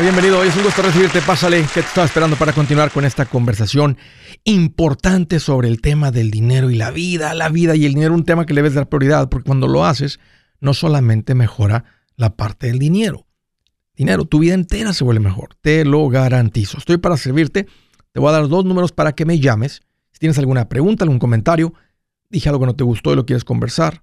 bienvenido. 0.00 0.40
Hoy 0.40 0.48
es 0.48 0.56
un 0.56 0.64
gusto 0.64 0.82
recibirte. 0.82 1.20
Pásale, 1.20 1.62
que 1.62 1.66
te 1.74 1.80
estaba 1.80 2.04
esperando 2.04 2.36
para 2.36 2.52
continuar 2.52 2.90
con 2.90 3.04
esta 3.04 3.26
conversación 3.26 3.96
importante 4.44 5.38
sobre 5.38 5.68
el 5.68 5.80
tema 5.80 6.10
del 6.10 6.30
dinero 6.30 6.70
y 6.70 6.74
la 6.74 6.90
vida. 6.90 7.32
La 7.32 7.48
vida 7.48 7.76
y 7.76 7.84
el 7.84 7.94
dinero, 7.94 8.12
un 8.12 8.24
tema 8.24 8.44
que 8.44 8.54
le 8.54 8.62
debes 8.62 8.74
dar 8.74 8.88
prioridad, 8.88 9.28
porque 9.28 9.46
cuando 9.46 9.68
lo 9.68 9.84
haces, 9.84 10.18
no 10.60 10.74
solamente 10.74 11.34
mejora 11.34 11.84
la 12.16 12.34
parte 12.34 12.66
del 12.66 12.80
dinero. 12.80 13.26
Dinero, 13.94 14.24
tu 14.24 14.40
vida 14.40 14.54
entera 14.54 14.92
se 14.92 15.04
vuelve 15.04 15.20
mejor. 15.20 15.50
Te 15.60 15.84
lo 15.84 16.08
garantizo. 16.08 16.78
Estoy 16.78 16.96
para 16.96 17.16
servirte. 17.16 17.68
Te 18.12 18.20
voy 18.20 18.30
a 18.30 18.32
dar 18.32 18.48
dos 18.48 18.64
números 18.64 18.90
para 18.90 19.12
que 19.12 19.24
me 19.24 19.38
llames. 19.38 19.82
Si 20.10 20.18
tienes 20.18 20.38
alguna 20.38 20.68
pregunta, 20.68 21.04
algún 21.04 21.20
comentario, 21.20 21.72
dije 22.30 22.48
algo 22.48 22.60
que 22.60 22.66
no 22.66 22.76
te 22.76 22.84
gustó 22.84 23.12
y 23.12 23.16
lo 23.16 23.26
quieres 23.26 23.44
conversar 23.44 24.02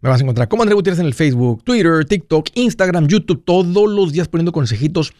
Me 0.00 0.08
vas 0.08 0.20
a 0.20 0.22
encontrar 0.22 0.48
como 0.48 0.62
André 0.62 0.74
Gutiérrez 0.74 1.00
en 1.00 1.06
el 1.06 1.14
Facebook, 1.14 1.64
Twitter, 1.64 2.04
TikTok, 2.04 2.48
Instagram, 2.54 3.06
YouTube, 3.08 3.42
todos 3.44 3.88
los 3.88 4.12
días 4.12 4.28
poniendo 4.28 4.52
consejitos 4.52 5.12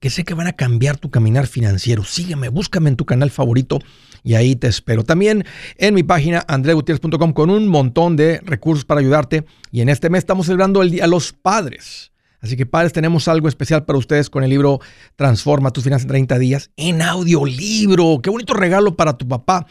que 0.00 0.10
sé 0.10 0.24
que 0.24 0.34
van 0.34 0.46
a 0.46 0.52
cambiar 0.52 0.98
tu 0.98 1.10
caminar 1.10 1.46
financiero. 1.46 2.04
Sígueme, 2.04 2.48
búscame 2.48 2.90
en 2.90 2.96
tu 2.96 3.06
canal 3.06 3.30
favorito 3.30 3.78
y 4.22 4.34
ahí 4.34 4.56
te 4.56 4.66
espero. 4.66 5.04
También 5.04 5.44
en 5.78 5.94
mi 5.94 6.02
página 6.02 6.44
andregutierrez.com 6.46 7.32
con 7.32 7.50
un 7.50 7.68
montón 7.68 8.16
de 8.16 8.40
recursos 8.44 8.84
para 8.84 9.00
ayudarte. 9.00 9.44
Y 9.70 9.80
en 9.80 9.88
este 9.88 10.10
mes 10.10 10.18
estamos 10.18 10.46
celebrando 10.46 10.82
el 10.82 10.90
Día 10.90 11.04
de 11.04 11.08
los 11.08 11.32
Padres. 11.32 12.12
Así 12.40 12.58
que 12.58 12.66
padres, 12.66 12.92
tenemos 12.92 13.26
algo 13.28 13.48
especial 13.48 13.86
para 13.86 13.98
ustedes 13.98 14.28
con 14.28 14.44
el 14.44 14.50
libro 14.50 14.78
Transforma 15.16 15.70
tus 15.70 15.84
finanzas 15.84 16.04
en 16.04 16.08
30 16.08 16.38
días 16.38 16.70
en 16.76 17.00
audiolibro. 17.00 18.20
Qué 18.22 18.28
bonito 18.28 18.52
regalo 18.52 18.96
para 18.96 19.16
tu 19.16 19.26
papá. 19.26 19.66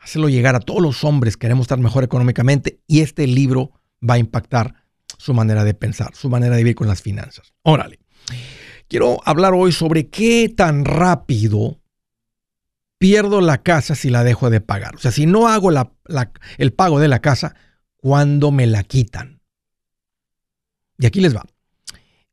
Hacerlo 0.00 0.30
llegar 0.30 0.54
a 0.54 0.60
todos 0.60 0.80
los 0.80 1.04
hombres. 1.04 1.36
Queremos 1.36 1.64
estar 1.64 1.78
mejor 1.78 2.04
económicamente 2.04 2.80
y 2.86 3.00
este 3.00 3.26
libro 3.26 3.72
va 4.00 4.14
a 4.14 4.18
impactar 4.18 4.74
su 5.18 5.34
manera 5.34 5.64
de 5.64 5.74
pensar, 5.74 6.14
su 6.14 6.28
manera 6.28 6.56
de 6.56 6.62
vivir 6.62 6.76
con 6.76 6.88
las 6.88 7.02
finanzas. 7.02 7.52
Órale. 7.62 7.98
Quiero 8.88 9.18
hablar 9.24 9.54
hoy 9.54 9.72
sobre 9.72 10.08
qué 10.08 10.52
tan 10.54 10.84
rápido 10.84 11.80
pierdo 12.98 13.40
la 13.40 13.62
casa 13.62 13.94
si 13.94 14.10
la 14.10 14.24
dejo 14.24 14.50
de 14.50 14.60
pagar. 14.60 14.96
O 14.96 14.98
sea, 14.98 15.12
si 15.12 15.26
no 15.26 15.48
hago 15.48 15.70
el 16.58 16.72
pago 16.72 16.98
de 17.00 17.08
la 17.08 17.20
casa, 17.20 17.54
¿cuándo 17.96 18.50
me 18.50 18.66
la 18.66 18.82
quitan? 18.84 19.40
Y 20.98 21.06
aquí 21.06 21.20
les 21.20 21.34
va. 21.36 21.44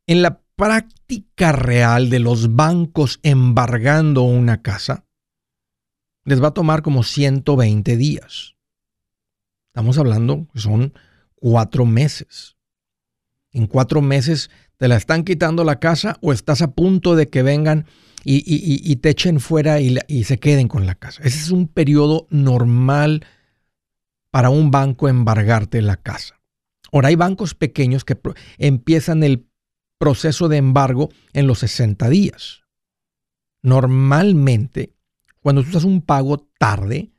En 0.07 0.21
la 0.21 0.41
práctica 0.55 1.51
real 1.51 2.09
de 2.09 2.19
los 2.19 2.55
bancos 2.55 3.19
embargando 3.23 4.23
una 4.23 4.61
casa, 4.61 5.05
les 6.23 6.41
va 6.41 6.47
a 6.47 6.53
tomar 6.53 6.81
como 6.81 7.03
120 7.03 7.97
días. 7.97 8.55
Estamos 9.67 9.97
hablando 9.97 10.47
son 10.55 10.93
cuatro 11.45 11.85
meses. 11.85 12.57
En 13.51 13.67
cuatro 13.67 14.01
meses 14.01 14.49
te 14.77 14.87
la 14.87 14.95
están 14.95 15.23
quitando 15.23 15.63
la 15.63 15.79
casa 15.79 16.17
o 16.21 16.33
estás 16.33 16.63
a 16.63 16.71
punto 16.71 17.15
de 17.15 17.29
que 17.29 17.43
vengan 17.43 17.85
y, 18.23 18.95
te 18.95 19.09
echen 19.09 19.39
fuera 19.39 19.79
y, 19.79 20.23
se 20.23 20.39
queden 20.39 20.67
con 20.67 20.87
la 20.87 20.95
casa. 20.95 21.21
Ese 21.21 21.37
es 21.37 21.51
un 21.51 21.67
periodo 21.67 22.25
normal 22.31 23.27
para 24.31 24.49
un 24.49 24.71
banco 24.71 25.07
embargarte 25.07 25.83
la 25.83 25.97
casa. 25.97 26.41
Ahora 26.91 27.09
hay 27.09 27.15
bancos 27.15 27.53
pequeños 27.53 28.05
que 28.05 28.17
empiezan 28.57 29.21
el 29.21 29.47
proceso 29.99 30.47
de 30.47 30.57
embargo 30.57 31.11
en 31.33 31.45
los 31.45 31.59
60 31.59 32.09
días. 32.09 32.63
Normalmente, 33.61 34.95
cuando 35.41 35.61
tú 35.61 35.69
haces 35.69 35.83
un 35.83 36.01
pago 36.01 36.39
tarde, 36.57 37.11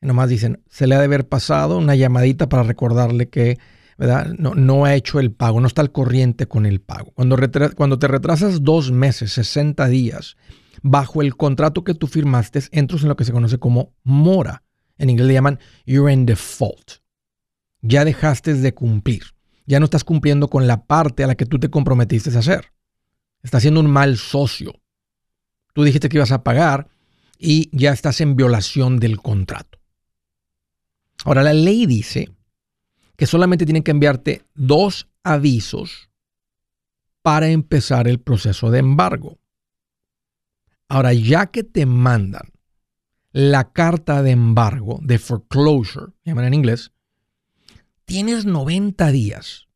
nomás 0.00 0.28
dicen, 0.28 0.62
se 0.68 0.86
le 0.86 0.94
ha 0.94 0.98
de 0.98 1.04
haber 1.04 1.28
pasado 1.28 1.78
una 1.78 1.94
llamadita 1.94 2.48
para 2.48 2.62
recordarle 2.62 3.28
que 3.28 3.58
no, 4.38 4.54
no 4.54 4.84
ha 4.84 4.94
hecho 4.94 5.20
el 5.20 5.32
pago, 5.32 5.60
no 5.60 5.66
está 5.66 5.80
al 5.80 5.92
corriente 5.92 6.46
con 6.46 6.66
el 6.66 6.80
pago. 6.80 7.12
Cuando, 7.12 7.36
cuando 7.74 7.98
te 7.98 8.08
retrasas 8.08 8.62
dos 8.62 8.92
meses, 8.92 9.32
60 9.32 9.88
días, 9.88 10.36
bajo 10.82 11.22
el 11.22 11.36
contrato 11.36 11.84
que 11.84 11.94
tú 11.94 12.06
firmaste, 12.06 12.60
entras 12.72 13.02
en 13.02 13.08
lo 13.08 13.16
que 13.16 13.24
se 13.24 13.32
conoce 13.32 13.58
como 13.58 13.94
mora. 14.02 14.62
En 14.98 15.10
inglés 15.10 15.28
le 15.28 15.34
llaman 15.34 15.58
you're 15.84 16.12
in 16.12 16.26
default. 16.26 17.00
Ya 17.80 18.04
dejaste 18.04 18.54
de 18.54 18.74
cumplir. 18.74 19.22
Ya 19.66 19.80
no 19.80 19.84
estás 19.84 20.04
cumpliendo 20.04 20.48
con 20.48 20.66
la 20.66 20.84
parte 20.86 21.24
a 21.24 21.26
la 21.26 21.34
que 21.34 21.46
tú 21.46 21.58
te 21.58 21.70
comprometiste 21.70 22.30
a 22.34 22.38
hacer. 22.38 22.72
Estás 23.42 23.62
siendo 23.62 23.80
un 23.80 23.90
mal 23.90 24.16
socio. 24.16 24.74
Tú 25.72 25.84
dijiste 25.84 26.08
que 26.08 26.16
ibas 26.16 26.32
a 26.32 26.42
pagar 26.42 26.88
y 27.38 27.68
ya 27.76 27.92
estás 27.92 28.20
en 28.20 28.36
violación 28.36 28.98
del 28.98 29.18
contrato. 29.18 29.75
Ahora, 31.24 31.42
la 31.42 31.52
ley 31.52 31.86
dice 31.86 32.30
que 33.16 33.26
solamente 33.26 33.64
tienen 33.64 33.82
que 33.82 33.90
enviarte 33.90 34.44
dos 34.54 35.08
avisos 35.22 36.10
para 37.22 37.48
empezar 37.48 38.06
el 38.06 38.20
proceso 38.20 38.70
de 38.70 38.78
embargo. 38.78 39.38
Ahora, 40.88 41.12
ya 41.12 41.46
que 41.46 41.64
te 41.64 41.86
mandan 41.86 42.52
la 43.32 43.72
carta 43.72 44.22
de 44.22 44.30
embargo, 44.30 45.00
de 45.02 45.18
foreclosure, 45.18 46.12
llaman 46.24 46.44
en 46.44 46.54
inglés, 46.54 46.92
tienes 48.04 48.46
90 48.46 49.10
días 49.10 49.66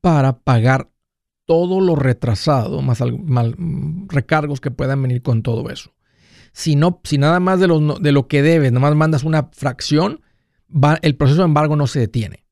para 0.00 0.40
pagar 0.40 0.90
todo 1.44 1.80
lo 1.80 1.96
retrasado, 1.96 2.82
más, 2.82 3.00
recargos 4.08 4.60
que 4.60 4.70
puedan 4.70 5.02
venir 5.02 5.22
con 5.22 5.42
todo 5.42 5.70
eso. 5.70 5.94
Si, 6.52 6.76
no, 6.76 7.00
si 7.04 7.18
nada 7.18 7.40
más 7.40 7.60
de 7.60 7.68
lo, 7.68 7.98
de 7.98 8.12
lo 8.12 8.26
que 8.26 8.42
debes, 8.42 8.72
nada 8.72 8.80
más 8.80 8.96
mandas 8.96 9.22
una 9.22 9.50
fracción, 9.52 10.20
el 11.02 11.16
proceso 11.16 11.40
de 11.40 11.46
embargo 11.46 11.76
no 11.76 11.86
se 11.86 12.00
detiene. 12.00 12.44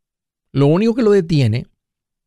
Lo 0.52 0.66
único 0.66 0.94
que 0.94 1.02
lo 1.02 1.10
detiene 1.10 1.66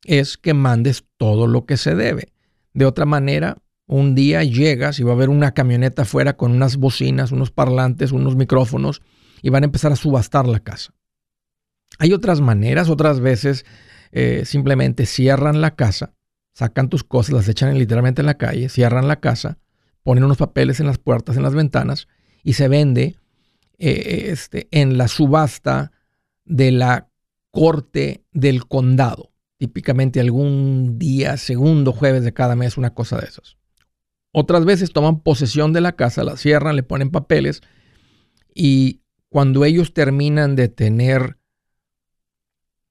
es 0.05 0.37
que 0.37 0.53
mandes 0.53 1.05
todo 1.17 1.47
lo 1.47 1.65
que 1.65 1.77
se 1.77 1.95
debe. 1.95 2.33
De 2.73 2.85
otra 2.85 3.05
manera, 3.05 3.57
un 3.87 4.15
día 4.15 4.43
llegas 4.43 4.99
y 4.99 5.03
va 5.03 5.11
a 5.11 5.15
haber 5.15 5.29
una 5.29 5.53
camioneta 5.53 6.03
afuera 6.03 6.37
con 6.37 6.51
unas 6.51 6.77
bocinas, 6.77 7.31
unos 7.31 7.51
parlantes, 7.51 8.11
unos 8.11 8.35
micrófonos 8.35 9.01
y 9.41 9.49
van 9.49 9.63
a 9.63 9.65
empezar 9.65 9.91
a 9.91 9.97
subastar 9.97 10.47
la 10.47 10.61
casa. 10.61 10.93
Hay 11.99 12.13
otras 12.13 12.39
maneras, 12.39 12.89
otras 12.89 13.19
veces 13.19 13.65
eh, 14.11 14.43
simplemente 14.45 15.05
cierran 15.05 15.61
la 15.61 15.75
casa, 15.75 16.13
sacan 16.53 16.89
tus 16.89 17.03
cosas, 17.03 17.33
las 17.33 17.49
echan 17.49 17.77
literalmente 17.77 18.21
en 18.21 18.27
la 18.27 18.37
calle, 18.37 18.69
cierran 18.69 19.07
la 19.07 19.19
casa, 19.19 19.57
ponen 20.03 20.23
unos 20.23 20.37
papeles 20.37 20.79
en 20.79 20.87
las 20.87 20.97
puertas, 20.97 21.35
en 21.35 21.43
las 21.43 21.53
ventanas 21.53 22.07
y 22.43 22.53
se 22.53 22.67
vende 22.67 23.17
eh, 23.83 24.29
este, 24.29 24.67
en 24.69 24.99
la 24.99 25.07
subasta 25.07 25.91
de 26.45 26.71
la 26.71 27.09
corte 27.49 28.23
del 28.31 28.67
condado. 28.67 29.31
Típicamente 29.57 30.19
algún 30.19 30.99
día, 30.99 31.35
segundo 31.37 31.91
jueves 31.91 32.23
de 32.23 32.31
cada 32.31 32.55
mes, 32.55 32.77
una 32.77 32.93
cosa 32.93 33.17
de 33.17 33.25
esas. 33.25 33.57
Otras 34.31 34.65
veces 34.65 34.93
toman 34.93 35.21
posesión 35.21 35.73
de 35.73 35.81
la 35.81 35.93
casa, 35.93 36.23
la 36.23 36.37
cierran, 36.37 36.75
le 36.75 36.83
ponen 36.83 37.09
papeles 37.09 37.61
y 38.53 39.01
cuando 39.29 39.65
ellos 39.65 39.95
terminan 39.95 40.55
de 40.55 40.67
tener 40.67 41.39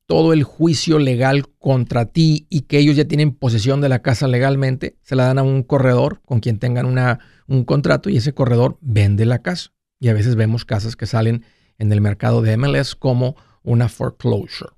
todo 0.06 0.32
el 0.32 0.42
juicio 0.42 0.98
legal 0.98 1.46
contra 1.60 2.06
ti 2.06 2.48
y 2.50 2.62
que 2.62 2.78
ellos 2.78 2.96
ya 2.96 3.04
tienen 3.04 3.30
posesión 3.32 3.80
de 3.80 3.88
la 3.88 4.02
casa 4.02 4.26
legalmente, 4.26 4.96
se 5.02 5.14
la 5.14 5.26
dan 5.26 5.38
a 5.38 5.44
un 5.44 5.62
corredor 5.62 6.20
con 6.26 6.40
quien 6.40 6.58
tengan 6.58 6.86
una, 6.86 7.20
un 7.46 7.64
contrato 7.64 8.10
y 8.10 8.16
ese 8.16 8.32
corredor 8.32 8.76
vende 8.80 9.24
la 9.24 9.40
casa. 9.40 9.70
Y 10.00 10.08
a 10.08 10.14
veces 10.14 10.34
vemos 10.34 10.64
casas 10.64 10.96
que 10.96 11.06
salen 11.06 11.44
en 11.78 11.92
el 11.92 12.00
mercado 12.00 12.42
de 12.42 12.56
MLS 12.56 12.96
como 12.96 13.36
una 13.62 13.88
foreclosure. 13.88 14.70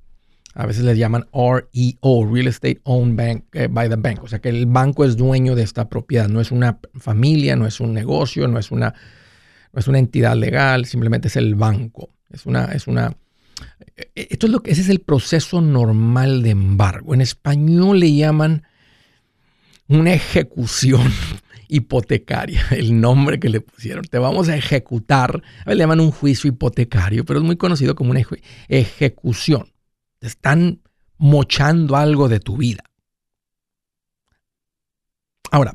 A 0.55 0.67
veces 0.67 0.85
les 0.85 0.99
llaman 0.99 1.27
REO, 1.33 2.31
Real 2.31 2.47
Estate 2.47 2.81
Owned 2.85 3.17
Bank, 3.17 3.45
eh, 3.55 3.69
by 3.71 3.89
the 3.89 3.97
Bank. 3.97 4.23
O 4.23 4.29
sea 4.29 4.41
que 4.41 4.51
el 4.51 4.67
banco 4.67 5.05
es 5.05 5.17
dueño 5.17 5.55
de 5.55 5.63
esta 5.63 5.89
propiedad. 5.89 6.29
No 6.29 6.41
es 6.41 6.51
una 6.51 6.79
familia, 6.95 7.57
no 7.57 7.67
es 7.67 7.81
un 7.81 7.95
negocio, 7.95 8.47
no 8.49 8.59
es 8.59 8.71
una, 8.71 8.93
es 9.75 9.89
una 9.89 9.99
entidad 9.99 10.37
legal, 10.37 10.85
simplemente 10.85 11.29
es 11.29 11.37
el 11.37 11.55
banco. 11.55 12.11
Es 12.31 12.45
una, 12.45 12.67
es 12.67 12.87
una. 12.87 13.17
Eh, 13.97 14.29
esto 14.31 14.47
es 14.47 14.53
lo 14.53 14.63
ese 14.65 14.83
es 14.83 14.89
el 14.91 15.01
proceso 15.01 15.63
normal 15.63 16.43
de 16.43 16.51
embargo. 16.51 17.15
En 17.15 17.23
español 17.23 18.01
le 18.01 18.15
llaman 18.15 18.65
una 19.89 20.13
ejecución 20.13 21.11
hipotecaria, 21.73 22.63
el 22.71 23.01
nombre 23.01 23.41
que 23.41 23.49
le 23.49 23.61
pusieron. 23.61 24.05
Te 24.05 24.19
vamos 24.19 24.49
a 24.49 24.57
ejecutar. 24.57 25.43
A 25.65 25.71
le 25.71 25.79
llaman 25.79 26.01
un 26.01 26.11
juicio 26.11 26.49
hipotecario, 26.49 27.25
pero 27.25 27.41
es 27.41 27.45
muy 27.45 27.57
conocido 27.57 27.95
como 27.95 28.11
una 28.11 28.23
ejecución. 28.69 29.73
Te 30.19 30.27
están 30.27 30.81
mochando 31.17 31.97
algo 31.97 32.29
de 32.29 32.41
tu 32.41 32.59
vida. 32.59 32.85
Ahora, 35.51 35.75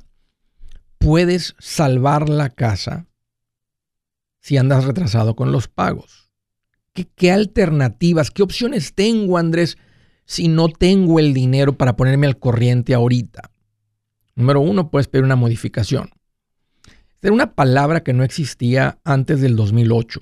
puedes 0.97 1.55
salvar 1.59 2.29
la 2.29 2.49
casa 2.49 3.07
si 4.39 4.57
andas 4.57 4.85
retrasado 4.85 5.35
con 5.35 5.51
los 5.51 5.67
pagos. 5.67 6.31
¿Qué, 7.15 7.31
alternativas, 7.31 8.31
qué 8.31 8.41
opciones 8.41 8.93
tengo, 8.93 9.37
Andrés, 9.37 9.77
si 10.25 10.47
no 10.47 10.69
tengo 10.69 11.19
el 11.19 11.33
dinero 11.33 11.77
para 11.77 11.95
ponerme 11.95 12.27
al 12.27 12.39
corriente 12.39 12.93
ahorita? 12.93 13.51
Número 14.37 14.61
uno, 14.61 14.91
puedes 14.91 15.07
pedir 15.07 15.25
una 15.25 15.35
modificación. 15.35 16.11
Era 17.23 17.33
una 17.33 17.55
palabra 17.55 18.03
que 18.03 18.13
no 18.13 18.23
existía 18.23 18.99
antes 19.03 19.41
del 19.41 19.55
2008. 19.55 20.19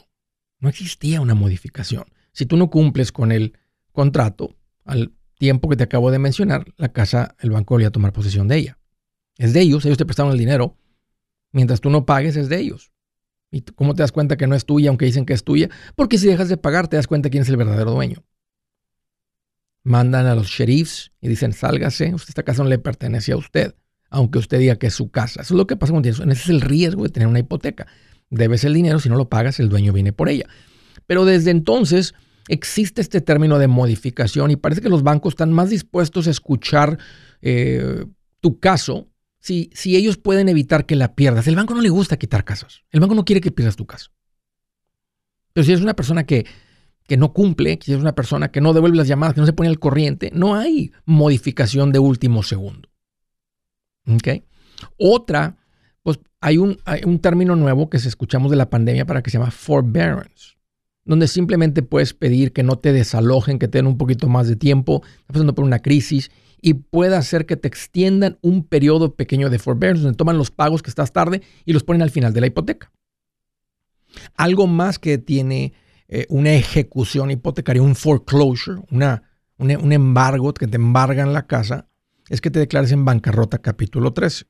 No 0.60 0.70
existía 0.70 1.20
una 1.20 1.36
modificación. 1.36 2.06
Si 2.32 2.46
tú 2.46 2.56
no 2.56 2.70
cumples 2.70 3.12
con 3.12 3.34
el 3.34 3.58
contrato 3.92 4.56
al 4.86 5.12
tiempo 5.38 5.68
que 5.68 5.76
te 5.76 5.84
acabo 5.84 6.12
de 6.12 6.20
mencionar, 6.20 6.66
la 6.78 6.94
casa, 6.94 7.36
el 7.40 7.52
banco 7.52 7.78
a 7.78 7.90
tomar 7.90 8.14
posesión 8.14 8.48
de 8.48 8.56
ella. 8.56 8.80
Es 9.38 9.52
de 9.52 9.60
ellos, 9.60 9.84
ellos 9.84 9.98
te 9.98 10.06
prestaron 10.06 10.32
el 10.32 10.38
dinero. 10.38 10.78
Mientras 11.52 11.82
tú 11.82 11.90
no 11.90 12.06
pagues, 12.06 12.38
es 12.38 12.48
de 12.48 12.58
ellos. 12.58 12.94
¿Y 13.52 13.64
cómo 13.64 13.96
te 13.96 14.04
das 14.04 14.14
cuenta 14.14 14.38
que 14.38 14.48
no 14.48 14.56
es 14.56 14.66
tuya, 14.66 14.88
aunque 14.88 15.06
dicen 15.06 15.26
que 15.26 15.34
es 15.34 15.44
tuya? 15.44 15.70
Porque 15.98 16.18
si 16.18 16.28
dejas 16.28 16.48
de 16.48 16.56
pagar, 16.56 16.88
te 16.88 16.96
das 16.96 17.08
cuenta 17.08 17.30
quién 17.30 17.44
es 17.44 17.50
el 17.50 17.58
verdadero 17.58 17.92
dueño. 17.92 18.24
Mandan 19.84 20.26
a 20.26 20.36
los 20.36 20.48
sheriffs 20.48 21.12
y 21.20 21.28
dicen, 21.28 21.52
sálgase, 21.52 22.16
esta 22.16 22.44
casa 22.44 22.64
no 22.64 22.70
le 22.70 22.80
pertenece 22.80 23.34
a 23.34 23.38
usted, 23.38 23.76
aunque 24.16 24.40
usted 24.40 24.60
diga 24.60 24.78
que 24.78 24.88
es 24.88 24.94
su 24.94 25.12
casa. 25.12 25.42
Eso 25.42 25.54
es 25.54 25.58
lo 25.58 25.68
que 25.68 25.76
pasa 25.76 25.92
con 25.92 26.06
eso. 26.06 26.24
Ese 26.24 26.32
es 26.32 26.50
el 26.50 26.62
riesgo 26.62 27.04
de 27.04 27.10
tener 27.10 27.28
una 27.28 27.40
hipoteca. 27.40 27.86
Debes 28.30 28.64
el 28.64 28.74
dinero, 28.74 29.00
si 29.00 29.10
no 29.10 29.18
lo 29.18 29.28
pagas, 29.28 29.60
el 29.60 29.68
dueño 29.68 29.92
viene 29.92 30.14
por 30.14 30.30
ella. 30.30 30.48
Pero 31.06 31.26
desde 31.26 31.52
entonces 31.52 32.16
existe 32.48 33.02
este 33.02 33.20
término 33.20 33.60
de 33.60 33.68
modificación 33.68 34.52
y 34.52 34.56
parece 34.56 34.80
que 34.80 34.88
los 34.88 35.04
bancos 35.04 35.34
están 35.34 35.52
más 35.52 35.70
dispuestos 35.70 36.28
a 36.28 36.32
escuchar 36.32 36.98
eh, 37.42 38.06
tu 38.40 38.58
caso 38.62 39.10
si, 39.40 39.70
si 39.74 39.98
ellos 39.98 40.16
pueden 40.18 40.48
evitar 40.48 40.86
que 40.86 40.96
la 40.96 41.14
pierdas. 41.14 41.48
El 41.48 41.58
banco 41.58 41.76
no 41.76 41.82
le 41.82 41.90
gusta 41.90 42.16
quitar 42.16 42.46
casas. 42.46 42.84
El 42.92 43.02
banco 43.02 43.16
no 43.16 43.26
quiere 43.26 43.42
que 43.42 43.52
pierdas 43.52 43.76
tu 43.76 43.86
casa. 43.86 44.12
Pero 45.52 45.66
si 45.66 45.74
eres 45.74 45.84
una 45.84 45.96
persona 45.96 46.26
que, 46.26 46.46
que 47.06 47.18
no 47.18 47.34
cumple, 47.34 47.80
si 47.84 47.92
eres 47.92 48.02
una 48.02 48.16
persona 48.16 48.50
que 48.50 48.62
no 48.62 48.72
devuelve 48.72 48.96
las 48.96 49.10
llamadas, 49.10 49.36
que 49.36 49.42
no 49.42 49.46
se 49.46 49.54
pone 49.54 49.68
al 49.68 49.80
corriente, 49.80 50.32
no 50.34 50.56
hay 50.56 50.94
modificación 51.04 51.92
de 51.92 52.00
último 52.00 52.42
segundo. 52.42 52.95
¿Ok? 54.08 54.44
Otra, 54.98 55.58
pues 56.04 56.20
hay 56.42 56.58
un, 56.58 56.78
hay 56.86 57.02
un 57.06 57.20
término 57.20 57.56
nuevo 57.56 57.90
que 57.90 58.00
se 58.00 58.08
escuchamos 58.08 58.52
de 58.52 58.58
la 58.58 58.70
pandemia 58.70 59.06
para 59.06 59.22
que 59.22 59.30
se 59.30 59.38
llama 59.38 59.52
forbearance, 59.52 60.56
donde 61.04 61.28
simplemente 61.28 61.82
puedes 61.82 62.14
pedir 62.14 62.54
que 62.54 62.64
no 62.64 62.78
te 62.78 62.94
desalojen, 62.94 63.60
que 63.60 63.68
te 63.68 63.80
den 63.80 63.88
un 63.88 63.98
poquito 63.98 64.28
más 64.28 64.48
de 64.48 64.56
tiempo, 64.56 65.02
estás 65.06 65.34
pasando 65.34 65.56
por 65.56 65.66
una 65.66 65.80
crisis 65.80 66.32
y 66.62 66.74
puede 66.74 67.16
hacer 67.16 67.46
que 67.46 67.58
te 67.58 67.68
extiendan 67.68 68.38
un 68.42 68.64
periodo 68.64 69.16
pequeño 69.16 69.50
de 69.50 69.60
forbearance, 69.60 70.04
donde 70.04 70.18
toman 70.18 70.38
los 70.38 70.52
pagos 70.52 70.82
que 70.82 70.90
estás 70.90 71.12
tarde 71.12 71.42
y 71.64 71.74
los 71.74 71.84
ponen 71.84 72.02
al 72.02 72.10
final 72.10 72.34
de 72.34 72.42
la 72.42 72.48
hipoteca. 72.48 72.92
Algo 74.36 74.68
más 74.68 74.98
que 74.98 75.18
tiene 75.18 75.74
eh, 76.08 76.26
una 76.30 76.54
ejecución 76.54 77.32
hipotecaria, 77.32 77.82
un 77.82 77.96
foreclosure, 77.96 78.82
una, 78.92 79.24
un, 79.58 79.92
embargo, 79.92 80.54
que 80.54 80.68
te 80.68 80.78
embargan 80.78 81.34
la 81.34 81.48
casa, 81.48 81.88
es 82.30 82.42
que 82.42 82.52
te 82.52 82.60
declares 82.60 82.92
en 82.92 83.06
bancarrota 83.06 83.60
capítulo 83.60 84.14
13. 84.14 84.46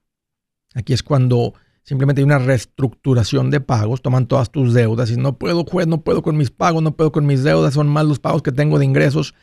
Aquí 0.73 0.93
es 0.93 1.03
cuando 1.03 1.53
simplemente 1.83 2.21
hay 2.21 2.25
una 2.25 2.39
reestructuración 2.39 3.51
de 3.51 3.61
pagos, 3.61 4.01
toman 4.01 4.27
todas 4.27 4.51
tus 4.51 4.73
deudas 4.73 5.11
y 5.11 5.17
no 5.17 5.37
puedo, 5.37 5.63
juez, 5.63 5.87
no 5.87 6.03
puedo 6.03 6.21
con 6.21 6.37
mis 6.37 6.51
pagos, 6.51 6.81
no 6.83 6.95
puedo 6.95 7.11
con 7.11 7.25
mis 7.25 7.43
deudas, 7.43 7.73
son 7.73 7.87
más 7.87 8.05
los 8.05 8.19
pagos 8.19 8.41
que 8.41 8.51
tengo 8.51 8.79
de 8.79 8.85
ingresos 8.85 9.35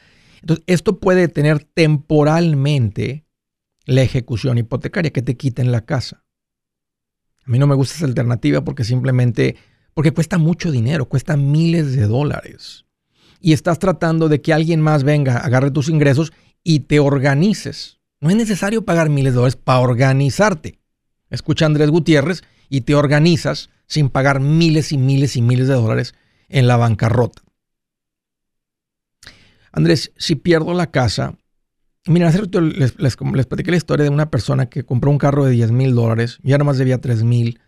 entonces, 0.43 0.65
esto 0.67 0.99
puede 0.99 1.29
tener 1.29 1.65
temporalmente 1.65 3.25
la 3.87 4.03
ejecución 4.03 4.59
hipotecaria, 4.59 5.13
que 5.13 5.23
te 5.23 5.37
quiten 5.37 5.73
la 5.73 5.85
casa. 5.85 6.25
A 7.45 7.51
mí 7.51 7.59
no 7.59 7.67
me 7.67 7.75
gusta 7.75 7.95
esa 7.95 8.07
alternativa 8.07 8.63
porque 8.63 8.85
simplemente, 8.85 9.57
porque 9.95 10.13
cuesta 10.13 10.39
mucho 10.39 10.71
dinero, 10.71 11.09
cuesta 11.09 11.37
miles 11.37 11.95
de 11.97 12.07
dólares. 12.07 12.85
Y 13.41 13.53
estás 13.53 13.79
tratando 13.79 14.29
de 14.29 14.41
que 14.41 14.53
alguien 14.53 14.81
más 14.81 15.05
venga, 15.05 15.39
agarre 15.39 15.71
tus 15.71 15.89
ingresos 15.89 16.33
y 16.63 16.81
te 16.81 17.01
organices. 17.01 18.01
No 18.23 18.31
es 18.31 18.37
necesario 18.37 18.85
pagar 18.85 19.11
miles 19.11 19.33
de 19.33 19.39
dólares 19.39 19.57
para 19.57 19.81
organizarte. 19.81 20.79
Escucha 21.29 21.67
Andrés 21.67 21.91
Gutiérrez 21.91 22.43
y 22.69 22.83
te 22.83 22.95
organizas 22.95 23.69
sin 23.87 24.11
pagar 24.11 24.39
miles 24.39 24.93
y 24.93 24.97
miles 24.97 25.37
y 25.37 25.43
miles 25.43 25.67
de 25.67 25.75
dólares 25.75 26.15
en 26.49 26.69
la 26.69 26.77
bancarrota. 26.77 27.43
Andrés, 29.73 30.13
si 30.17 30.37
pierdo 30.37 30.73
la 30.73 30.93
casa, 30.93 31.35
mira, 32.07 32.31
les, 32.31 32.97
les, 32.99 33.17
les, 33.19 33.47
platiqué 33.47 33.73
la 33.73 33.77
historia 33.77 34.05
de 34.05 34.11
una 34.11 34.31
persona 34.31 34.67
que 34.67 34.85
compró 34.85 35.11
un 35.11 35.19
carro 35.19 35.45
de 35.45 35.51
10 35.51 35.73
mil 35.73 35.93
dólares, 35.93 36.39
ya 36.45 36.59
nomás 36.59 36.79
debía 36.79 37.01
3 37.01 37.25
mil, 37.25 37.59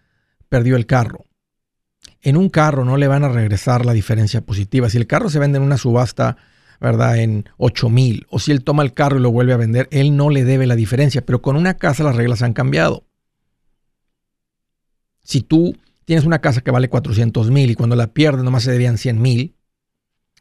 perdió 0.48 0.76
el 0.76 0.86
carro. 0.86 1.24
En 2.20 2.36
un 2.36 2.48
carro 2.48 2.84
no 2.84 2.96
le 2.96 3.08
van 3.08 3.24
a 3.24 3.28
regresar 3.28 3.84
la 3.84 3.92
diferencia 3.92 4.40
positiva. 4.40 4.88
Si 4.88 4.98
el 4.98 5.08
carro 5.08 5.30
se 5.30 5.40
vende 5.40 5.58
en 5.58 5.64
una 5.64 5.78
subasta, 5.78 6.36
¿verdad? 6.84 7.16
En 7.19 7.48
8 7.56 7.88
mil, 7.88 8.26
o 8.28 8.38
si 8.38 8.52
él 8.52 8.62
toma 8.62 8.82
el 8.82 8.92
carro 8.92 9.19
y 9.19 9.22
lo 9.22 9.32
vuelve 9.32 9.54
a 9.54 9.56
vender, 9.56 9.88
él 9.90 10.16
no 10.16 10.28
le 10.28 10.44
debe 10.44 10.66
la 10.66 10.76
diferencia. 10.76 11.25
Pero 11.25 11.40
con 11.40 11.56
una 11.56 11.75
casa 11.75 12.04
las 12.04 12.14
reglas 12.14 12.42
han 12.42 12.52
cambiado. 12.52 13.04
Si 15.22 15.40
tú 15.40 15.75
tienes 16.04 16.26
una 16.26 16.40
casa 16.40 16.60
que 16.60 16.70
vale 16.70 16.90
400 16.90 17.50
mil 17.50 17.70
y 17.70 17.75
cuando 17.75 17.96
la 17.96 18.08
pierdes 18.08 18.44
nomás 18.44 18.64
se 18.64 18.70
debían 18.70 18.98
100 18.98 19.20
mil, 19.22 19.56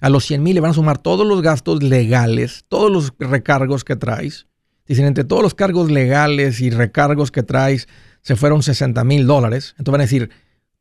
a 0.01 0.09
los 0.09 0.25
100 0.25 0.43
mil 0.43 0.55
le 0.55 0.59
van 0.59 0.71
a 0.71 0.73
sumar 0.73 0.97
todos 0.97 1.25
los 1.25 1.41
gastos 1.41 1.81
legales, 1.81 2.65
todos 2.67 2.91
los 2.91 3.13
recargos 3.17 3.85
que 3.85 3.95
traes. 3.95 4.47
Dicen, 4.85 5.05
entre 5.05 5.23
todos 5.23 5.41
los 5.41 5.53
cargos 5.53 5.89
legales 5.89 6.59
y 6.59 6.69
recargos 6.69 7.31
que 7.31 7.41
traes, 7.41 7.87
se 8.21 8.35
fueron 8.35 8.63
60 8.63 9.01
mil 9.05 9.25
dólares. 9.25 9.75
Entonces 9.77 9.91
van 9.93 10.01
a 10.01 10.03
decir, 10.03 10.29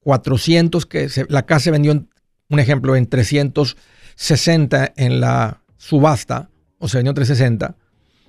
400 0.00 0.86
que 0.86 1.08
la 1.28 1.46
casa 1.46 1.64
se 1.64 1.70
vendió, 1.70 2.04
un 2.48 2.58
ejemplo, 2.58 2.96
en 2.96 3.06
360 4.16 4.92
en 4.96 5.20
la 5.20 5.62
subasta, 5.76 6.50
o 6.78 6.88
se 6.88 6.98
vendió 6.98 7.10
en 7.10 7.16
360. 7.16 7.76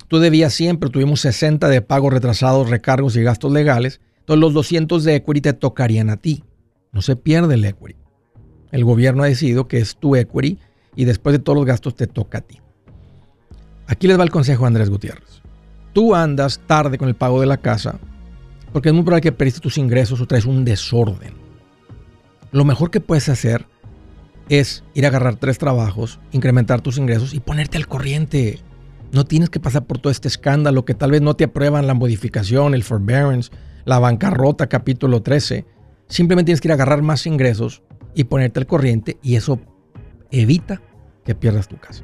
Tú 0.07 0.19
debías 0.19 0.53
siempre, 0.53 0.89
tuvimos 0.89 1.21
60 1.21 1.67
de 1.69 1.81
pagos 1.81 2.13
retrasados, 2.13 2.69
recargos 2.69 3.15
y 3.15 3.23
gastos 3.23 3.51
legales. 3.51 4.01
Entonces 4.19 4.41
los 4.41 4.53
200 4.53 5.03
de 5.03 5.15
equity 5.15 5.41
te 5.41 5.53
tocarían 5.53 6.09
a 6.09 6.17
ti. 6.17 6.43
No 6.91 7.01
se 7.01 7.15
pierde 7.15 7.55
el 7.55 7.65
equity. 7.65 7.99
El 8.71 8.85
gobierno 8.85 9.23
ha 9.23 9.27
decidido 9.27 9.67
que 9.67 9.79
es 9.79 9.95
tu 9.95 10.15
equity 10.15 10.59
y 10.95 11.05
después 11.05 11.33
de 11.33 11.39
todos 11.39 11.57
los 11.57 11.65
gastos 11.65 11.95
te 11.95 12.07
toca 12.07 12.39
a 12.39 12.41
ti. 12.41 12.59
Aquí 13.87 14.07
les 14.07 14.19
va 14.19 14.23
el 14.23 14.31
consejo 14.31 14.65
Andrés 14.65 14.89
Gutiérrez. 14.89 15.41
Tú 15.93 16.15
andas 16.15 16.59
tarde 16.65 16.97
con 16.97 17.07
el 17.07 17.15
pago 17.15 17.39
de 17.39 17.47
la 17.47 17.57
casa 17.57 17.99
porque 18.71 18.89
es 18.89 18.95
muy 18.95 19.03
probable 19.03 19.21
que 19.21 19.31
perdiste 19.31 19.59
tus 19.59 19.77
ingresos 19.77 20.19
o 20.19 20.25
traes 20.25 20.45
un 20.45 20.65
desorden. 20.65 21.33
Lo 22.51 22.65
mejor 22.65 22.89
que 22.91 22.99
puedes 22.99 23.29
hacer 23.29 23.67
es 24.49 24.83
ir 24.93 25.05
a 25.05 25.09
agarrar 25.09 25.35
tres 25.35 25.57
trabajos, 25.57 26.19
incrementar 26.31 26.81
tus 26.81 26.97
ingresos 26.97 27.33
y 27.33 27.39
ponerte 27.39 27.77
al 27.77 27.87
corriente. 27.87 28.59
No 29.11 29.25
tienes 29.25 29.49
que 29.49 29.59
pasar 29.59 29.85
por 29.85 29.99
todo 29.99 30.11
este 30.11 30.27
escándalo 30.27 30.85
que 30.85 30.93
tal 30.93 31.11
vez 31.11 31.21
no 31.21 31.35
te 31.35 31.45
aprueban 31.45 31.87
la 31.87 31.93
modificación, 31.93 32.73
el 32.73 32.83
forbearance, 32.83 33.51
la 33.85 33.99
bancarrota 33.99 34.67
capítulo 34.67 35.21
13. 35.21 35.65
Simplemente 36.07 36.47
tienes 36.47 36.61
que 36.61 36.67
ir 36.67 36.71
a 36.71 36.75
agarrar 36.75 37.01
más 37.01 37.25
ingresos 37.27 37.83
y 38.15 38.25
ponerte 38.25 38.59
al 38.59 38.67
corriente 38.67 39.17
y 39.21 39.35
eso 39.35 39.59
evita 40.31 40.81
que 41.23 41.35
pierdas 41.35 41.67
tu 41.67 41.77
casa. 41.77 42.03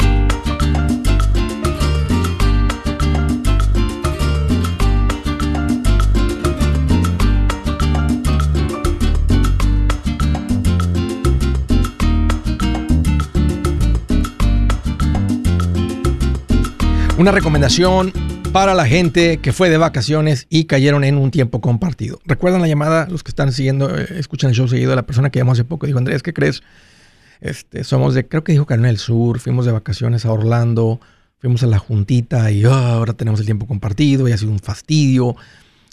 Una 17.21 17.29
recomendación 17.29 18.11
para 18.51 18.73
la 18.73 18.87
gente 18.87 19.37
que 19.37 19.53
fue 19.53 19.69
de 19.69 19.77
vacaciones 19.77 20.47
y 20.49 20.63
cayeron 20.63 21.03
en 21.03 21.19
un 21.19 21.29
tiempo 21.29 21.61
compartido. 21.61 22.19
¿Recuerdan 22.25 22.61
la 22.61 22.67
llamada? 22.67 23.07
Los 23.11 23.21
que 23.21 23.29
están 23.29 23.51
siguiendo, 23.51 23.95
eh, 23.95 24.07
escuchan 24.17 24.49
el 24.49 24.55
show 24.55 24.67
seguido, 24.67 24.95
la 24.95 25.05
persona 25.05 25.29
que 25.29 25.37
llamó 25.37 25.51
hace 25.51 25.63
poco 25.63 25.85
dijo, 25.85 25.99
Andrés, 25.99 26.23
¿qué 26.23 26.33
crees? 26.33 26.63
Este, 27.39 27.83
somos 27.83 28.15
de, 28.15 28.27
creo 28.27 28.43
que 28.43 28.53
dijo 28.53 28.65
del 28.65 28.97
Sur, 28.97 29.37
fuimos 29.37 29.67
de 29.67 29.71
vacaciones 29.71 30.25
a 30.25 30.31
Orlando, 30.31 30.99
fuimos 31.37 31.61
a 31.61 31.67
la 31.67 31.77
juntita 31.77 32.49
y 32.49 32.65
ah, 32.65 32.93
ahora 32.93 33.13
tenemos 33.13 33.39
el 33.39 33.45
tiempo 33.45 33.67
compartido 33.67 34.27
y 34.27 34.31
ha 34.31 34.37
sido 34.39 34.51
un 34.51 34.59
fastidio. 34.59 35.35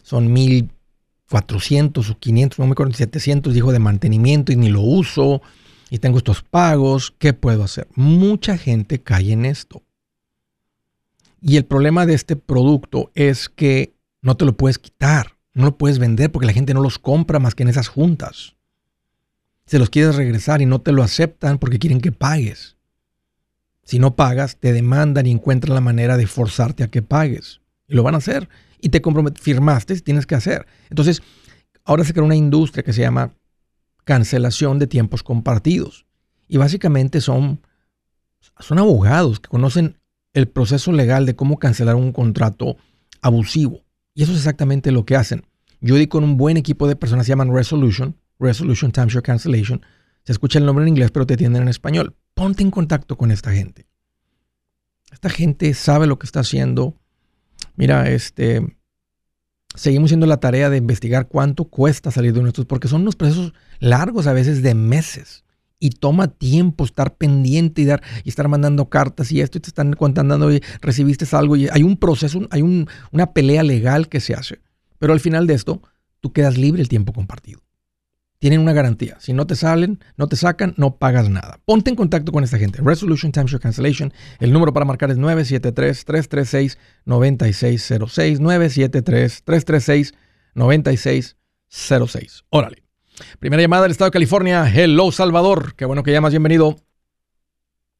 Son 0.02 0.32
1400 0.32 2.08
o 2.08 2.18
500, 2.18 2.58
no 2.58 2.64
me 2.64 2.72
acuerdo, 2.72 2.94
700, 2.94 3.52
dijo 3.52 3.70
de 3.70 3.80
mantenimiento 3.80 4.50
y 4.50 4.56
ni 4.56 4.70
lo 4.70 4.80
uso 4.80 5.42
y 5.90 5.98
tengo 5.98 6.16
estos 6.16 6.40
pagos. 6.40 7.12
¿Qué 7.18 7.34
puedo 7.34 7.64
hacer? 7.64 7.86
Mucha 7.96 8.56
gente 8.56 9.02
cae 9.02 9.32
en 9.32 9.44
esto. 9.44 9.82
Y 11.40 11.56
el 11.56 11.64
problema 11.64 12.06
de 12.06 12.14
este 12.14 12.36
producto 12.36 13.10
es 13.14 13.48
que 13.48 13.94
no 14.22 14.36
te 14.36 14.44
lo 14.44 14.56
puedes 14.56 14.78
quitar, 14.78 15.36
no 15.54 15.64
lo 15.66 15.78
puedes 15.78 15.98
vender 15.98 16.32
porque 16.32 16.46
la 16.46 16.52
gente 16.52 16.74
no 16.74 16.80
los 16.80 16.98
compra 16.98 17.38
más 17.38 17.54
que 17.54 17.62
en 17.62 17.68
esas 17.68 17.88
juntas. 17.88 18.56
Se 19.66 19.78
los 19.78 19.90
quieres 19.90 20.16
regresar 20.16 20.62
y 20.62 20.66
no 20.66 20.80
te 20.80 20.92
lo 20.92 21.02
aceptan 21.02 21.58
porque 21.58 21.78
quieren 21.78 22.00
que 22.00 22.12
pagues. 22.12 22.76
Si 23.84 23.98
no 23.98 24.16
pagas, 24.16 24.56
te 24.56 24.72
demandan 24.72 25.26
y 25.26 25.30
encuentran 25.30 25.74
la 25.74 25.80
manera 25.80 26.16
de 26.16 26.26
forzarte 26.26 26.84
a 26.84 26.88
que 26.88 27.02
pagues. 27.02 27.60
Y 27.86 27.94
lo 27.94 28.02
van 28.02 28.14
a 28.14 28.18
hacer. 28.18 28.48
Y 28.80 28.90
te 28.90 29.02
firmaste, 29.40 30.00
tienes 30.00 30.26
que 30.26 30.34
hacer. 30.34 30.66
Entonces, 30.90 31.22
ahora 31.84 32.04
se 32.04 32.12
crea 32.12 32.24
una 32.24 32.36
industria 32.36 32.82
que 32.82 32.92
se 32.92 33.00
llama 33.00 33.34
cancelación 34.04 34.78
de 34.78 34.86
tiempos 34.86 35.22
compartidos. 35.22 36.06
Y 36.48 36.56
básicamente 36.56 37.20
son, 37.20 37.60
son 38.58 38.78
abogados 38.78 39.40
que 39.40 39.48
conocen 39.48 39.97
el 40.38 40.48
proceso 40.48 40.92
legal 40.92 41.26
de 41.26 41.36
cómo 41.36 41.58
cancelar 41.58 41.96
un 41.96 42.12
contrato 42.12 42.76
abusivo. 43.20 43.84
Y 44.14 44.22
eso 44.22 44.32
es 44.32 44.38
exactamente 44.38 44.92
lo 44.92 45.04
que 45.04 45.16
hacen. 45.16 45.44
Yo 45.80 45.96
di 45.96 46.06
con 46.06 46.24
un 46.24 46.36
buen 46.36 46.56
equipo 46.56 46.88
de 46.88 46.96
personas, 46.96 47.26
se 47.26 47.30
llaman 47.30 47.54
Resolution, 47.54 48.16
Resolution 48.38 48.90
Timeshare 48.90 49.22
Cancellation. 49.22 49.82
Se 50.24 50.32
escucha 50.32 50.58
el 50.58 50.66
nombre 50.66 50.84
en 50.84 50.88
inglés, 50.88 51.10
pero 51.10 51.26
te 51.26 51.34
atienden 51.34 51.62
en 51.62 51.68
español. 51.68 52.16
Ponte 52.34 52.62
en 52.62 52.70
contacto 52.70 53.16
con 53.16 53.30
esta 53.30 53.52
gente. 53.52 53.86
Esta 55.12 55.30
gente 55.30 55.72
sabe 55.74 56.06
lo 56.06 56.18
que 56.18 56.26
está 56.26 56.40
haciendo. 56.40 56.94
Mira, 57.76 58.10
este, 58.10 58.76
seguimos 59.74 60.08
haciendo 60.08 60.26
la 60.26 60.38
tarea 60.38 60.70
de 60.70 60.76
investigar 60.76 61.28
cuánto 61.28 61.64
cuesta 61.64 62.10
salir 62.10 62.32
de 62.32 62.42
nuestros, 62.42 62.66
porque 62.66 62.88
son 62.88 63.02
unos 63.02 63.16
procesos 63.16 63.54
largos, 63.78 64.26
a 64.26 64.32
veces 64.32 64.62
de 64.62 64.74
meses 64.74 65.44
y 65.80 65.90
toma 65.90 66.28
tiempo 66.28 66.84
estar 66.84 67.16
pendiente 67.16 67.82
y 67.82 67.84
dar 67.84 68.02
y 68.24 68.28
estar 68.28 68.48
mandando 68.48 68.88
cartas 68.88 69.32
y 69.32 69.40
esto 69.40 69.58
y 69.58 69.60
te 69.60 69.68
están 69.68 69.92
contando 69.94 70.52
y 70.52 70.62
recibiste 70.80 71.24
algo 71.36 71.56
y 71.56 71.68
hay 71.68 71.82
un 71.82 71.96
proceso, 71.96 72.46
hay 72.50 72.62
una 72.62 73.32
pelea 73.32 73.62
legal 73.62 74.08
que 74.08 74.20
se 74.20 74.34
hace. 74.34 74.60
Pero 74.98 75.12
al 75.12 75.20
final 75.20 75.46
de 75.46 75.54
esto, 75.54 75.82
tú 76.20 76.32
quedas 76.32 76.58
libre 76.58 76.82
el 76.82 76.88
tiempo 76.88 77.12
compartido. 77.12 77.60
Tienen 78.40 78.60
una 78.60 78.72
garantía. 78.72 79.16
Si 79.18 79.32
no 79.32 79.48
te 79.48 79.56
salen, 79.56 79.98
no 80.16 80.28
te 80.28 80.36
sacan, 80.36 80.72
no 80.76 80.96
pagas 80.96 81.28
nada. 81.28 81.58
Ponte 81.64 81.90
en 81.90 81.96
contacto 81.96 82.30
con 82.30 82.44
esta 82.44 82.56
gente. 82.56 82.80
Resolution 82.82 83.32
Timeshare 83.32 83.60
Cancellation. 83.60 84.12
El 84.38 84.52
número 84.52 84.72
para 84.72 84.86
marcar 84.86 85.10
es 85.10 85.18
973-336-9606. 85.18 86.78
973-336-9606. 90.54 92.44
Órale. 92.50 92.87
Primera 93.38 93.62
llamada 93.62 93.82
del 93.82 93.92
estado 93.92 94.08
de 94.08 94.12
California. 94.12 94.64
Hello, 94.72 95.10
Salvador. 95.12 95.74
Qué 95.76 95.84
bueno 95.84 96.02
que 96.02 96.12
llamas. 96.12 96.32
Bienvenido. 96.32 96.76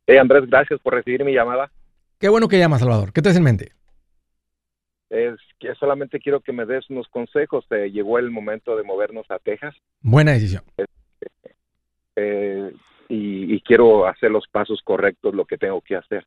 Hey, 0.06 0.16
Andrés, 0.16 0.44
gracias 0.48 0.80
por 0.80 0.94
recibir 0.94 1.24
mi 1.24 1.34
llamada. 1.34 1.70
Qué 2.18 2.28
bueno 2.28 2.48
que 2.48 2.58
llamas, 2.58 2.80
Salvador. 2.80 3.12
¿Qué 3.12 3.22
te 3.22 3.30
en 3.30 3.42
mente? 3.42 3.72
Es 5.10 5.36
que 5.58 5.74
solamente 5.74 6.18
quiero 6.18 6.40
que 6.40 6.52
me 6.52 6.66
des 6.66 6.88
unos 6.90 7.08
consejos. 7.08 7.64
Eh, 7.70 7.90
llegó 7.90 8.18
el 8.18 8.30
momento 8.30 8.76
de 8.76 8.82
movernos 8.82 9.30
a 9.30 9.38
Texas. 9.38 9.74
Buena 10.00 10.32
decisión. 10.32 10.62
Eh, 12.16 12.72
y, 13.08 13.60
quiero 13.60 14.06
hacer 14.06 14.30
los 14.30 14.46
pasos 14.48 14.80
correctos, 14.82 15.34
lo 15.34 15.44
que 15.44 15.56
tengo 15.56 15.80
que 15.80 15.96
hacer. 15.96 16.26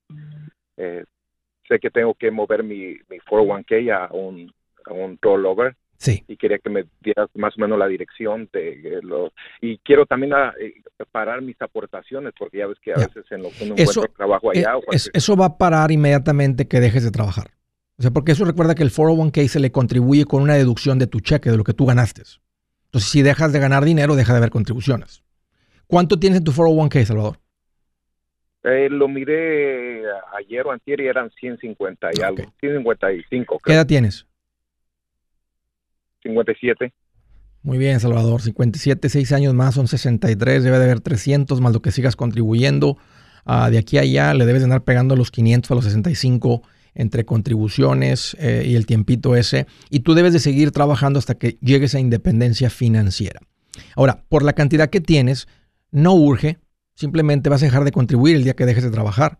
Eh, 0.78 1.04
sé 1.68 1.80
que 1.80 1.90
tengo 1.90 2.14
que 2.14 2.32
mover 2.32 2.64
mi, 2.64 2.98
mi 3.10 3.20
401k 3.20 4.10
a 4.10 4.14
un, 4.14 4.54
a 4.86 4.94
un 4.94 5.18
rollover 5.22 5.76
Sí. 6.02 6.24
Y 6.28 6.36
quería 6.36 6.58
que 6.58 6.72
me 6.72 6.86
dieras 7.00 7.30
más 7.36 7.56
o 7.56 7.62
menos 7.62 7.78
la 7.78 7.86
dirección 7.86 8.50
de 8.52 8.72
eh, 8.72 9.00
lo, 9.04 9.32
y 9.62 9.78
quiero 9.78 10.08
también 10.08 10.34
a, 10.34 10.48
ah, 10.48 10.54
eh, 10.60 10.74
parar 11.12 11.44
mis 11.44 11.62
aportaciones 11.62 12.34
porque 12.40 12.58
ya 12.58 12.66
ves 12.66 12.80
que 12.82 12.92
a 12.92 12.96
veces 12.96 13.24
en 13.30 13.44
lo 13.44 13.52
que 13.52 13.66
uno 13.66 13.76
eso, 13.78 14.08
trabajo 14.18 14.50
allá. 14.50 14.78
Eh, 14.92 14.98
eso 15.14 15.38
va 15.38 15.46
a 15.46 15.58
parar 15.60 15.92
inmediatamente 15.92 16.68
que 16.68 16.80
dejes 16.80 17.04
de 17.04 17.12
trabajar. 17.12 17.52
O 18.00 18.02
sea, 18.02 18.10
porque 18.10 18.32
eso 18.32 18.46
recuerda 18.46 18.74
que 18.74 18.82
el 18.82 18.90
401k 18.90 19.48
se 19.48 19.60
le 19.60 19.72
contribuye 19.72 20.26
con 20.26 20.42
una 20.42 20.56
deducción 20.56 20.98
de 20.98 21.06
tu 21.06 21.20
cheque, 21.20 21.52
de 21.52 21.58
lo 21.58 21.64
que 21.64 21.74
tú 21.74 21.86
ganaste. 21.86 22.24
Entonces, 22.86 23.12
si 23.12 23.22
dejas 23.22 23.54
de 23.54 23.60
ganar 23.60 23.86
dinero, 23.86 24.16
deja 24.16 24.34
de 24.34 24.38
haber 24.40 24.50
contribuciones. 24.50 25.24
¿Cuánto 25.86 26.18
tienes 26.18 26.40
en 26.40 26.46
tu 26.46 26.52
401k, 26.52 27.06
Salvador? 27.06 27.38
lo 28.64 29.08
miré 29.08 30.04
ayer 30.36 30.66
o 30.66 30.72
antier 30.72 31.02
y 31.02 31.08
eran 31.08 31.30
150 31.30 32.10
y 32.14 32.22
algo, 32.22 32.44
155. 32.60 33.60
¿Qué 33.64 33.74
edad 33.74 33.86
tienes? 33.86 34.26
57. 36.24 36.94
Muy 37.64 37.78
bien, 37.78 38.00
Salvador. 38.00 38.42
57, 38.42 39.10
6 39.10 39.32
años 39.34 39.54
más 39.54 39.76
son 39.76 39.88
63. 39.88 40.64
Debe 40.64 40.78
de 40.80 40.86
haber 40.86 41.00
300 41.00 41.62
más 41.62 41.74
lo 41.74 41.82
que 41.82 41.92
sigas 41.92 42.16
contribuyendo. 42.16 42.98
Ah, 43.46 43.70
de 43.70 43.78
aquí 43.78 43.98
a 43.98 44.02
allá 44.02 44.34
le 44.34 44.46
debes 44.46 44.62
de 44.62 44.66
andar 44.66 44.84
pegando 44.84 45.16
los 45.16 45.32
500 45.32 45.72
a 45.72 45.76
los 45.76 45.86
65 45.86 46.62
entre 46.94 47.26
contribuciones 47.26 48.36
eh, 48.40 48.64
y 48.66 48.76
el 48.76 48.86
tiempito 48.86 49.36
ese. 49.36 49.68
Y 49.90 50.02
tú 50.02 50.14
debes 50.14 50.34
de 50.34 50.40
seguir 50.40 50.72
trabajando 50.72 51.20
hasta 51.20 51.36
que 51.36 51.58
llegues 51.62 51.96
a 51.96 52.00
independencia 52.00 52.70
financiera. 52.70 53.40
Ahora, 53.96 54.24
por 54.28 54.44
la 54.44 54.54
cantidad 54.54 54.90
que 54.90 55.02
tienes, 55.02 55.48
no 55.92 56.14
urge. 56.14 56.58
Simplemente 56.96 57.50
vas 57.50 57.62
a 57.64 57.66
dejar 57.66 57.84
de 57.84 57.92
contribuir 57.92 58.36
el 58.36 58.44
día 58.44 58.56
que 58.56 58.66
dejes 58.66 58.84
de 58.84 58.92
trabajar. 58.92 59.40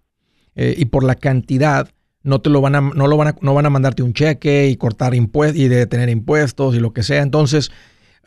Eh, 0.56 0.76
y 0.78 0.86
por 0.86 1.04
la 1.04 1.16
cantidad, 1.16 1.90
no 2.24 2.42
te 2.42 2.50
lo 2.50 2.62
van 2.62 2.76
a, 2.76 2.82
no 2.82 3.08
lo 3.08 3.18
van 3.18 3.30
a, 3.30 3.36
no 3.42 3.54
van 3.54 3.66
a 3.66 3.70
mandarte 3.70 4.04
un 4.04 4.14
cheque 4.14 4.68
y 4.68 4.76
cortar 4.78 5.16
impuestos 5.16 5.60
y 5.60 5.68
detener 5.68 6.10
impuestos 6.10 6.76
y 6.76 6.80
lo 6.80 6.94
que 6.94 7.04
sea. 7.04 7.22
Entonces, 7.22 7.72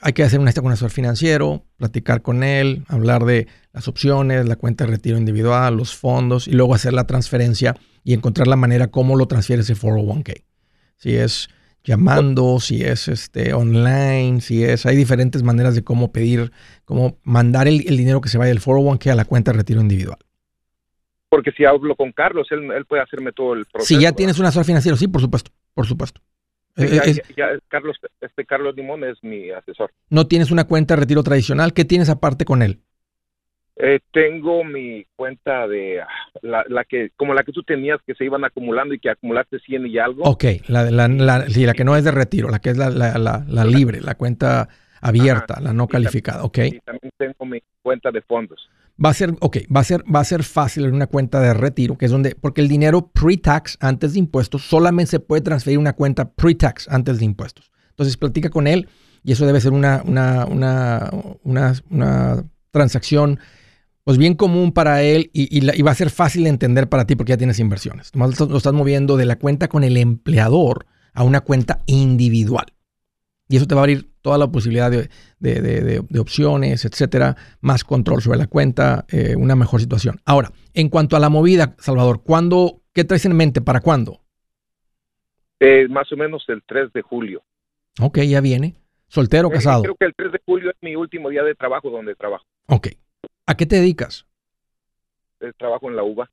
hay 0.01 0.13
que 0.13 0.23
hacer 0.23 0.41
una 0.41 0.53
con 0.53 0.67
un 0.67 0.73
asesor 0.73 0.91
financiero, 0.91 1.65
platicar 1.77 2.23
con 2.23 2.43
él, 2.43 2.85
hablar 2.89 3.25
de 3.25 3.47
las 3.73 3.89
opciones, 3.89 4.47
la 4.47 4.57
cuenta 4.57 4.85
de 4.85 4.91
retiro 4.91 5.17
individual, 5.17 5.77
los 5.77 5.95
fondos 5.95 6.47
y 6.47 6.53
luego 6.53 6.75
hacer 6.75 6.93
la 6.93 7.07
transferencia 7.07 7.77
y 8.03 8.13
encontrar 8.13 8.47
la 8.47 8.57
manera 8.57 8.89
cómo 8.89 9.17
lo 9.17 9.27
transfieres 9.27 9.71
ese 9.71 9.81
401k. 9.81 10.45
Si 10.97 11.15
es 11.15 11.49
llamando, 11.83 12.61
si 12.61 12.83
es 12.83 13.09
este 13.09 13.55
online, 13.55 14.41
si 14.41 14.65
es, 14.65 14.87
hay 14.87 14.97
diferentes 14.97 15.43
maneras 15.43 15.75
de 15.75 15.85
cómo 15.85 16.13
pedir, 16.13 16.53
cómo 16.85 17.19
mandar 17.23 17.69
el, 17.69 17.87
el 17.87 17.97
dinero 17.97 18.21
que 18.21 18.29
se 18.29 18.39
vaya 18.39 18.49
del 18.49 18.61
401k 18.61 19.11
a 19.11 19.15
la 19.15 19.25
cuenta 19.25 19.53
de 19.53 19.59
retiro 19.59 19.81
individual. 19.81 20.19
Porque 21.35 21.51
si 21.51 21.65
hablo 21.65 21.97
con 21.97 22.13
Carlos, 22.13 22.47
él, 22.53 22.71
él 22.71 22.85
puede 22.85 23.03
hacerme 23.03 23.33
todo 23.33 23.55
el 23.55 23.65
proceso. 23.65 23.93
Si 23.93 24.01
ya 24.01 24.13
tienes 24.13 24.39
un 24.39 24.45
asesor 24.47 24.65
financiero, 24.65 24.97
sí, 24.97 25.09
por 25.09 25.21
supuesto, 25.21 25.51
por 25.75 25.85
supuesto. 25.85 26.21
Sí, 26.77 26.85
Eh, 26.85 26.89
ya- 26.95 27.03
es- 27.03 27.17
ya- 27.17 27.25
ya 27.55 27.59
Carlos, 27.67 27.97
este 28.21 28.45
Carlos 28.45 28.77
Limón 28.77 29.03
es 29.03 29.19
mi 29.25 29.51
asesor. 29.51 29.91
no 30.11 30.29
tienes 30.29 30.53
una 30.53 30.63
cuenta 30.69 30.95
de 30.95 31.01
retiro 31.01 31.25
tradicional, 31.25 31.73
¿qué 31.73 31.85
tienes 31.85 32.09
aparte 32.09 32.45
con 32.45 32.63
él? 32.63 32.79
Eh, 33.75 33.99
tengo 34.13 34.63
mi 34.63 35.05
cuenta 35.17 35.67
de 35.67 36.01
la, 36.43 36.65
la 36.69 36.85
que, 36.85 37.11
como 37.17 37.35
la 37.35 37.43
que 37.43 37.51
tú 37.51 37.65
tenías, 37.65 37.99
que 38.07 38.15
se 38.15 38.25
iban 38.25 38.45
acumulando 38.45 38.95
y 38.95 39.01
que 39.01 39.11
acumulaste 39.11 39.59
100 39.59 39.89
y 39.89 39.99
algo. 39.99 40.23
Ok, 40.23 40.45
la, 40.69 40.89
la, 40.93 41.09
la- 41.09 41.49
sí, 41.49 41.67
la 41.67 41.75
que 41.75 41.83
no 41.85 41.97
es 41.97 42.05
de 42.05 42.13
retiro, 42.13 42.49
la 42.49 42.61
que 42.61 42.71
es 42.71 42.77
la, 42.77 42.91
la- 42.91 43.19
la- 43.19 43.45
la 43.49 43.65
libre, 43.65 44.01
la 44.01 44.15
cuenta 44.15 44.69
abierta, 45.01 45.61
la 45.61 45.73
no 45.73 45.89
calificada, 45.89 46.45
ok. 46.45 46.59
Y 46.59 46.79
también 46.81 47.13
tengo 47.17 47.45
mi 47.47 47.61
cuenta 47.83 48.13
de 48.13 48.23
fondos. 48.23 48.71
Va 49.03 49.11
a 49.11 49.15
ser, 49.15 49.33
va 49.35 49.81
a 49.81 49.85
ser, 49.85 50.05
va 50.13 50.21
a 50.21 50.25
ser 50.25 50.45
fácil 50.45 50.85
en 50.85 50.95
una 50.95 51.09
cuenta 51.09 51.41
de 51.41 51.53
retiro, 51.53 51.99
que 51.99 52.05
es 52.05 52.13
donde, 52.13 52.37
porque 52.37 52.61
el 52.61 52.69
dinero 52.69 53.11
pre-tax 53.13 53.77
antes 53.81 54.13
de 54.13 54.21
impuestos 54.21 54.63
solamente 54.63 55.11
se 55.11 55.21
puede 55.21 55.43
transferir 55.43 55.79
una 55.79 55.95
cuenta 55.95 56.31
pre-tax 56.33 56.87
antes 56.89 57.19
de 57.19 57.25
impuestos. 57.25 57.73
Entonces 57.91 58.17
platica 58.17 58.51
con 58.51 58.67
él 58.67 58.89
y 59.25 59.33
eso 59.33 59.47
debe 59.47 59.61
ser 59.61 59.73
una, 59.73 60.03
una, 60.05 60.47
una, 60.47 61.11
una, 61.43 61.75
una 61.91 62.45
transacción 62.71 63.41
pues 64.05 64.19
bien 64.19 64.35
común 64.35 64.73
para 64.73 65.03
él 65.03 65.31
y, 65.33 65.61
va 65.83 65.91
a 65.91 65.95
ser 65.95 66.11
fácil 66.11 66.45
de 66.45 66.51
entender 66.51 66.89
para 66.89 67.07
ti 67.07 67.17
porque 67.17 67.31
ya 67.31 67.39
tienes 67.39 67.59
inversiones. 67.59 68.13
Lo 68.15 68.29
estás 68.29 68.73
moviendo 68.75 69.17
de 69.17 69.25
la 69.25 69.37
cuenta 69.37 69.69
con 69.69 69.83
el 69.83 69.97
empleador 69.97 70.87
a 71.15 71.25
una 71.25 71.41
cuenta 71.41 71.83
individual. 71.87 72.67
Y 73.49 73.57
eso 73.57 73.67
te 73.67 73.75
va 73.75 73.81
a 73.81 73.85
abrir 73.85 74.14
toda 74.25 74.39
la 74.39 74.49
posibilidad 74.51 74.91
de, 74.91 75.11
de- 75.39 75.61
de- 75.61 75.81
de- 75.83 76.01
de 76.09 76.19
opciones, 76.19 76.87
etcétera, 76.87 77.37
más 77.61 77.85
control 77.85 78.23
sobre 78.23 78.39
la 78.39 78.47
cuenta, 78.47 79.05
eh, 79.11 79.37
una 79.37 79.55
mejor 79.55 79.83
situación. 79.83 80.19
Ahora, 80.25 80.51
en 80.73 80.89
cuanto 80.89 81.15
a 81.15 81.21
la 81.21 81.29
movida, 81.29 81.75
Salvador, 81.79 82.23
¿cuándo, 82.25 82.81
¿qué 82.95 83.05
traes 83.05 83.27
en 83.27 83.37
mente? 83.37 83.61
¿Para 83.61 83.81
cuándo? 83.83 84.23
Eh, 85.61 85.87
más 85.91 86.11
o 86.11 86.17
menos 86.17 86.43
el 86.49 86.63
3 86.67 86.91
de 86.95 87.03
julio. 87.03 87.43
Ok, 88.01 88.21
ya 88.21 88.41
viene. 88.41 88.77
¿Soltero 89.09 89.49
o 89.49 89.51
Eh, 89.51 89.55
casado? 89.57 89.83
creo 89.83 89.95
que 89.95 90.07
el 90.07 90.15
3 90.17 90.33
de 90.33 90.41
julio 90.47 90.71
es 90.71 90.77
mi 90.81 90.97
último 90.97 91.29
día 91.29 91.43
de 91.43 91.55
trabajo 91.55 91.91
donde 91.91 92.15
trabajo. 92.15 92.47
Ok. 92.69 92.89
¿A 93.47 93.55
qué 93.59 93.67
te 93.67 93.77
dedicas? 93.77 94.25
Trabajo 95.59 95.91
en 95.91 95.97
la 95.97 96.03
UVA. 96.03 96.31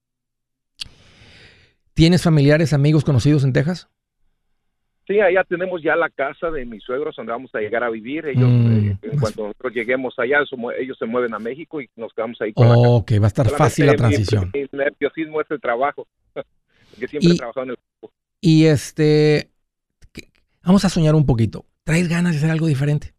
¿Tienes 1.94 2.24
familiares, 2.24 2.72
amigos, 2.72 3.04
conocidos 3.04 3.44
en 3.44 3.52
Texas? 3.52 3.90
Sí, 5.12 5.20
allá 5.20 5.44
tenemos 5.44 5.82
ya 5.84 5.96
la 5.98 6.10
casa 6.10 6.50
de 6.52 6.66
mis 6.66 6.82
suegros 6.84 7.16
donde 7.18 7.34
vamos 7.34 7.54
a 7.54 7.60
llegar 7.60 7.84
a 7.84 7.90
vivir. 7.90 8.26
Ellos, 8.28 8.50
Mm, 8.50 8.72
eh, 8.92 8.98
en 9.02 9.20
cuanto 9.20 9.42
nosotros 9.48 9.74
lleguemos 9.74 10.14
allá, 10.18 10.38
ellos 10.80 10.98
se 10.98 11.06
mueven 11.06 11.34
a 11.34 11.40
México 11.40 11.82
y 11.82 11.90
nos 11.98 12.14
quedamos 12.14 12.40
ahí 12.40 12.54
con 12.54 12.70
la 12.70 12.76
casa. 12.76 12.88
Ok, 12.90 13.12
va 13.20 13.26
a 13.26 13.28
estar 13.28 13.46
Solamente 13.46 13.58
fácil 13.70 13.86
la 13.88 13.92
mi- 13.92 13.98
transición. 13.98 14.52
Mi, 14.54 14.66
nerviosismo 14.72 15.42
es 15.42 15.52
el 15.52 15.60
trabajo. 15.60 16.08
Porque 16.36 17.08
siempre 17.10 17.32
Y- 17.32 17.34
he 17.34 17.38
trabajado 17.38 17.64
en 17.66 17.70
el 17.72 17.76
campo. 17.78 18.14
Y 18.40 18.66
este, 18.68 19.52
¿qué- 20.14 20.30
vamos 20.64 20.86
a 20.86 20.90
soñar 20.90 21.14
un 21.16 21.26
poquito. 21.26 21.66
¿Traes 21.84 22.08
ganas 22.08 22.32
de 22.34 22.38
hacer 22.38 22.52
algo 22.52 22.68
diferente? 22.68 23.14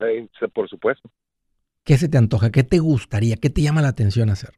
Eh, 0.00 0.28
sí, 0.38 0.46
por 0.52 0.68
supuesto. 0.68 1.10
¿Qué 1.84 1.96
se 1.96 2.08
te 2.08 2.18
antoja? 2.18 2.50
¿Qué 2.50 2.62
te 2.62 2.78
gustaría? 2.78 3.36
¿Qué 3.36 3.48
te 3.50 3.62
llama 3.62 3.80
la 3.82 3.88
atención 3.88 4.28
hacer? 4.30 4.50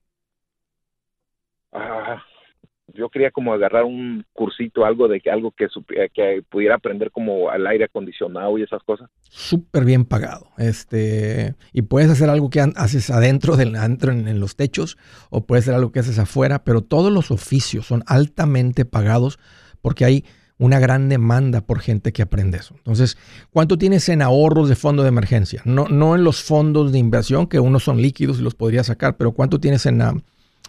Yo 2.94 3.08
quería 3.08 3.30
como 3.30 3.52
agarrar 3.52 3.84
un 3.84 4.24
cursito, 4.32 4.84
algo 4.84 5.08
de 5.08 5.20
algo 5.30 5.50
que, 5.50 5.66
que 6.14 6.42
pudiera 6.48 6.76
aprender 6.76 7.10
como 7.10 7.50
al 7.50 7.66
aire 7.66 7.84
acondicionado 7.84 8.56
y 8.56 8.62
esas 8.62 8.82
cosas. 8.84 9.10
súper 9.28 9.84
bien 9.84 10.04
pagado. 10.04 10.46
Este, 10.58 11.54
y 11.72 11.82
puedes 11.82 12.08
hacer 12.10 12.30
algo 12.30 12.50
que 12.50 12.60
haces 12.60 13.10
adentro, 13.10 13.56
del, 13.56 13.74
adentro 13.74 14.12
en, 14.12 14.38
los 14.38 14.54
techos, 14.54 14.96
o 15.30 15.44
puede 15.44 15.62
ser 15.62 15.74
algo 15.74 15.90
que 15.90 16.00
haces 16.00 16.18
afuera, 16.18 16.62
pero 16.62 16.82
todos 16.82 17.12
los 17.12 17.30
oficios 17.30 17.86
son 17.86 18.04
altamente 18.06 18.84
pagados 18.84 19.38
porque 19.82 20.04
hay 20.04 20.24
una 20.56 20.78
gran 20.78 21.08
demanda 21.08 21.62
por 21.62 21.80
gente 21.80 22.12
que 22.12 22.22
aprende 22.22 22.58
eso. 22.58 22.74
Entonces, 22.76 23.18
¿cuánto 23.50 23.76
tienes 23.76 24.08
en 24.08 24.22
ahorros 24.22 24.68
de 24.68 24.76
fondo 24.76 25.02
de 25.02 25.08
emergencia? 25.08 25.62
No, 25.64 25.88
no 25.88 26.14
en 26.14 26.22
los 26.22 26.42
fondos 26.42 26.92
de 26.92 26.98
inversión, 26.98 27.48
que 27.48 27.58
unos 27.58 27.82
son 27.82 28.00
líquidos 28.00 28.38
y 28.38 28.42
los 28.42 28.54
podrías 28.54 28.86
sacar, 28.86 29.16
pero 29.16 29.32
¿cuánto 29.32 29.58
tienes 29.58 29.84
en, 29.86 30.00
ah, 30.00 30.14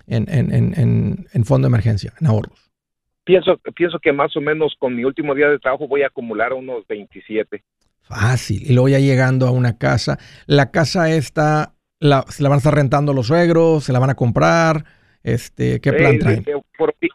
en, 0.07 0.25
en, 0.29 0.53
en, 0.53 0.73
en- 0.79 1.27
en 1.33 1.45
fondo 1.45 1.67
de 1.67 1.69
emergencia, 1.71 2.13
en 2.19 2.27
ahorros? 2.27 2.71
Pienso, 3.23 3.57
pienso 3.75 3.97
que 3.99 4.13
más 4.13 4.35
o 4.37 4.41
menos 4.41 4.75
con 4.77 4.95
mi 4.95 5.03
último 5.03 5.33
día 5.33 5.49
de 5.49 5.57
trabajo 5.59 5.87
voy 5.87 6.03
a 6.03 6.07
acumular 6.07 6.53
unos 6.53 6.85
27. 6.87 7.63
Fácil. 8.01 8.61
Y 8.69 8.73
luego 8.73 8.87
ya 8.89 8.99
llegando 8.99 9.47
a 9.47 9.51
una 9.51 9.77
casa. 9.79 10.19
La 10.45 10.69
casa 10.69 11.09
esta, 11.11 11.73
la, 11.99 12.23
¿se 12.29 12.43
la 12.43 12.49
van 12.49 12.57
a 12.57 12.59
estar 12.59 12.75
rentando 12.75 13.13
los 13.13 13.27
suegros? 13.27 13.83
¿Se 13.85 13.93
la 13.93 13.99
van 13.99 14.11
a 14.11 14.15
comprar? 14.15 14.85
Este, 15.23 15.79
¿Qué 15.81 15.91
plan 15.91 16.15
Eh, 16.15 16.19
traen? 16.19 16.43
eh, 16.45 16.61
por 16.77 16.93
eh, 17.01 17.09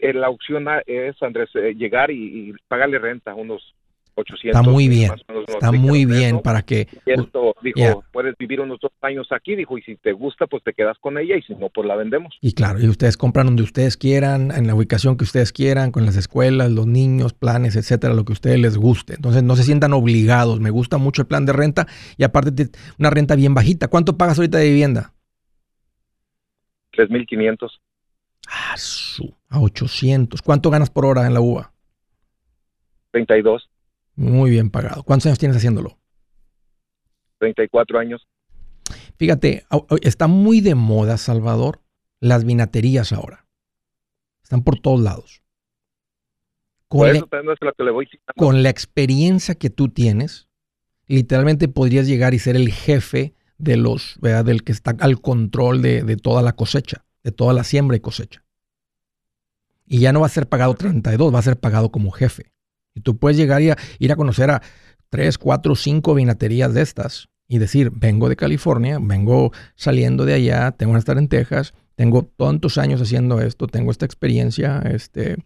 eh, 0.00 0.12
la 0.12 0.28
opción 0.28 0.66
es, 0.86 1.22
Andrés, 1.22 1.50
eh, 1.54 1.74
llegar 1.76 2.10
y, 2.10 2.50
y 2.50 2.52
pagarle 2.66 2.98
renta, 2.98 3.32
unos 3.36 3.76
800. 4.18 4.58
Está 4.60 4.62
muy 4.70 4.88
bien. 4.88 5.12
Está 5.12 5.70
600 5.70 5.74
muy 5.80 6.04
pesos. 6.06 6.18
bien 6.20 6.40
para 6.40 6.62
que... 6.62 6.88
Y 7.06 7.12
esto 7.12 7.54
dijo, 7.62 7.78
Yeah. 7.78 7.96
puedes 8.12 8.34
vivir 8.38 8.60
unos 8.60 8.78
dos 8.80 8.90
años 9.02 9.28
aquí, 9.30 9.54
dijo, 9.54 9.78
y 9.78 9.82
si 9.82 9.96
te 9.96 10.12
gusta, 10.12 10.46
pues 10.46 10.62
te 10.64 10.72
quedas 10.72 10.98
con 10.98 11.16
ella, 11.18 11.36
y 11.36 11.42
si 11.42 11.54
no, 11.54 11.68
pues 11.68 11.86
la 11.86 11.94
vendemos. 11.96 12.34
Y 12.40 12.52
claro, 12.52 12.80
y 12.80 12.88
ustedes 12.88 13.16
compran 13.16 13.46
donde 13.46 13.62
ustedes 13.62 13.96
quieran, 13.96 14.50
en 14.50 14.66
la 14.66 14.74
ubicación 14.74 15.16
que 15.16 15.24
ustedes 15.24 15.52
quieran, 15.52 15.92
con 15.92 16.04
las 16.06 16.16
escuelas, 16.16 16.70
los 16.70 16.86
niños, 16.86 17.32
planes, 17.34 17.76
etcétera, 17.76 18.14
lo 18.14 18.24
que 18.24 18.32
a 18.32 18.34
ustedes 18.34 18.58
les 18.58 18.76
guste. 18.76 19.14
Entonces 19.14 19.42
no 19.42 19.54
se 19.56 19.62
sientan 19.62 19.92
obligados. 19.92 20.58
Me 20.60 20.70
gusta 20.70 20.98
mucho 20.98 21.22
el 21.22 21.28
plan 21.28 21.46
de 21.46 21.52
renta 21.52 21.86
y 22.16 22.24
aparte 22.24 22.50
te- 22.52 22.78
una 22.98 23.10
renta 23.10 23.36
bien 23.36 23.54
bajita. 23.54 23.88
¿Cuánto 23.88 24.16
pagas 24.18 24.38
ahorita 24.38 24.58
de 24.58 24.68
vivienda? 24.68 25.12
3.500, 26.92 27.70
Ah, 28.50 28.74
su, 28.76 29.34
a 29.50 29.60
800. 29.60 30.40
¿Cuánto 30.42 30.70
ganas 30.70 30.88
por 30.90 31.04
hora 31.04 31.26
en 31.26 31.34
la 31.34 31.40
UVA? 31.40 31.70
32, 33.12 33.68
Muy 34.18 34.50
bien 34.50 34.68
pagado. 34.68 35.04
¿Cuántos 35.04 35.26
años 35.26 35.38
tienes 35.38 35.56
haciéndolo? 35.56 35.96
34 37.38 38.00
años. 38.00 38.26
Fíjate, 39.16 39.64
está 40.02 40.26
muy 40.26 40.60
de 40.60 40.74
moda, 40.74 41.16
Salvador, 41.18 41.82
las 42.18 42.44
vinaterías 42.44 43.12
ahora. 43.12 43.46
Están 44.42 44.64
por 44.64 44.80
todos 44.80 45.00
lados. 45.00 45.44
Con, 46.88 46.98
Por 46.98 47.08
la, 47.10 47.14
eso 47.14 47.26
también 47.26 47.52
es 47.52 47.58
lo 47.60 47.72
que 47.72 47.84
le 47.84 47.90
voy 47.92 48.06
citando. 48.06 48.32
con 48.36 48.64
la 48.64 48.70
experiencia 48.70 49.54
que 49.54 49.70
tú 49.70 49.88
tienes, 49.88 50.48
literalmente 51.06 51.68
podrías 51.68 52.08
llegar 52.08 52.34
y 52.34 52.40
ser 52.40 52.56
el 52.56 52.72
jefe 52.72 53.34
de 53.56 53.76
los, 53.76 54.16
¿verdad? 54.20 54.44
del 54.44 54.64
que 54.64 54.72
está 54.72 54.96
al 54.98 55.20
control 55.20 55.80
de, 55.80 56.02
de 56.02 56.16
toda 56.16 56.42
la 56.42 56.54
cosecha, 56.54 57.04
de 57.22 57.30
toda 57.30 57.52
la 57.52 57.62
siembra 57.62 57.96
y 57.96 58.00
cosecha. 58.00 58.44
Y 59.86 60.00
ya 60.00 60.12
no 60.12 60.20
va 60.20 60.26
a 60.26 60.30
ser 60.30 60.48
pagado 60.48 60.74
32, 60.74 61.32
va 61.32 61.38
a 61.38 61.42
ser 61.42 61.56
pagado 61.60 61.92
como 61.92 62.10
jefe. 62.10 62.50
Y 62.94 63.00
tú 63.00 63.16
puedes 63.18 63.36
llegar 63.36 63.62
y 63.62 63.70
a- 63.70 63.76
ir 63.98 64.12
a 64.12 64.16
conocer 64.16 64.50
a 64.50 64.62
3, 65.10 65.38
4, 65.38 65.74
5 65.74 66.14
vinaterías 66.14 66.74
de 66.74 66.82
estas 66.82 67.28
y 67.46 67.58
decir, 67.58 67.90
vengo 67.94 68.28
de 68.28 68.36
California, 68.36 68.98
vengo 69.00 69.52
saliendo 69.74 70.24
de 70.24 70.34
allá, 70.34 70.72
tengo 70.72 70.92
que 70.92 70.98
estar 70.98 71.16
en 71.16 71.28
Texas, 71.28 71.72
tengo 71.94 72.24
tantos 72.36 72.76
años 72.78 73.00
haciendo 73.00 73.40
esto, 73.40 73.66
tengo 73.66 73.90
esta 73.90 74.04
experiencia, 74.04 74.80
este, 74.84 75.36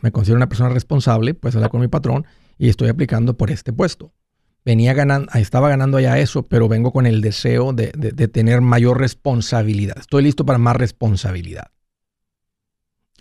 me 0.00 0.12
considero 0.12 0.36
una 0.36 0.48
persona 0.48 0.68
responsable, 0.70 1.34
pues 1.34 1.54
hablar 1.54 1.70
con 1.70 1.80
mi 1.80 1.88
patrón 1.88 2.24
y 2.58 2.68
estoy 2.68 2.88
aplicando 2.88 3.36
por 3.36 3.50
este 3.50 3.72
puesto. 3.72 4.12
Venía 4.64 4.94
ganando, 4.94 5.28
estaba 5.34 5.68
ganando 5.68 5.98
ya 5.98 6.18
eso, 6.18 6.44
pero 6.44 6.68
vengo 6.68 6.92
con 6.92 7.06
el 7.06 7.20
deseo 7.20 7.72
de, 7.72 7.90
de- 7.96 8.12
de 8.12 8.28
tener 8.28 8.60
mayor 8.60 9.00
responsabilidad. 9.00 9.96
Estoy 9.98 10.22
listo 10.22 10.46
para 10.46 10.58
más 10.58 10.76
responsabilidad. 10.76 11.66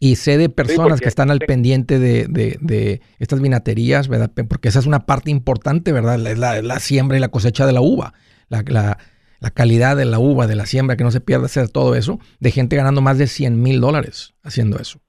Y 0.03 0.15
sé 0.15 0.39
de 0.39 0.49
personas 0.49 0.99
que 0.99 1.07
están 1.07 1.29
al 1.29 1.37
pendiente 1.39 1.99
de, 1.99 2.25
de- 2.27 2.57
de 2.59 3.01
estas 3.19 3.39
vinaterías, 3.39 4.07
¿verdad? 4.07 4.31
Porque 4.49 4.67
esa 4.69 4.79
es 4.79 4.87
una 4.87 5.05
parte 5.05 5.29
importante, 5.29 5.91
¿verdad? 5.91 6.17
La- 6.17 6.31
Es 6.31 6.39
la, 6.39 6.57
es 6.57 6.63
la 6.63 6.79
siembra 6.79 7.17
y 7.17 7.19
la 7.21 7.27
cosecha 7.29 7.67
de 7.67 7.71
la 7.73 7.81
uva. 7.81 8.13
La, 8.49 8.63
la- 8.67 8.97
la 9.39 9.51
calidad 9.51 9.95
de 9.95 10.05
la 10.05 10.17
uva, 10.17 10.47
de 10.47 10.55
la 10.55 10.65
siembra, 10.65 10.97
que 10.97 11.03
no 11.03 11.11
se 11.11 11.21
pierda 11.21 11.45
hacer 11.45 11.69
todo 11.69 11.93
eso, 11.95 12.19
de 12.39 12.49
gente 12.49 12.75
ganando 12.75 13.01
más 13.01 13.19
de 13.19 13.27
100 13.27 13.61
mil 13.61 13.79
dólares 13.79 14.33
haciendo 14.43 14.79
eso. 14.79 14.99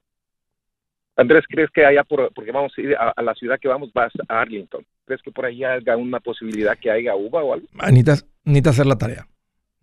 Andrés, 1.15 1.43
¿crees 1.49 1.69
que 1.71 1.85
allá, 1.85 2.03
por, 2.03 2.31
porque 2.33 2.51
vamos 2.51 2.71
a 2.77 2.81
ir 2.81 2.95
a, 2.95 3.09
a 3.15 3.21
la 3.23 3.33
ciudad 3.35 3.59
que 3.59 3.67
vamos, 3.67 3.91
vas 3.93 4.11
a 4.29 4.41
Arlington? 4.41 4.85
¿Crees 5.05 5.21
que 5.23 5.31
por 5.31 5.45
ahí 5.45 5.63
haya 5.63 5.97
una 5.97 6.19
posibilidad 6.19 6.77
que 6.79 6.89
haya 6.91 7.15
uva 7.15 7.43
o 7.43 7.53
algo? 7.53 7.67
Ah, 7.79 7.89
Necesitas, 7.89 8.25
necesitas 8.45 8.73
hacer 8.75 8.85
la 8.87 8.97
tarea. 8.97 9.27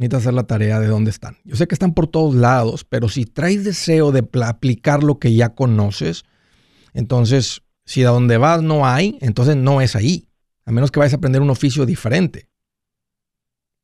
Necesitas 0.01 0.23
hacer 0.23 0.33
la 0.33 0.47
tarea 0.47 0.81
de 0.81 0.87
dónde 0.87 1.11
están. 1.11 1.37
Yo 1.45 1.57
sé 1.57 1.69
que 1.69 1.75
están 1.75 1.93
por 1.93 2.07
todos 2.07 2.35
lados, 2.35 2.87
pero 2.87 3.11
si 3.11 3.27
traes 3.27 3.65
deseo 3.65 4.13
de 4.13 4.27
aplicar 4.47 5.05
lo 5.05 5.19
que 5.19 5.35
ya 5.35 5.51
conoces, 5.51 6.25
entonces, 6.95 7.61
si 7.85 8.03
a 8.05 8.09
donde 8.09 8.39
vas 8.39 8.63
no 8.63 8.87
hay, 8.87 9.19
entonces 9.21 9.57
no 9.57 9.83
es 9.83 9.95
ahí. 9.97 10.27
A 10.65 10.73
menos 10.73 10.91
que 10.91 11.01
vayas 11.01 11.13
a 11.13 11.17
aprender 11.19 11.43
un 11.43 11.51
oficio 11.51 11.85
diferente. 11.85 12.49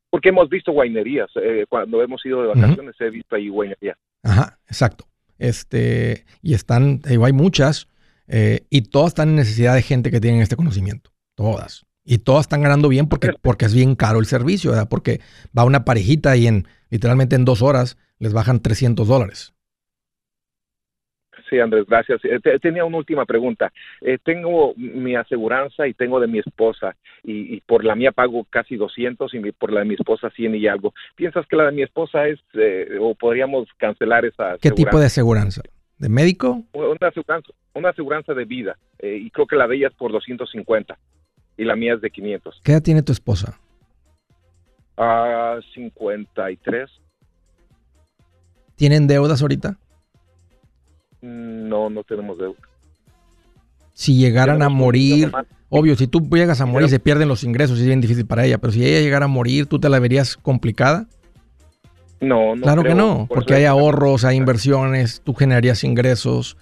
Porque 0.09 0.31
hemos 0.31 0.49
visto 0.49 0.73
guainerías. 0.73 1.29
eh, 1.37 1.67
cuando 1.69 2.03
hemos 2.03 2.25
ido 2.25 2.41
de 2.41 2.49
vacaciones 2.49 2.97
he 2.99 3.11
visto 3.11 3.37
ahí 3.37 3.51
guainerías. 3.51 3.99
Ajá, 4.23 4.59
exacto. 4.69 5.05
Este, 5.37 6.25
y 6.41 6.55
están, 6.55 7.03
hay 7.05 7.33
muchas, 7.35 7.89
eh, 8.27 8.61
y 8.71 8.89
todas 8.89 9.09
están 9.09 9.29
en 9.29 9.37
necesidad 9.37 9.75
de 9.75 9.83
gente 9.83 10.11
que 10.11 10.21
tienen 10.21 10.41
este 10.41 10.57
conocimiento. 10.57 11.11
Todas. 11.35 11.85
Y 12.07 12.19
todas 12.19 12.43
están 12.43 12.63
ganando 12.63 12.89
bien 12.89 13.09
porque, 13.09 13.33
porque 13.43 13.65
es 13.67 13.75
bien 13.75 13.97
caro 13.97 14.21
el 14.21 14.27
servicio, 14.27 14.71
¿verdad? 14.71 14.89
Porque 14.89 15.21
va 15.57 15.65
una 15.65 15.85
parejita 15.85 16.37
y 16.37 16.47
en 16.47 16.67
literalmente 16.89 17.35
en 17.37 17.45
dos 17.45 17.63
horas 17.63 17.99
les 18.21 18.33
bajan 18.33 18.63
300 18.63 19.09
dólares. 19.09 19.53
Sí, 21.51 21.61
Andrés, 21.61 21.85
gracias. 21.87 22.25
Eh, 22.25 22.41
te- 22.43 22.59
tenía 22.59 22.85
una 22.85 22.97
última 22.97 23.25
pregunta. 23.25 23.73
Eh, 24.01 24.19
tengo 24.25 24.73
mi 24.77 25.15
aseguranza 25.15 25.87
y 25.87 25.95
tengo 25.95 26.19
de 26.19 26.27
mi 26.27 26.39
esposa 26.41 26.97
y, 27.23 27.55
y 27.57 27.61
por 27.61 27.85
la 27.85 27.95
mía 27.95 28.11
pago 28.11 28.45
casi 28.51 28.75
200 28.77 29.33
y 29.35 29.53
por 29.53 29.73
la 29.73 29.81
de 29.81 29.87
mi 29.87 29.95
esposa 29.95 30.31
100 30.31 30.55
y 30.57 30.67
algo. 30.67 30.93
¿Piensas 31.15 31.47
que 31.47 31.57
la 31.57 31.67
de 31.67 31.73
mi 31.73 31.83
esposa 31.83 32.27
es 32.27 32.41
eh, 32.55 32.99
o 33.01 33.15
podríamos 33.15 33.69
cancelar 33.77 34.25
esa 34.25 34.57
¿Qué 34.61 34.71
tipo 34.71 34.97
aseguranza? 34.97 34.99
de 35.01 35.07
aseguranza? 35.07 35.63
¿De 35.99 36.09
médico? 36.09 36.63
Una 36.73 37.09
aseguranza, 37.09 37.53
una 37.75 37.89
aseguranza 37.91 38.35
de 38.35 38.45
vida 38.45 38.77
eh, 38.99 39.17
y 39.21 39.31
creo 39.31 39.47
que 39.47 39.57
la 39.57 39.69
de 39.69 39.77
ella 39.77 39.89
es 39.89 39.95
por 39.95 40.11
250 40.13 40.99
y 41.57 41.65
la 41.65 41.77
mía 41.77 41.95
es 41.95 42.01
de 42.01 42.11
500. 42.11 42.61
¿Qué 42.63 42.73
edad 42.73 42.83
tiene 42.83 43.03
tu 43.03 43.13
esposa? 43.13 43.59
Ah, 44.97 45.59
53. 45.75 46.91
¿Tienen 48.77 49.07
deudas 49.07 49.43
ahorita? 49.43 49.79
Mm, 51.23 51.69
No, 51.69 51.91
no 51.91 52.05
tenemos 52.05 52.39
deuda. 52.39 52.59
Si 53.95 54.15
llegaran 54.19 54.57
a 54.57 54.67
Tenemos 54.67 54.79
morir, 54.79 55.33
obvio, 55.71 55.97
si 55.97 56.07
tú 56.07 56.21
llegas 56.31 56.61
a 56.61 56.67
morir 56.67 56.87
Pero- 56.87 56.89
se 56.89 57.01
pierden 57.01 57.29
los 57.29 57.45
ingresos, 57.45 57.79
es 57.79 57.87
bien 57.87 58.03
difícil 58.03 58.27
para 58.27 58.45
ella, 58.45 58.59
pero 58.59 58.73
si 58.73 58.85
ella 58.85 59.01
llegara 59.01 59.25
a 59.25 59.29
morir, 59.29 59.67
¿tú 59.67 59.79
te 59.79 59.89
la 59.89 59.99
verías 59.99 60.37
complicada? 60.37 61.07
No, 62.21 62.55
no 62.57 62.63
claro 62.63 62.83
que 62.83 62.95
no, 62.95 63.27
por 63.27 63.39
porque 63.39 63.55
hay 63.55 63.65
ahorros, 63.65 64.25
hay 64.25 64.37
inversiones, 64.37 65.21
tú 65.23 65.33
generarías 65.35 65.83
ingresos, 65.85 66.57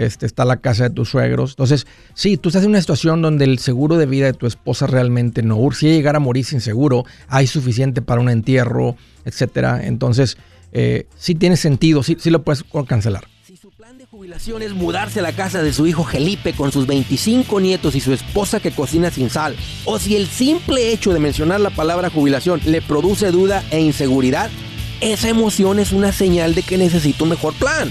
este, 0.00 0.24
está 0.24 0.44
la 0.44 0.56
casa 0.56 0.84
de 0.84 0.90
tus 0.90 1.10
suegros. 1.10 1.50
Entonces, 1.50 1.86
sí, 2.14 2.38
tú 2.38 2.48
estás 2.48 2.64
en 2.64 2.70
una 2.70 2.80
situación 2.80 3.20
donde 3.20 3.44
el 3.44 3.58
seguro 3.58 3.98
de 3.98 4.06
vida 4.06 4.26
de 4.26 4.32
tu 4.32 4.46
esposa 4.46 4.86
realmente 4.86 5.42
no 5.42 5.56
urge. 5.56 5.80
Si 5.80 5.86
llegara 5.88 6.16
a 6.16 6.20
morir 6.20 6.44
sin 6.44 6.60
seguro, 6.60 7.04
hay 7.28 7.46
suficiente 7.46 8.00
para 8.00 8.20
un 8.20 8.30
entierro, 8.30 8.96
etcétera. 9.26 9.86
Entonces, 9.86 10.38
eh, 10.72 11.06
sí 11.16 11.34
tiene 11.34 11.56
sentido, 11.56 12.02
sí, 12.02 12.16
sí 12.18 12.30
lo 12.30 12.42
puedes 12.42 12.64
cancelar. 12.86 13.26
Si 13.44 13.58
su 13.58 13.70
plan 13.70 13.98
de 13.98 14.06
jubilación 14.06 14.62
es 14.62 14.72
mudarse 14.72 15.18
a 15.18 15.22
la 15.22 15.32
casa 15.32 15.62
de 15.62 15.72
su 15.72 15.86
hijo 15.86 16.04
Felipe 16.04 16.54
con 16.54 16.72
sus 16.72 16.86
25 16.86 17.60
nietos 17.60 17.94
y 17.94 18.00
su 18.00 18.14
esposa 18.14 18.60
que 18.60 18.70
cocina 18.70 19.10
sin 19.10 19.28
sal, 19.28 19.54
o 19.84 19.98
si 19.98 20.16
el 20.16 20.28
simple 20.28 20.92
hecho 20.92 21.12
de 21.12 21.20
mencionar 21.20 21.60
la 21.60 21.70
palabra 21.70 22.08
jubilación 22.08 22.60
le 22.64 22.80
produce 22.80 23.30
duda 23.32 23.62
e 23.70 23.80
inseguridad, 23.80 24.50
esa 25.02 25.28
emoción 25.28 25.78
es 25.78 25.92
una 25.92 26.12
señal 26.12 26.54
de 26.54 26.62
que 26.62 26.78
necesita 26.78 27.24
un 27.24 27.30
mejor 27.30 27.54
plan. 27.54 27.90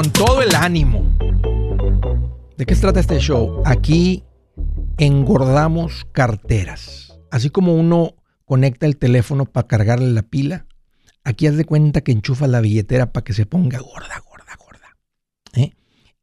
Con 0.00 0.12
todo 0.12 0.40
el 0.40 0.54
ánimo. 0.54 1.04
¿De 2.56 2.64
qué 2.64 2.74
se 2.74 2.80
trata 2.80 3.00
este 3.00 3.18
show? 3.18 3.62
Aquí 3.66 4.24
engordamos 4.96 6.06
carteras. 6.12 7.20
Así 7.30 7.50
como 7.50 7.74
uno 7.74 8.14
conecta 8.46 8.86
el 8.86 8.96
teléfono 8.96 9.44
para 9.44 9.66
cargarle 9.66 10.10
la 10.12 10.22
pila, 10.22 10.64
aquí 11.22 11.46
haz 11.46 11.58
de 11.58 11.66
cuenta 11.66 12.00
que 12.00 12.12
enchufa 12.12 12.46
la 12.46 12.62
billetera 12.62 13.12
para 13.12 13.24
que 13.24 13.34
se 13.34 13.44
ponga 13.44 13.78
gorda, 13.78 14.22
gorda, 14.26 14.56
gorda. 14.58 14.96
¿Eh? 15.54 15.72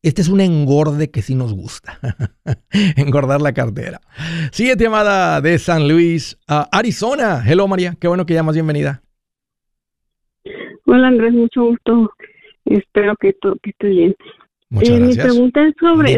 Este 0.01 0.23
es 0.23 0.29
un 0.29 0.41
engorde 0.41 1.11
que 1.11 1.21
sí 1.21 1.35
nos 1.35 1.53
gusta. 1.53 1.99
Engordar 2.95 3.43
la 3.43 3.53
cartera. 3.53 4.01
Siguiente 4.51 4.85
llamada 4.85 5.39
de 5.39 5.59
San 5.59 5.87
Luis 5.87 6.39
Arizona. 6.47 7.43
Hello 7.45 7.67
María, 7.67 7.95
qué 7.99 8.07
bueno 8.07 8.25
que 8.25 8.33
llamas, 8.33 8.55
bienvenida. 8.55 9.03
Hola 10.87 11.09
Andrés, 11.09 11.33
mucho 11.33 11.63
gusto. 11.63 12.09
Espero 12.69 13.15
que, 13.19 13.33
que 13.61 13.69
estés 13.69 13.89
bien. 13.91 14.15
Muchas 14.69 14.89
Eh, 14.89 14.99
mi 14.99 14.99
gracias. 15.13 15.25
pregunta 15.27 15.67
es 15.67 15.73
sobre, 15.79 16.11
he 16.13 16.17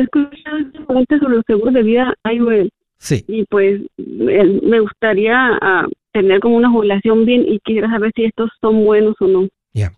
escuchado 0.00 0.58
esta 0.58 0.86
pregunta 0.86 1.18
sobre 1.18 1.36
los 1.36 1.44
seguros 1.46 1.74
de 1.74 1.82
vida 1.82 2.14
IOL 2.32 2.70
Sí. 2.98 3.24
y 3.28 3.44
pues 3.46 3.80
el- 3.98 4.60
me 4.62 4.80
gustaría 4.80 5.34
ah, 5.62 5.86
tener 6.12 6.40
como 6.40 6.56
una 6.56 6.70
jubilación 6.70 7.24
bien 7.24 7.44
y 7.48 7.58
quisiera 7.60 7.88
saber 7.88 8.12
si 8.14 8.24
estos 8.24 8.50
son 8.60 8.84
buenos 8.84 9.14
o 9.20 9.26
no. 9.26 9.48
Ya. 9.72 9.92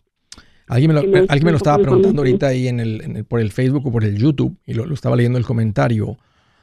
Alguien 0.69 0.95
me 0.95 1.03
lo, 1.03 1.09
me 1.09 1.19
alguien 1.21 1.45
me 1.45 1.51
lo 1.51 1.57
estaba 1.57 1.79
preguntando 1.83 2.21
ahorita 2.23 2.47
ahí 2.49 2.69
en 2.69 2.79
el, 2.81 3.01
en 3.03 3.17
el- 3.17 3.25
por 3.25 3.41
el 3.41 3.51
Facebook 3.51 3.87
o 3.87 3.93
por 3.93 4.05
el 4.05 4.17
YouTube 4.17 4.57
y 4.67 4.75
lo, 4.75 4.87
lo 4.87 4.95
estaba 4.95 5.17
leyendo 5.17 5.39
el 5.39 5.45
comentario. 5.45 6.17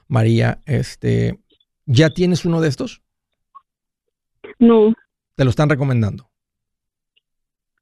María, 0.07 0.59
este, 0.65 1.37
¿ya 1.85 2.09
tienes 2.09 2.45
uno 2.45 2.61
de 2.61 2.69
estos? 2.69 3.01
No, 4.57 4.93
Te 5.35 5.43
lo 5.43 5.49
están 5.51 5.69
recomendando. 5.69 6.28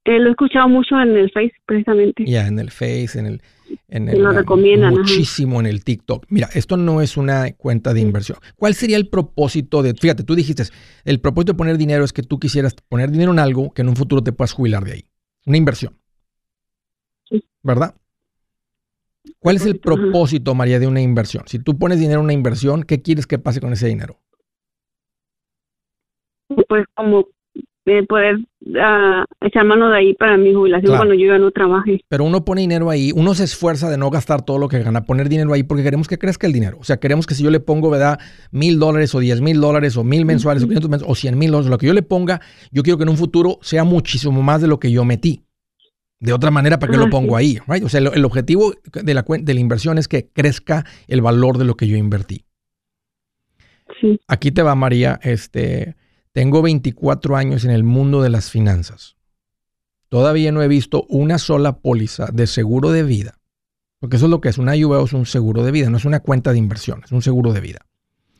Eh, 0.08 0.18
lo 0.18 0.28
he 0.28 0.30
escuchado 0.30 0.68
mucho 0.68 0.98
en 0.98 1.16
el 1.16 1.30
Face 1.30 1.52
precisamente. 1.66 2.24
Ya 2.24 2.46
en 2.46 2.58
el 2.58 2.70
Face, 2.70 3.18
en 3.18 3.26
el, 3.26 3.42
en 3.88 4.08
el 4.08 4.22
lo 4.22 4.32
recomiendan, 4.32 4.94
ajá. 4.94 5.02
muchísimo 5.02 5.60
en 5.60 5.66
el 5.66 5.84
TikTok. 5.84 6.24
Mira, 6.30 6.48
esto 6.54 6.78
no 6.78 7.02
es 7.02 7.18
una 7.18 7.52
cuenta 7.52 7.92
de 7.92 8.00
inversión. 8.00 8.38
¿Cuál 8.56 8.72
sería 8.74 8.96
el 8.96 9.08
propósito 9.08 9.82
de, 9.82 9.92
fíjate, 9.92 10.24
tú 10.24 10.34
dijiste, 10.34 10.62
el 11.04 11.20
propósito 11.20 11.52
de 11.52 11.58
poner 11.58 11.76
dinero 11.76 12.04
es 12.04 12.14
que 12.14 12.22
tú 12.22 12.40
quisieras 12.40 12.74
poner 12.88 13.10
dinero 13.10 13.32
en 13.32 13.38
algo 13.38 13.70
que 13.74 13.82
en 13.82 13.90
un 13.90 13.96
futuro 13.96 14.22
te 14.22 14.32
puedas 14.32 14.52
jubilar 14.52 14.84
de 14.84 14.92
ahí. 14.92 15.04
Una 15.44 15.58
inversión. 15.58 15.98
Sí. 17.28 17.44
¿Verdad? 17.62 17.94
¿Cuál 19.40 19.56
es 19.56 19.66
el 19.66 19.78
Propósito, 19.78 19.92
ajá. 19.92 20.12
propósito, 20.12 20.54
María, 20.54 20.78
de 20.78 20.86
una 20.86 21.02
inversión? 21.02 21.44
Si 21.46 21.58
tú 21.58 21.78
pones 21.78 22.00
dinero 22.00 22.20
en 22.20 22.24
una 22.24 22.32
inversión, 22.32 22.82
¿qué 22.82 23.02
quieres 23.02 23.26
que 23.26 23.38
pase 23.38 23.60
con 23.60 23.74
ese 23.74 23.88
dinero? 23.88 24.18
Pues 26.66 26.86
como 26.94 27.26
eh, 27.88 28.04
poder 28.06 28.36
ah, 28.80 29.24
echar 29.40 29.64
mano 29.64 29.88
de 29.90 29.96
ahí 29.98 30.14
para 30.14 30.36
mi 30.36 30.52
jubilación 30.54 30.86
Claro. 30.90 30.98
cuando 31.00 31.14
yo 31.14 31.32
ya 31.32 31.38
no 31.38 31.50
trabaje. 31.50 32.00
Pero 32.08 32.24
uno 32.24 32.44
pone 32.44 32.60
dinero 32.62 32.90
ahí, 32.90 33.12
uno 33.14 33.34
se 33.34 33.44
esfuerza 33.44 33.88
de 33.90 33.96
no 33.98 34.10
gastar 34.10 34.42
todo 34.44 34.58
lo 34.58 34.68
que 34.68 34.78
gana, 34.82 35.04
poner 35.04 35.28
dinero 35.28 35.52
ahí 35.52 35.62
porque 35.62 35.82
queremos 35.82 36.08
que 36.08 36.18
crezca 36.18 36.46
el 36.46 36.52
dinero. 36.52 36.76
O 36.80 36.84
sea, 36.84 36.98
queremos 36.98 37.26
que 37.26 37.34
si 37.34 37.42
yo 37.42 37.50
le 37.50 37.60
pongo, 37.60 37.90
¿verdad? 37.90 38.18
Mil 38.50 38.78
dólares 38.78 39.14
o 39.14 39.20
diez 39.20 39.40
mil 39.40 39.60
dólares 39.60 39.96
o 39.96 40.04
mil 40.04 40.24
mensuales 40.24 40.62
o 40.62 40.66
quinientos 40.66 40.90
mensuales 40.90 41.12
o 41.12 41.14
cien 41.14 41.38
mil 41.38 41.50
dólares, 41.50 41.70
lo 41.70 41.78
que 41.78 41.86
yo 41.86 41.92
le 41.94 42.02
ponga, 42.02 42.40
yo 42.70 42.82
quiero 42.82 42.96
que 42.98 43.04
en 43.04 43.10
un 43.10 43.16
futuro 43.16 43.58
sea 43.62 43.84
muchísimo 43.84 44.42
más 44.42 44.60
de 44.60 44.68
lo 44.68 44.78
que 44.78 44.90
yo 44.90 45.04
metí. 45.04 45.42
De 46.20 46.32
otra 46.32 46.50
manera, 46.50 46.80
¿para 46.80 46.90
qué 46.90 46.98
lo 46.98 47.04
Ah, 47.04 47.10
pongo 47.10 47.36
ahí? 47.36 47.58
Right? 47.68 47.84
O 47.84 47.88
sea, 47.88 48.00
el, 48.00 48.10
el 48.12 48.24
objetivo 48.24 48.72
de 48.92 49.14
la, 49.14 49.24
de 49.28 49.54
la 49.54 49.60
inversión 49.60 49.98
es 49.98 50.08
que 50.08 50.28
crezca 50.28 50.84
el 51.06 51.20
valor 51.22 51.58
de 51.58 51.64
lo 51.64 51.76
que 51.76 51.86
yo 51.86 51.96
invertí. 51.96 52.44
Sí. 54.00 54.20
Aquí 54.28 54.50
te 54.50 54.62
va, 54.62 54.74
María. 54.74 55.18
Este, 55.22 55.94
tengo 56.38 56.62
24 56.62 57.36
años 57.36 57.64
en 57.64 57.72
el 57.72 57.82
mundo 57.82 58.22
de 58.22 58.30
las 58.30 58.48
finanzas. 58.48 59.16
Todavía 60.08 60.52
no 60.52 60.62
he 60.62 60.68
visto 60.68 61.04
una 61.08 61.36
sola 61.36 61.80
póliza 61.80 62.28
de 62.32 62.46
seguro 62.46 62.92
de 62.92 63.02
vida. 63.02 63.40
Porque 63.98 64.18
eso 64.18 64.26
es 64.26 64.30
lo 64.30 64.40
que 64.40 64.50
es. 64.50 64.56
Una 64.56 64.76
IUVO 64.76 65.04
es 65.04 65.12
un 65.14 65.26
seguro 65.26 65.64
de 65.64 65.72
vida, 65.72 65.90
no 65.90 65.96
es 65.96 66.04
una 66.04 66.20
cuenta 66.20 66.52
de 66.52 66.58
inversión, 66.58 67.02
es 67.04 67.10
un 67.10 67.22
seguro 67.22 67.52
de 67.52 67.60
vida. 67.60 67.80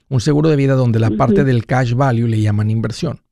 Un 0.08 0.20
seguro 0.20 0.48
de 0.48 0.54
vida 0.54 0.74
donde 0.74 1.00
la 1.00 1.10
parte 1.10 1.42
del 1.42 1.66
cash 1.66 1.94
value 1.94 2.28
le 2.28 2.40
llaman 2.40 2.70
inversión. 2.70 3.24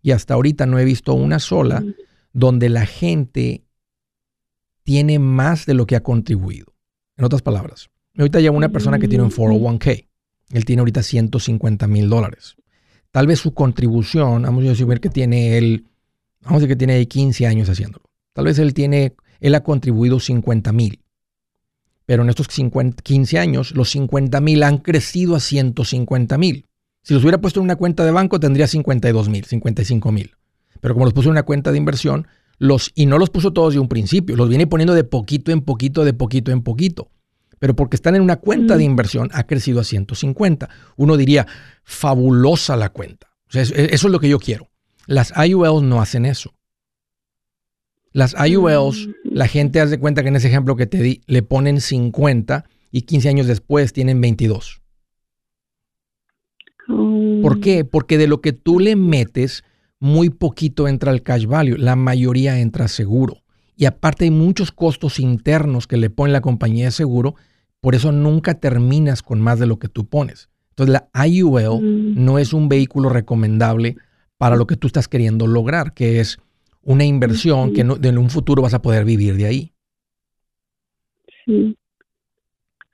Y 0.00 0.12
hasta 0.12 0.32
ahorita 0.32 0.64
no 0.64 0.78
he 0.78 0.86
visto 0.86 1.12
una 1.12 1.38
sola 1.38 1.84
donde 2.32 2.70
la 2.70 2.86
gente 2.86 3.66
tiene 4.84 5.18
más 5.18 5.66
de 5.66 5.74
lo 5.74 5.86
que 5.86 5.96
ha 5.96 6.02
contribuido. 6.02 6.72
En 7.18 7.26
otras 7.26 7.42
palabras, 7.42 7.90
ahorita 8.16 8.40
lleva 8.40 8.56
una 8.56 8.70
persona 8.70 8.98
que 8.98 9.06
tiene 9.06 9.24
un 9.24 9.30
401k. 9.30 10.08
Él 10.48 10.64
tiene 10.64 10.80
ahorita 10.80 11.02
150 11.02 11.86
mil 11.88 12.08
dólares. 12.08 12.56
Tal 13.12 13.26
vez 13.26 13.40
su 13.40 13.52
contribución, 13.52 14.42
vamos 14.42 14.64
a 14.64 14.68
decir 14.68 14.86
que 15.00 15.10
tiene 15.10 15.58
él, 15.58 15.86
vamos 16.40 16.56
a 16.56 16.60
decir 16.60 16.68
que 16.70 16.76
tiene 16.76 16.94
ahí 16.94 17.06
15 17.06 17.46
años 17.46 17.68
haciéndolo. 17.68 18.06
Tal 18.32 18.46
vez 18.46 18.58
él 18.58 18.72
tiene, 18.72 19.14
él 19.40 19.54
ha 19.54 19.62
contribuido 19.62 20.18
50 20.18 20.72
mil. 20.72 21.02
Pero 22.06 22.22
en 22.22 22.30
estos 22.30 22.46
50 22.48 23.02
15 23.02 23.38
años, 23.38 23.72
los 23.72 23.90
50 23.90 24.40
mil 24.40 24.62
han 24.62 24.78
crecido 24.78 25.36
a 25.36 25.40
150 25.40 26.38
mil. 26.38 26.66
Si 27.02 27.12
los 27.12 27.22
hubiera 27.22 27.40
puesto 27.40 27.60
en 27.60 27.64
una 27.64 27.76
cuenta 27.76 28.04
de 28.04 28.12
banco, 28.12 28.40
tendría 28.40 28.66
52 28.66 29.28
mil, 29.28 29.44
55 29.44 30.10
mil. 30.10 30.34
Pero 30.80 30.94
como 30.94 31.04
los 31.04 31.12
puso 31.12 31.28
en 31.28 31.32
una 31.32 31.42
cuenta 31.42 31.70
de 31.70 31.78
inversión, 31.78 32.26
Los, 32.58 32.92
y 32.94 33.06
no 33.06 33.18
los 33.18 33.28
puso 33.28 33.52
todos 33.52 33.74
de 33.74 33.80
un 33.80 33.88
principio, 33.88 34.36
los 34.36 34.48
viene 34.48 34.66
poniendo 34.66 34.94
de 34.94 35.04
poquito 35.04 35.52
en 35.52 35.62
poquito, 35.62 36.04
de 36.04 36.14
poquito 36.14 36.50
en 36.50 36.62
poquito. 36.62 37.10
Pero 37.62 37.76
porque 37.76 37.94
están 37.94 38.16
en 38.16 38.22
una 38.22 38.40
cuenta 38.40 38.76
de 38.76 38.82
inversión, 38.82 39.28
ha 39.32 39.44
crecido 39.46 39.78
a 39.78 39.84
150. 39.84 40.68
Uno 40.96 41.16
diría, 41.16 41.46
fabulosa 41.84 42.76
la 42.76 42.88
cuenta. 42.88 43.28
eso 43.52 43.72
es 43.76 44.02
lo 44.02 44.18
que 44.18 44.28
yo 44.28 44.40
quiero. 44.40 44.68
Las 45.06 45.32
IULs 45.36 45.84
no 45.84 46.02
hacen 46.02 46.26
eso. 46.26 46.54
Las 48.10 48.34
IULs, 48.34 49.06
mm. 49.06 49.10
la 49.30 49.46
gente 49.46 49.80
hace 49.80 50.00
cuenta 50.00 50.24
que 50.24 50.30
en 50.30 50.34
ese 50.34 50.48
ejemplo 50.48 50.74
que 50.74 50.86
te 50.86 51.00
di, 51.00 51.20
le 51.28 51.44
ponen 51.44 51.80
50 51.80 52.64
y 52.90 53.02
15 53.02 53.28
años 53.28 53.46
después 53.46 53.92
tienen 53.92 54.20
22. 54.20 54.82
¿Por 56.88 57.60
qué? 57.60 57.84
Porque 57.84 58.18
de 58.18 58.26
lo 58.26 58.40
que 58.40 58.52
tú 58.52 58.80
le 58.80 58.96
metes, 58.96 59.62
muy 60.00 60.30
poquito 60.30 60.88
entra 60.88 61.12
al 61.12 61.22
cash 61.22 61.46
value, 61.46 61.76
la 61.76 61.94
mayoría 61.94 62.58
entra 62.58 62.88
seguro. 62.88 63.44
Y 63.76 63.84
aparte 63.84 64.24
hay 64.24 64.32
muchos 64.32 64.72
costos 64.72 65.20
internos 65.20 65.86
que 65.86 65.96
le 65.96 66.10
pone 66.10 66.32
la 66.32 66.40
compañía 66.40 66.86
de 66.86 66.90
seguro, 66.90 67.36
por 67.82 67.96
eso 67.96 68.12
nunca 68.12 68.54
terminas 68.54 69.22
con 69.22 69.40
más 69.40 69.58
de 69.58 69.66
lo 69.66 69.78
que 69.78 69.88
tú 69.88 70.06
pones. 70.06 70.48
Entonces 70.70 71.02
la 71.12 71.26
IUL 71.26 71.82
mm. 71.82 72.24
no 72.24 72.38
es 72.38 72.52
un 72.52 72.68
vehículo 72.68 73.08
recomendable 73.08 73.96
para 74.38 74.56
lo 74.56 74.68
que 74.68 74.76
tú 74.76 74.86
estás 74.86 75.08
queriendo 75.08 75.48
lograr, 75.48 75.92
que 75.92 76.20
es 76.20 76.38
una 76.82 77.04
inversión 77.04 77.74
que 77.74 77.80
en 77.80 78.18
un 78.18 78.30
futuro 78.30 78.62
vas 78.62 78.72
a 78.72 78.82
poder 78.82 79.04
vivir 79.04 79.36
de 79.36 79.46
ahí. 79.46 79.72
Sí. 81.44 81.76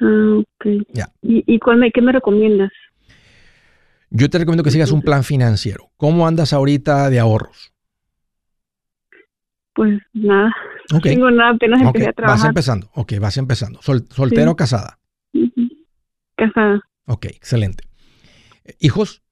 Ah, 0.01 0.39
ok. 0.41 0.67
¿Y, 1.23 1.45
y 1.55 1.59
cuál 1.59 1.79
me, 1.79 1.91
qué 1.91 2.01
me 2.01 2.13
recomiendas? 2.13 2.73
Yo 4.11 4.31
te 4.31 4.39
recomiendo 4.39 4.65
que 4.65 4.71
sigas 4.71 4.91
un 4.91 5.03
plan 5.03 5.23
financiero. 5.23 5.91
¿Cómo 5.99 6.27
andas 6.27 6.55
ahorita 6.55 7.11
de 7.11 7.19
ahorros? 7.19 7.75
Pues 9.75 10.01
nada. 10.15 10.51
Tengo 11.03 11.31
nada, 11.31 11.51
apenas 11.51 11.83
empecé 11.83 12.09
a 12.09 12.13
trabajar. 12.13 12.39
Vas 12.39 12.49
empezando. 12.49 12.91
Ok, 12.95 13.13
vas 13.21 13.37
empezando. 13.37 13.81
¿Soltera 13.83 14.51
o 14.51 14.57
casada? 14.57 14.99
Casada. 16.37 16.81
Ok, 17.07 17.27
excelente. 17.27 17.85
¿Hijos? 18.81 19.23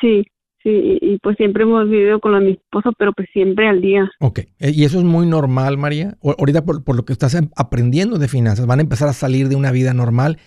Sí 0.00 0.26
y, 0.68 1.18
pues 1.22 1.36
siempre 1.36 1.62
hemos 1.62 1.88
vivido 1.88 2.20
con 2.20 2.44
mi 2.44 2.52
esposo, 2.52 2.92
pero 2.98 3.12
pues 3.12 3.28
siempre 3.32 3.68
al 3.68 3.80
día. 3.80 4.10
Ok, 4.18 4.40
eh, 4.58 4.72
y 4.74 4.84
eso 4.84 4.98
es 4.98 5.04
muy 5.04 5.26
normal, 5.26 5.78
María. 5.78 6.16
ahorita 6.22 6.64
por, 6.64 6.96
lo 6.96 7.04
que 7.04 7.12
estás 7.12 7.34
em, 7.34 7.50
aprendiendo 7.56 8.18
de 8.18 8.28
finanzas, 8.28 8.66
van 8.66 8.80
a 8.80 8.82
empezar 8.82 9.08
a 9.08 9.12
salir 9.12 9.48
de 9.48 9.56
una 9.56 9.70
vida 9.70 9.94
normal 9.94 10.38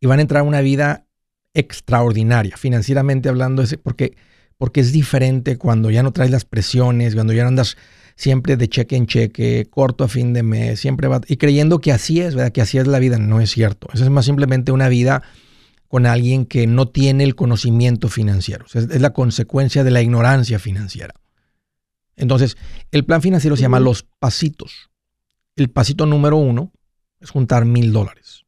y 0.00 0.06
van 0.06 0.18
a 0.18 0.22
entrar 0.22 0.40
a 0.40 0.44
una 0.44 0.60
vida 0.60 1.06
extraordinaria, 1.54 2.56
financieramente 2.56 3.28
hablando, 3.28 3.64
porque, 3.82 4.16
porque 4.58 4.80
es 4.80 4.92
diferente 4.92 5.56
cuando 5.56 5.90
ya 5.90 6.02
no 6.02 6.12
traes 6.12 6.30
las 6.30 6.44
presiones, 6.44 7.14
cuando 7.14 7.32
ya 7.32 7.42
no 7.42 7.48
andas 7.48 7.78
siempre 8.18 8.56
de 8.56 8.68
cheque 8.68 8.96
en 8.96 9.06
cheque, 9.06 9.68
corto 9.70 10.02
a 10.02 10.08
fin 10.08 10.32
de 10.32 10.42
mes, 10.42 10.80
siempre 10.80 11.06
va, 11.06 11.20
y 11.28 11.36
creyendo 11.36 11.78
que 11.80 11.92
así 11.92 12.20
es, 12.20 12.34
¿verdad? 12.34 12.50
Que 12.50 12.60
así 12.60 12.76
es 12.76 12.88
la 12.88 12.98
vida, 12.98 13.16
no 13.16 13.40
es 13.40 13.50
cierto. 13.52 13.86
Eso 13.94 14.02
es 14.02 14.10
más 14.10 14.24
simplemente 14.24 14.72
una 14.72 14.88
vida 14.88 15.22
con 15.86 16.04
alguien 16.04 16.44
que 16.44 16.66
no 16.66 16.88
tiene 16.88 17.22
el 17.22 17.36
conocimiento 17.36 18.08
financiero. 18.08 18.66
es, 18.74 19.00
la 19.00 19.12
consecuencia 19.12 19.84
de 19.84 19.92
la 19.92 20.02
ignorancia 20.02 20.58
financiera. 20.58 21.14
Entonces, 22.16 22.56
el 22.90 23.04
plan 23.04 23.22
financiero 23.22 23.54
se 23.54 23.62
llama 23.62 23.78
los 23.78 24.02
pasitos. 24.02 24.90
El 25.54 25.70
pasito 25.70 26.04
número 26.04 26.36
uno 26.38 26.72
es 27.20 27.30
juntar 27.30 27.66
mil 27.66 27.92
dólares. 27.92 28.46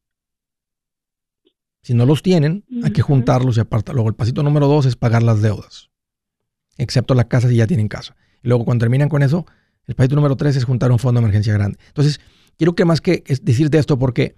Si 1.81 1.93
no 1.93 2.05
los 2.05 2.21
tienen, 2.21 2.65
hay 2.83 2.91
que 2.91 3.01
juntarlos 3.01 3.55
y 3.55 3.61
apartar. 3.61 3.95
Luego, 3.95 4.09
el 4.09 4.15
pasito 4.15 4.43
número 4.43 4.67
dos 4.67 4.85
es 4.85 4.97
pagar 4.97 5.23
las 5.23 5.41
deudas, 5.41 5.89
excepto 6.77 7.13
la 7.13 7.29
casa 7.29 7.47
si 7.47 7.55
ya 7.55 7.67
tienen 7.67 7.87
casa. 7.87 8.17
Y 8.43 8.49
luego, 8.49 8.65
cuando 8.65 8.83
terminan 8.83 9.07
con 9.07 9.23
eso, 9.23 9.45
el 9.87 9.95
pasito 9.95 10.15
número 10.15 10.35
tres 10.35 10.55
es 10.55 10.63
juntar 10.63 10.91
un 10.91 10.99
fondo 10.99 11.19
de 11.19 11.25
emergencia 11.25 11.53
grande. 11.53 11.77
Entonces, 11.87 12.19
quiero 12.57 12.75
que 12.75 12.85
más 12.85 13.01
que 13.01 13.23
decirte 13.41 13.77
esto, 13.77 13.97
porque 13.99 14.35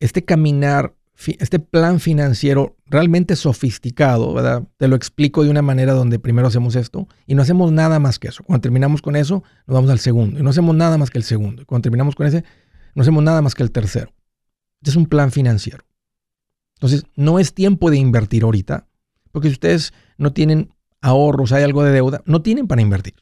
este 0.00 0.24
caminar 0.24 0.94
este 1.38 1.58
plan 1.58 1.98
financiero 1.98 2.76
realmente 2.86 3.36
sofisticado. 3.36 4.34
Te 4.76 4.88
lo 4.88 4.96
explico 4.96 5.42
de 5.44 5.50
una 5.50 5.62
manera 5.62 5.92
donde 5.92 6.18
primero 6.18 6.48
hacemos 6.48 6.76
esto 6.76 7.08
y 7.26 7.34
no 7.34 7.42
hacemos 7.42 7.72
nada 7.72 7.98
más 7.98 8.18
que 8.18 8.28
eso. 8.28 8.44
Cuando 8.44 8.60
terminamos 8.60 9.02
con 9.02 9.16
eso, 9.16 9.42
nos 9.66 9.74
vamos 9.74 9.90
al 9.90 9.98
segundo 9.98 10.38
y 10.38 10.42
no 10.42 10.50
hacemos 10.50 10.76
nada 10.76 10.98
más 10.98 11.10
que 11.10 11.18
el 11.18 11.24
segundo. 11.24 11.62
Y 11.62 11.64
cuando 11.64 11.84
terminamos 11.84 12.14
con 12.14 12.26
ese, 12.26 12.44
no 12.94 13.02
hacemos 13.02 13.22
nada 13.22 13.42
más 13.42 13.54
que 13.54 13.62
el 13.62 13.70
tercero. 13.70 14.12
Este 14.80 14.90
es 14.90 14.96
un 14.96 15.06
plan 15.06 15.30
financiero. 15.30 15.84
Entonces, 16.74 17.04
no 17.14 17.38
es 17.38 17.54
tiempo 17.54 17.90
de 17.90 17.96
invertir 17.96 18.42
ahorita, 18.42 18.86
porque 19.32 19.48
si 19.48 19.52
ustedes 19.52 19.94
no 20.18 20.34
tienen 20.34 20.74
ahorros, 21.00 21.52
hay 21.52 21.62
algo 21.62 21.82
de 21.82 21.92
deuda, 21.92 22.22
no 22.26 22.42
tienen 22.42 22.66
para 22.66 22.82
invertir. 22.82 23.14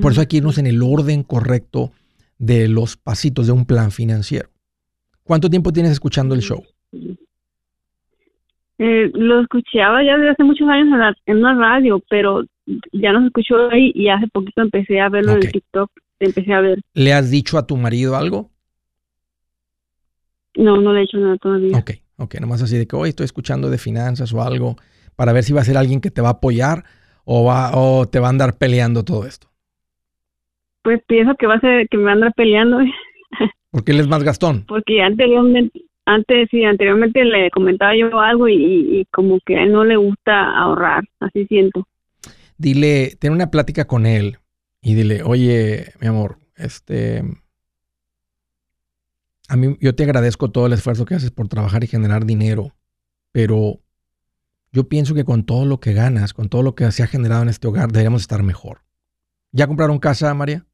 Por 0.00 0.12
eso 0.12 0.20
hay 0.20 0.26
que 0.26 0.36
irnos 0.36 0.58
en 0.58 0.66
el 0.66 0.82
orden 0.82 1.22
correcto 1.22 1.92
de 2.38 2.68
los 2.68 2.96
pasitos 2.96 3.46
de 3.46 3.52
un 3.52 3.66
plan 3.66 3.90
financiero. 3.90 4.48
¿Cuánto 5.22 5.50
tiempo 5.50 5.72
tienes 5.72 5.92
escuchando 5.92 6.34
el 6.34 6.40
show? 6.40 6.62
Eh, 8.78 9.10
lo 9.14 9.40
escuchaba 9.40 10.04
ya 10.04 10.16
desde 10.16 10.30
hace 10.30 10.44
muchos 10.44 10.68
años 10.68 11.16
en, 11.24 11.38
una 11.38 11.54
radio, 11.54 12.02
pero 12.10 12.44
ya 12.92 13.12
no 13.12 13.20
se 13.20 13.26
escuchó 13.26 13.70
ahí 13.70 13.90
y 13.94 14.08
hace 14.08 14.28
poquito 14.28 14.62
empecé 14.62 15.00
a 15.00 15.08
verlo 15.08 15.32
en 15.32 15.40
TikTok. 15.40 15.90
Empecé 16.18 16.52
a 16.52 16.60
ver. 16.60 16.80
¿Le 16.94 17.12
has 17.12 17.30
dicho 17.30 17.58
a 17.58 17.66
tu 17.66 17.76
marido 17.76 18.16
algo? 18.16 18.50
No, 20.56 20.80
no 20.80 20.92
le 20.92 21.00
he 21.00 21.02
dicho 21.02 21.18
nada 21.18 21.36
todavía. 21.36 21.76
Ok, 21.76 21.90
ok, 22.16 22.36
nomás 22.40 22.62
así 22.62 22.78
de 22.78 22.86
que 22.86 22.96
hoy 22.96 23.10
estoy 23.10 23.24
escuchando 23.24 23.68
de 23.68 23.78
finanzas 23.78 24.32
o 24.32 24.42
algo 24.42 24.76
para 25.16 25.32
ver 25.32 25.44
si 25.44 25.52
va 25.52 25.60
a 25.60 25.64
ser 25.64 25.76
alguien 25.76 26.00
que 26.00 26.10
te 26.10 26.22
va 26.22 26.28
a 26.28 26.32
apoyar 26.32 26.84
o, 27.24 27.44
va, 27.44 27.76
o 27.76 28.06
te 28.06 28.20
va 28.20 28.28
a 28.28 28.30
andar 28.30 28.56
peleando 28.56 29.04
todo 29.04 29.26
esto. 29.26 29.48
Pues 30.86 31.02
pienso 31.04 31.34
que 31.34 31.48
va 31.48 31.54
a 31.54 31.60
ser 31.60 31.88
que 31.88 31.96
me 31.96 32.04
va 32.04 32.10
a 32.10 32.12
andar 32.12 32.32
peleando. 32.36 32.78
Porque 33.72 33.90
él 33.90 33.98
es 33.98 34.06
más 34.06 34.22
gastón. 34.22 34.64
Porque 34.68 35.02
anteriormente, 35.02 35.82
antes 36.04 36.46
sí, 36.48 36.62
anteriormente 36.62 37.24
le 37.24 37.50
comentaba 37.50 37.96
yo 37.96 38.20
algo 38.20 38.48
y, 38.48 39.04
como 39.10 39.40
que 39.44 39.56
a 39.56 39.64
él 39.64 39.72
no 39.72 39.84
le 39.84 39.96
gusta 39.96 40.56
ahorrar, 40.56 41.02
así 41.18 41.44
siento. 41.46 41.88
Dile, 42.56 43.16
ten 43.18 43.32
una 43.32 43.50
plática 43.50 43.88
con 43.88 44.06
él 44.06 44.38
y 44.80 44.94
dile, 44.94 45.24
oye, 45.24 45.92
mi 46.00 46.06
amor, 46.06 46.38
este, 46.54 47.24
a 49.48 49.56
mí 49.56 49.76
yo 49.80 49.92
te 49.96 50.04
agradezco 50.04 50.52
todo 50.52 50.68
el 50.68 50.72
esfuerzo 50.72 51.04
que 51.04 51.16
haces 51.16 51.32
por 51.32 51.48
trabajar 51.48 51.82
y 51.82 51.88
generar 51.88 52.26
dinero, 52.26 52.76
pero 53.32 53.80
yo 54.70 54.88
pienso 54.88 55.16
que 55.16 55.24
con 55.24 55.42
todo 55.42 55.66
lo 55.66 55.80
que 55.80 55.94
ganas, 55.94 56.32
con 56.32 56.48
todo 56.48 56.62
lo 56.62 56.76
que 56.76 56.92
se 56.92 57.02
ha 57.02 57.08
generado 57.08 57.42
en 57.42 57.48
este 57.48 57.66
hogar, 57.66 57.88
deberíamos 57.88 58.20
estar 58.20 58.44
mejor. 58.44 58.86
¿Ya 59.50 59.66
compraron 59.66 59.98
casa, 59.98 60.32
María? 60.34 60.64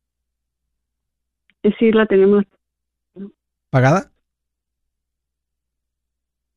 Sí, 1.79 1.93
la 1.93 2.07
tenemos 2.07 2.45
¿Pagada? 3.73 4.13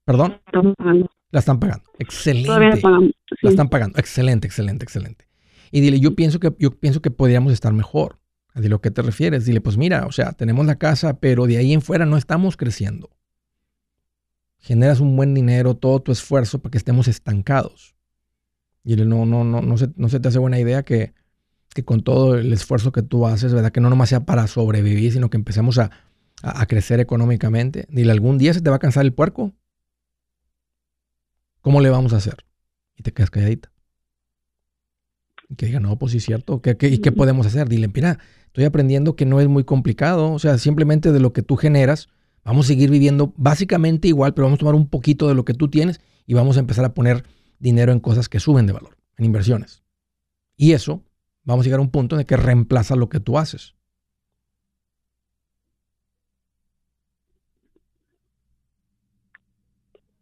¿Perdón? 0.03 0.41
La 1.31 1.39
están 1.39 1.59
pagando. 1.59 1.89
Excelente. 1.97 2.81
La 3.41 3.49
están 3.49 3.69
pagando. 3.69 3.97
Excelente, 3.97 4.47
excelente, 4.47 4.83
excelente. 4.83 5.27
Y 5.71 5.79
dile, 5.79 5.99
yo 5.99 6.15
pienso 6.15 6.39
que, 6.39 6.53
yo 6.59 6.71
pienso 6.71 7.01
que 7.01 7.11
podríamos 7.11 7.53
estar 7.53 7.71
mejor. 7.71 8.19
Dile, 8.53 8.75
¿a 8.75 8.79
qué 8.79 8.91
te 8.91 9.01
refieres? 9.01 9.45
Dile, 9.45 9.61
pues 9.61 9.77
mira, 9.77 10.05
o 10.07 10.11
sea, 10.11 10.33
tenemos 10.33 10.65
la 10.65 10.75
casa, 10.75 11.19
pero 11.19 11.47
de 11.47 11.57
ahí 11.57 11.73
en 11.73 11.81
fuera 11.81 12.05
no 12.05 12.17
estamos 12.17 12.57
creciendo. 12.57 13.09
Generas 14.59 14.99
un 14.99 15.15
buen 15.15 15.33
dinero, 15.33 15.75
todo 15.75 16.01
tu 16.01 16.11
esfuerzo 16.11 16.59
para 16.59 16.71
que 16.71 16.77
estemos 16.77 17.07
estancados. 17.07 17.95
Y 18.83 18.89
dile, 18.89 19.05
no, 19.05 19.25
no, 19.25 19.45
no, 19.45 19.61
no 19.61 19.77
se, 19.77 19.87
no 19.95 20.09
se 20.09 20.19
te 20.19 20.27
hace 20.27 20.39
buena 20.39 20.59
idea 20.59 20.83
que, 20.83 21.13
que 21.75 21.83
con 21.83 22.03
todo 22.03 22.35
el 22.35 22.53
esfuerzo 22.53 22.93
que 22.93 23.01
tú 23.01 23.27
haces, 23.27 23.53
¿verdad? 23.53 23.69
Que 23.69 23.81
no 23.81 23.89
nomás 23.89 24.07
sea 24.07 24.25
para 24.25 24.47
sobrevivir, 24.47 25.11
sino 25.11 25.29
que 25.29 25.35
empecemos 25.35 25.77
a, 25.77 25.91
a, 26.41 26.65
crecer 26.67 27.01
económicamente. 27.01 27.85
Dile, 27.89 28.13
algún 28.13 28.37
día 28.37 28.53
se 28.53 28.61
te 28.61 28.69
va 28.69 28.77
a 28.77 28.79
cansar 28.79 29.03
el 29.03 29.11
puerco. 29.11 29.51
¿Cómo 31.59 31.81
le 31.81 31.89
vamos 31.89 32.13
a 32.13 32.17
hacer? 32.17 32.45
Y 32.95 33.03
te 33.03 33.11
quedas 33.11 33.29
calladita. 33.29 33.73
Y 35.49 35.55
que 35.55 35.65
diga, 35.65 35.81
no, 35.81 35.99
pues 35.99 36.13
sí 36.13 36.19
es 36.19 36.23
cierto. 36.23 36.61
¿Qué, 36.61 36.77
y 36.79 36.99
qué 36.99 37.11
podemos 37.11 37.45
hacer? 37.45 37.67
Dile, 37.67 37.89
mira, 37.93 38.19
estoy 38.45 38.63
aprendiendo 38.63 39.17
que 39.17 39.25
no 39.25 39.41
es 39.41 39.49
muy 39.49 39.65
complicado. 39.65 40.31
O 40.31 40.39
sea, 40.39 40.57
simplemente 40.57 41.11
de 41.11 41.19
lo 41.19 41.33
que 41.33 41.41
tú 41.41 41.57
generas, 41.57 42.07
vamos 42.45 42.67
a 42.67 42.69
seguir 42.69 42.89
viviendo 42.89 43.33
básicamente 43.35 44.07
igual, 44.07 44.33
pero 44.33 44.45
vamos 44.45 44.59
a 44.59 44.61
tomar 44.61 44.75
un 44.75 44.87
poquito 44.87 45.27
de 45.27 45.35
lo 45.35 45.43
que 45.43 45.53
tú 45.53 45.67
tienes 45.67 45.99
y 46.25 46.35
vamos 46.35 46.55
a 46.55 46.61
empezar 46.61 46.85
a 46.85 46.93
poner 46.93 47.25
dinero 47.59 47.91
en 47.91 47.99
cosas 47.99 48.29
que 48.29 48.39
suben 48.39 48.65
de 48.65 48.71
valor, 48.71 48.95
en 49.17 49.25
inversiones. 49.25 49.83
Y 50.55 50.71
eso, 50.71 51.03
vamos 51.45 51.63
a 51.63 51.65
llegar 51.65 51.79
a 51.79 51.83
un 51.83 51.91
punto 51.91 52.15
en 52.15 52.21
el 52.21 52.25
que 52.25 52.37
reemplaza 52.37 52.95
lo 52.95 53.07
que 53.07 53.19
tú 53.19 53.37
haces. 53.37 53.75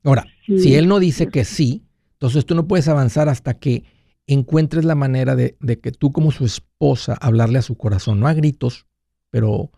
Ahora, 0.03 0.25
si 0.45 0.75
él 0.75 0.87
no 0.87 0.99
dice 0.99 1.27
que 1.27 1.45
sí, 1.45 1.85
entonces 2.13 2.45
tú 2.45 2.55
no 2.55 2.67
puedes 2.67 2.87
avanzar 2.89 3.29
hasta 3.29 3.53
que 3.53 3.85
encuentres 4.27 4.85
la 4.85 4.95
manera 4.95 5.35
de, 5.35 5.57
que 5.81 5.91
tú 5.91 6.11
como 6.11 6.31
su 6.31 6.45
esposa 6.45 7.17
hablarle 7.19 7.59
a 7.59 7.61
su 7.61 7.75
corazón, 7.75 8.19
no 8.19 8.27
a 8.27 8.33
gritos, 8.33 8.87
pero 9.29 9.71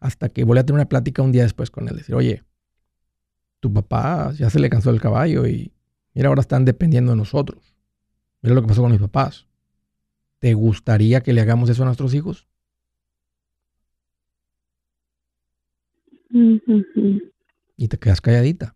hasta 0.00 0.28
que 0.28 0.44
voy 0.44 0.58
a 0.58 0.64
tener 0.64 0.80
una 0.80 0.88
plática 0.88 1.22
un 1.22 1.32
día 1.32 1.42
después 1.44 1.70
con 1.70 1.88
él, 1.88 1.96
decir, 1.96 2.14
oye, 2.14 2.44
tu 3.60 3.72
papá 3.72 4.32
ya 4.32 4.50
se 4.50 4.58
le 4.58 4.70
cansó 4.70 4.90
el 4.90 5.00
caballo 5.00 5.46
y 5.46 5.72
mira, 6.14 6.28
ahora 6.28 6.40
están 6.40 6.64
dependiendo 6.64 7.12
de 7.12 7.18
nosotros. 7.18 7.74
Mira 8.42 8.54
lo 8.54 8.62
que 8.62 8.68
pasó 8.68 8.82
con 8.82 8.92
mis 8.92 9.00
papás. 9.00 9.47
¿Te 10.38 10.54
gustaría 10.54 11.22
que 11.22 11.32
le 11.32 11.40
hagamos 11.40 11.68
eso 11.68 11.82
a 11.82 11.86
nuestros 11.86 12.14
hijos? 12.14 12.46
Y 17.76 17.88
te 17.88 17.98
quedas 17.98 18.20
calladita. 18.20 18.74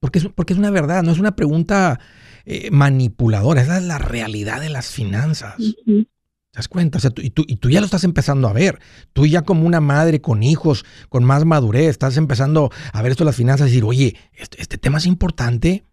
Porque 0.00 0.18
es, 0.18 0.28
porque 0.28 0.52
es 0.52 0.58
una 0.58 0.70
verdad, 0.70 1.02
no 1.02 1.10
es 1.10 1.18
una 1.18 1.34
pregunta 1.34 1.98
eh, 2.44 2.70
manipuladora, 2.70 3.62
esa 3.62 3.78
es 3.78 3.84
la 3.84 3.98
realidad 3.98 4.60
de 4.60 4.68
las 4.68 4.90
finanzas. 4.90 5.56
¿Te 5.56 6.58
das 6.58 6.68
cuenta? 6.68 6.98
y, 7.22 7.30
tú, 7.30 7.44
y 7.46 7.56
tú 7.56 7.70
ya 7.70 7.80
lo 7.80 7.86
estás 7.86 8.04
empezando 8.04 8.48
a 8.48 8.52
ver. 8.52 8.78
Tú 9.12 9.26
ya 9.26 9.42
como 9.42 9.66
una 9.66 9.80
madre 9.80 10.20
con 10.20 10.42
hijos, 10.42 10.84
con 11.08 11.24
más 11.24 11.44
madurez, 11.44 11.88
estás 11.88 12.16
empezando 12.16 12.70
a 12.92 13.02
ver 13.02 13.12
esto 13.12 13.24
de 13.24 13.30
las 13.30 13.36
finanzas 13.36 13.68
y 13.68 13.70
decir, 13.70 13.84
oye, 13.84 14.16
este, 14.32 14.60
este 14.62 14.78
tema 14.78 14.98
es 14.98 15.06
importante. 15.06 15.84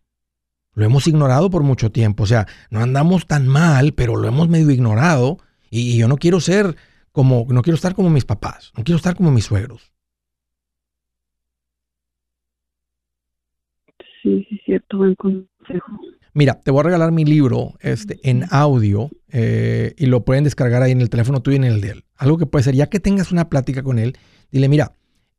Lo 0.73 0.85
hemos 0.85 1.07
ignorado 1.07 1.49
por 1.49 1.63
mucho 1.63 1.91
tiempo. 1.91 2.23
O 2.23 2.27
sea, 2.27 2.47
no 2.69 2.79
andamos 2.79 3.27
tan 3.27 3.47
mal, 3.47 3.93
pero 3.93 4.15
lo 4.15 4.27
hemos 4.27 4.49
medio 4.49 4.71
ignorado. 4.71 5.37
Y, 5.69 5.97
yo 5.97 6.07
no 6.07 6.17
quiero 6.17 6.39
ser 6.39 6.75
como, 7.11 7.45
no 7.49 7.61
quiero 7.61 7.75
estar 7.75 7.95
como 7.95 8.09
mis 8.09 8.25
papás, 8.25 8.71
no 8.77 8.83
quiero 8.83 8.97
estar 8.97 9.15
como 9.15 9.31
mis 9.31 9.45
suegros. 9.45 9.91
Sí, 14.21 14.45
sí, 14.49 14.59
cierto, 14.65 14.97
buen 14.97 15.15
consejo. 15.15 15.99
Mira, 16.33 16.59
te 16.59 16.71
voy 16.71 16.79
a 16.79 16.83
regalar 16.83 17.11
mi 17.11 17.25
libro 17.25 17.73
este, 17.81 18.19
en 18.27 18.45
audio 18.49 19.09
eh, 19.31 19.93
y 19.97 20.07
lo 20.07 20.25
pueden 20.25 20.43
descargar 20.43 20.81
ahí 20.81 20.91
en 20.91 21.01
el 21.01 21.09
teléfono 21.09 21.41
tuyo 21.41 21.55
y 21.55 21.57
en 21.57 21.63
el 21.65 21.81
de 21.81 21.89
él. 21.89 22.03
Algo 22.15 22.37
que 22.37 22.47
puede 22.47 22.63
ser, 22.63 22.73
ya 22.73 22.87
que 22.87 22.99
tengas 22.99 23.31
una 23.31 23.49
plática 23.49 23.83
con 23.83 23.99
él, 23.99 24.17
dile, 24.51 24.67
mira, 24.67 24.93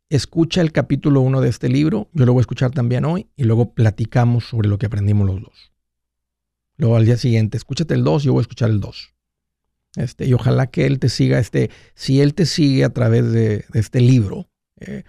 escucha 0.08 0.60
el 0.60 0.72
capítulo 0.72 1.20
1 1.20 1.40
de 1.40 1.48
este 1.48 1.68
libro, 1.68 2.08
yo 2.12 2.26
lo 2.26 2.32
voy 2.32 2.40
a 2.40 2.42
escuchar 2.42 2.70
también 2.70 3.04
hoy 3.04 3.28
y 3.36 3.44
luego 3.44 3.74
platicamos 3.74 4.44
sobre 4.44 4.68
lo 4.68 4.78
que 4.78 4.86
aprendimos 4.86 5.26
los 5.26 5.42
dos. 5.42 5.72
Luego 6.76 6.96
al 6.96 7.06
día 7.06 7.16
siguiente, 7.16 7.56
escúchate 7.56 7.94
el 7.94 8.02
2, 8.02 8.24
yo 8.24 8.32
voy 8.32 8.40
a 8.40 8.42
escuchar 8.42 8.70
el 8.70 8.80
2. 8.80 9.14
Este, 9.96 10.26
y 10.26 10.32
ojalá 10.32 10.66
que 10.66 10.86
él 10.86 10.98
te 10.98 11.08
siga, 11.08 11.38
este, 11.38 11.70
si 11.94 12.20
él 12.20 12.34
te 12.34 12.46
sigue 12.46 12.84
a 12.84 12.90
través 12.90 13.30
de, 13.30 13.64
este 13.74 14.00
libro. 14.00 14.48
Eh, 14.80 15.04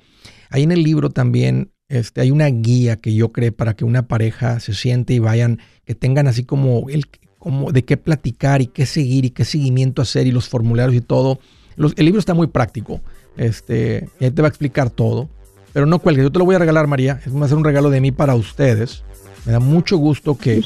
ahí 0.50 0.64
en 0.64 0.72
el 0.72 0.84
libro 0.84 1.10
también 1.10 1.72
este, 1.88 2.22
hay 2.22 2.32
una 2.32 2.48
guía 2.48 2.98
que 2.98 3.14
yo 3.14 3.32
creo 3.32 3.52
para 3.52 3.76
que 3.76 3.84
una 3.84 4.08
pareja 4.08 4.60
se 4.60 4.74
siente 4.74 5.14
y 5.14 5.20
vayan, 5.20 5.60
que 5.86 5.96
tengan 5.96 6.28
así 6.28 6.44
como, 6.44 6.88
el, 6.90 7.08
como 7.40 7.72
de 7.72 7.84
qué 7.84 7.98
platicar 7.98 8.62
y 8.62 8.68
qué 8.68 8.86
seguir 8.86 9.26
y 9.26 9.32
qué 9.32 9.44
seguimiento 9.44 10.04
hacer 10.04 10.28
y 10.28 10.32
los 10.32 10.48
formularios 10.48 10.96
y 10.96 11.02
todo. 11.02 11.40
el 11.78 12.06
libro 12.06 12.20
está 12.20 12.36
muy 12.36 12.48
práctico. 12.48 13.02
Este, 13.38 14.10
y 14.20 14.26
ahí 14.26 14.32
te 14.32 14.42
va 14.42 14.48
a 14.48 14.50
explicar 14.50 14.90
todo. 14.90 15.30
Pero 15.74 15.86
no 15.86 16.00
cuelgues, 16.00 16.24
yo 16.24 16.32
te 16.32 16.40
lo 16.40 16.46
voy 16.46 16.56
a 16.56 16.60
regalar, 16.60 16.88
María. 16.88 17.20
Es 17.26 17.34
ser 17.34 17.58
un 17.58 17.64
regalo 17.66 17.90
de 17.90 18.00
mí 18.00 18.12
para 18.12 18.36
ustedes. 18.36 19.04
Me 19.46 19.52
da 19.52 19.60
mucho 19.60 19.98
gusto 19.98 20.38
que, 20.38 20.64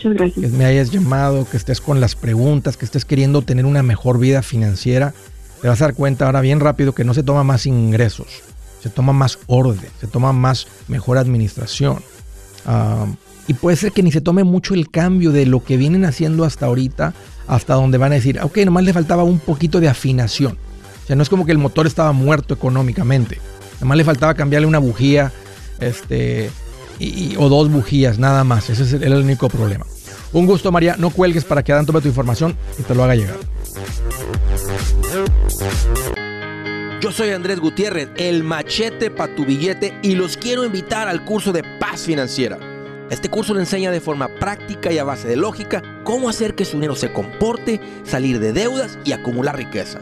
me 0.53 0.65
hayas 0.65 0.91
llamado, 0.91 1.47
que 1.49 1.58
estés 1.58 1.82
con 1.82 1.99
las 1.99 2.15
preguntas, 2.15 2.77
que 2.77 2.86
estés 2.86 3.05
queriendo 3.05 3.41
tener 3.41 3.65
una 3.65 3.84
mejor 3.84 4.19
vida 4.19 4.41
financiera. 4.41 5.13
Te 5.62 5.67
vas 5.67 5.82
a 5.82 5.86
dar 5.86 5.95
cuenta 5.95 6.25
ahora 6.25 6.41
bien 6.41 6.60
rápido 6.60 6.93
que 6.93 7.03
no 7.03 7.13
se 7.13 7.23
toma 7.23 7.43
más 7.43 7.65
ingresos, 7.65 8.27
se 8.82 8.89
toma 8.89 9.12
más 9.12 9.39
orden, 9.47 9.89
se 9.99 10.08
toma 10.08 10.32
más 10.32 10.67
mejor 10.88 11.17
administración. 11.17 11.97
y 13.47 13.53
puede 13.55 13.75
ser 13.75 13.91
que 13.91 14.03
ni 14.03 14.12
se 14.12 14.21
tome 14.21 14.45
mucho 14.45 14.75
el 14.75 14.89
cambio 14.89 15.32
de 15.32 15.45
lo 15.45 15.63
que 15.63 15.75
vienen 15.75 16.05
haciendo 16.05 16.45
hasta 16.45 16.67
ahorita, 16.67 17.13
hasta 17.47 17.73
donde 17.73 17.97
van 17.97 18.12
a 18.13 18.15
decir, 18.15 18.39
ok, 18.41 18.60
nomás 18.60 18.84
le 18.84 18.93
faltaba 18.93 19.23
un 19.23 19.39
poquito 19.39 19.82
de 19.82 19.89
afinación 19.89 20.58
sea, 21.10 21.15
no 21.15 21.24
es 21.24 21.30
como 21.30 21.43
que 21.43 21.52
el 21.52 21.58
motor 21.58 21.88
estaba 21.88 22.12
muerto 22.12 22.54
económicamente. 22.54 23.39
Además 23.78 23.98
le 23.98 24.04
faltaba 24.04 24.36
cambiarle 24.36 24.67
una 24.67 24.78
bujía 24.78 25.32
este, 25.80 26.52
o 27.38 27.50
dos 27.50 27.72
bujías, 27.72 28.19
nada 28.19 28.43
más. 28.43 28.69
Ese 28.69 28.84
es 28.84 28.93
el, 28.93 29.13
único 29.13 29.50
problema. 29.50 29.88
Un 30.34 30.45
gusto, 30.45 30.72
María. 30.72 30.98
No 31.00 31.10
cuelgues 31.10 31.45
para 31.45 31.63
que 31.63 31.74
Adán 31.74 31.88
tome 31.88 32.02
tu 32.02 32.10
información 32.10 32.56
y 32.78 32.84
te 32.84 32.93
lo 32.93 33.04
haga 33.04 33.15
llegar. 33.15 33.38
Yo 37.02 37.12
soy 37.12 37.32
Andrés 37.32 37.60
Gutiérrez, 37.60 38.10
el 38.17 38.43
machete 38.43 39.10
para 39.10 39.34
tu 39.34 39.45
billete 39.45 39.98
y 40.04 40.13
los 40.13 40.38
quiero 40.38 40.63
invitar 40.63 41.08
al 41.08 41.26
curso 41.26 41.52
de 41.52 41.63
paz 41.80 42.02
financiera. 42.02 42.60
Este 43.10 43.30
curso 43.30 43.56
le 43.56 43.62
enseña 43.62 43.89
de 43.89 44.00
forma 44.00 44.28
práctica 44.39 44.91
y 44.91 45.00
a 45.00 45.04
base 45.04 45.28
de 45.28 45.38
lógica 45.38 45.82
cómo 46.04 46.30
hacer 46.30 46.54
que 46.54 46.65
su 46.65 46.74
dinero 46.74 46.95
se 46.95 47.12
comporte, 47.12 47.82
salir 48.04 48.39
de 48.39 48.54
deudas 48.54 49.00
y 49.06 49.13
acumular 49.13 49.58
riqueza. 49.58 50.02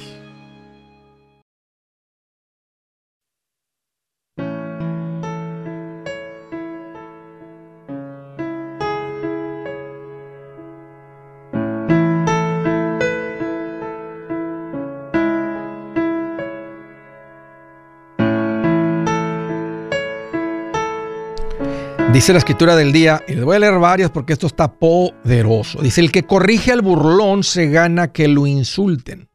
Dice 22.21 22.33
la 22.33 22.37
escritura 22.37 22.75
del 22.75 22.93
día, 22.93 23.23
y 23.27 23.33
les 23.33 23.43
voy 23.43 23.55
a 23.55 23.59
leer 23.59 23.79
varias 23.79 24.11
porque 24.11 24.33
esto 24.33 24.45
está 24.45 24.75
poderoso. 24.77 25.81
Dice, 25.81 26.01
el 26.01 26.11
que 26.11 26.21
corrige 26.21 26.71
al 26.71 26.83
burlón 26.83 27.43
se 27.43 27.67
gana 27.67 28.11
que 28.11 28.27
lo 28.27 28.45
insulten. 28.45 29.27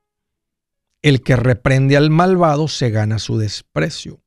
El 1.03 1.21
que 1.21 1.35
reprende 1.35 1.97
al 1.97 2.11
malvado 2.11 2.69
se 2.69 2.91
gana 2.91 3.19
su 3.19 3.39
desprecio. 3.39 4.23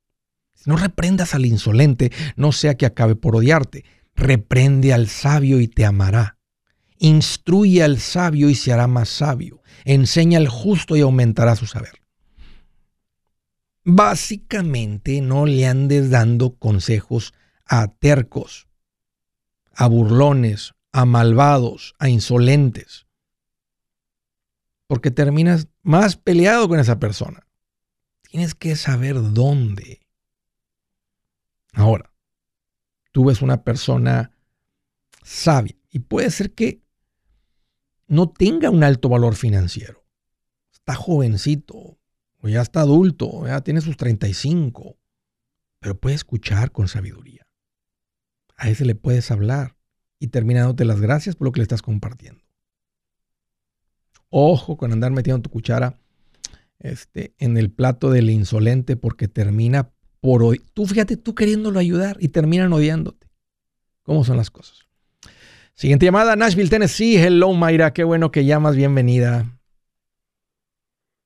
No 0.66 0.76
reprendas 0.76 1.36
al 1.36 1.46
insolente, 1.46 2.12
no 2.36 2.52
sea 2.52 2.76
que 2.76 2.86
acabe 2.86 3.16
por 3.16 3.38
odiarte. 3.38 3.86
Reprende 4.14 4.92
al 4.92 5.08
sabio 5.08 5.62
y 5.62 5.70
te 5.70 5.86
amará. 5.86 6.38
Instruye 6.98 7.82
al 7.82 7.98
sabio 7.98 8.50
y 8.50 8.56
se 8.56 8.74
hará 8.74 8.88
más 8.88 9.08
sabio. 9.08 9.62
Enseña 9.86 10.38
al 10.38 10.50
justo 10.50 10.98
y 10.98 11.00
aumentará 11.00 11.56
su 11.56 11.66
saber. 11.66 12.02
Básicamente 13.86 15.22
no 15.22 15.46
le 15.46 15.66
andes 15.66 16.10
dando 16.10 16.58
consejos 16.58 17.34
a 17.70 17.88
tercos, 17.88 18.68
a 19.76 19.88
burlones, 19.88 20.74
a 20.92 21.06
malvados, 21.06 21.94
a 22.00 22.10
insolentes. 22.10 23.06
Porque 24.88 25.12
terminas 25.12 25.68
más 25.84 26.18
peleado 26.18 26.68
con 26.68 26.80
esa 26.80 27.00
persona. 27.00 27.48
Tienes 28.24 28.56
que 28.56 28.76
saber 28.76 29.16
dónde. 29.34 30.02
Ahora, 31.74 32.12
tú 33.12 33.26
ves 33.26 33.44
una 33.44 33.64
persona 33.64 34.32
sabia 35.24 35.76
y 35.92 36.00
puede 36.00 36.32
ser 36.32 36.56
que 36.56 36.82
no 38.08 38.32
tenga 38.32 38.72
un 38.72 38.84
alto 38.84 39.10
valor 39.10 39.36
financiero. 39.36 40.04
Está 40.72 40.96
jovencito 40.96 42.00
o 42.42 42.48
ya 42.48 42.62
está 42.62 42.82
adulto, 42.82 43.46
ya 43.46 43.62
tiene 43.62 43.82
sus 43.82 43.96
35, 43.96 44.98
pero 45.80 46.00
puede 46.00 46.16
escuchar 46.16 46.72
con 46.72 46.88
sabiduría 46.88 47.39
a 48.60 48.70
ese 48.70 48.86
le 48.86 48.96
puedes 48.96 49.32
hablar 49.32 49.76
y 50.20 50.28
termina 50.28 50.62
dándote 50.62 50.86
las 50.86 51.02
gracias 51.02 51.36
por 51.36 51.48
lo 51.48 51.52
que 51.52 51.60
le 51.60 51.64
estás 51.64 51.82
compartiendo. 51.82 52.42
Ojo 54.30 54.78
con 54.78 54.92
andar 54.92 55.12
metiendo 55.12 55.42
tu 55.42 55.50
cuchara 55.50 55.96
este, 56.80 57.34
en 57.40 57.58
el 57.58 57.72
plato 57.72 58.12
del 58.12 58.30
insolente 58.30 58.96
porque 58.96 59.28
termina 59.28 59.90
por 60.22 60.44
hoy. 60.44 60.62
Tú 60.74 60.86
fíjate, 60.86 61.18
tú 61.18 61.34
queriéndolo 61.34 61.80
ayudar 61.80 62.18
y 62.20 62.30
terminan 62.30 62.72
odiándote. 62.74 63.28
¿Cómo 64.04 64.24
son 64.24 64.38
las 64.38 64.52
cosas? 64.52 64.88
Siguiente 65.74 66.06
llamada, 66.06 66.36
Nashville, 66.36 66.70
Tennessee. 66.70 67.18
Hello, 67.18 67.54
Mayra. 67.54 67.94
Qué 67.94 68.04
bueno 68.04 68.32
que 68.32 68.44
llamas. 68.44 68.76
Bienvenida. 68.76 69.46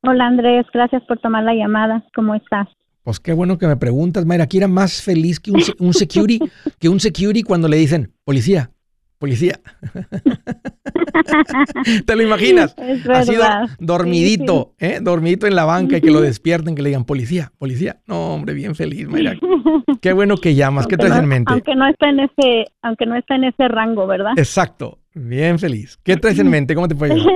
Hola, 0.03 0.27
Andrés. 0.27 0.67
Gracias 0.71 1.01
por 1.03 1.17
tomar 1.19 1.43
la 1.43 1.55
llamada. 1.55 2.05
¿Cómo 2.13 2.35
estás? 2.35 2.67
Pues 3.03 3.19
qué 3.19 3.33
bueno 3.33 3.57
que 3.57 3.67
me 3.67 3.77
preguntas, 3.77 4.25
Mayra. 4.25 4.45
Aquí 4.45 4.57
era 4.57 4.67
más 4.67 5.01
feliz 5.01 5.39
que 5.39 5.51
un, 5.51 5.93
security, 5.93 6.39
que 6.79 6.89
un 6.89 6.99
security 6.99 7.43
cuando 7.43 7.67
le 7.67 7.77
dicen, 7.77 8.13
policía, 8.23 8.71
policía. 9.19 9.59
¿Te 12.05 12.15
lo 12.15 12.23
imaginas? 12.23 12.75
Es 12.77 13.07
Así 13.09 13.35
do- 13.35 13.43
dormidito, 13.79 14.73
¿eh? 14.79 14.99
Dormidito 15.01 15.47
en 15.47 15.55
la 15.55 15.65
banca 15.65 15.97
y 15.97 16.01
que 16.01 16.11
lo 16.11 16.21
despierten, 16.21 16.75
que 16.75 16.81
le 16.81 16.89
digan, 16.89 17.05
policía, 17.05 17.51
policía. 17.57 18.01
No, 18.07 18.33
hombre, 18.35 18.53
bien 18.53 18.75
feliz, 18.75 19.07
Mayra. 19.07 19.35
Qué 20.01 20.13
bueno 20.13 20.37
que 20.37 20.55
llamas. 20.55 20.87
¿Qué 20.87 20.97
traes 20.97 21.13
no- 21.15 21.19
en 21.21 21.27
mente? 21.27 21.51
Aunque 21.51 21.75
no 21.75 21.87
está 21.87 22.09
en 22.09 22.19
ese, 22.21 22.65
aunque 22.81 23.05
no 23.05 23.15
está 23.17 23.35
en 23.35 23.45
ese 23.45 23.67
rango, 23.67 24.07
¿verdad? 24.07 24.31
Exacto, 24.37 24.99
bien 25.13 25.59
feliz. 25.59 25.99
¿Qué 26.03 26.17
traes 26.17 26.39
en 26.39 26.49
mente? 26.49 26.75
¿Cómo 26.75 26.87
te 26.87 26.95
puede 26.95 27.13
ayudar? 27.13 27.33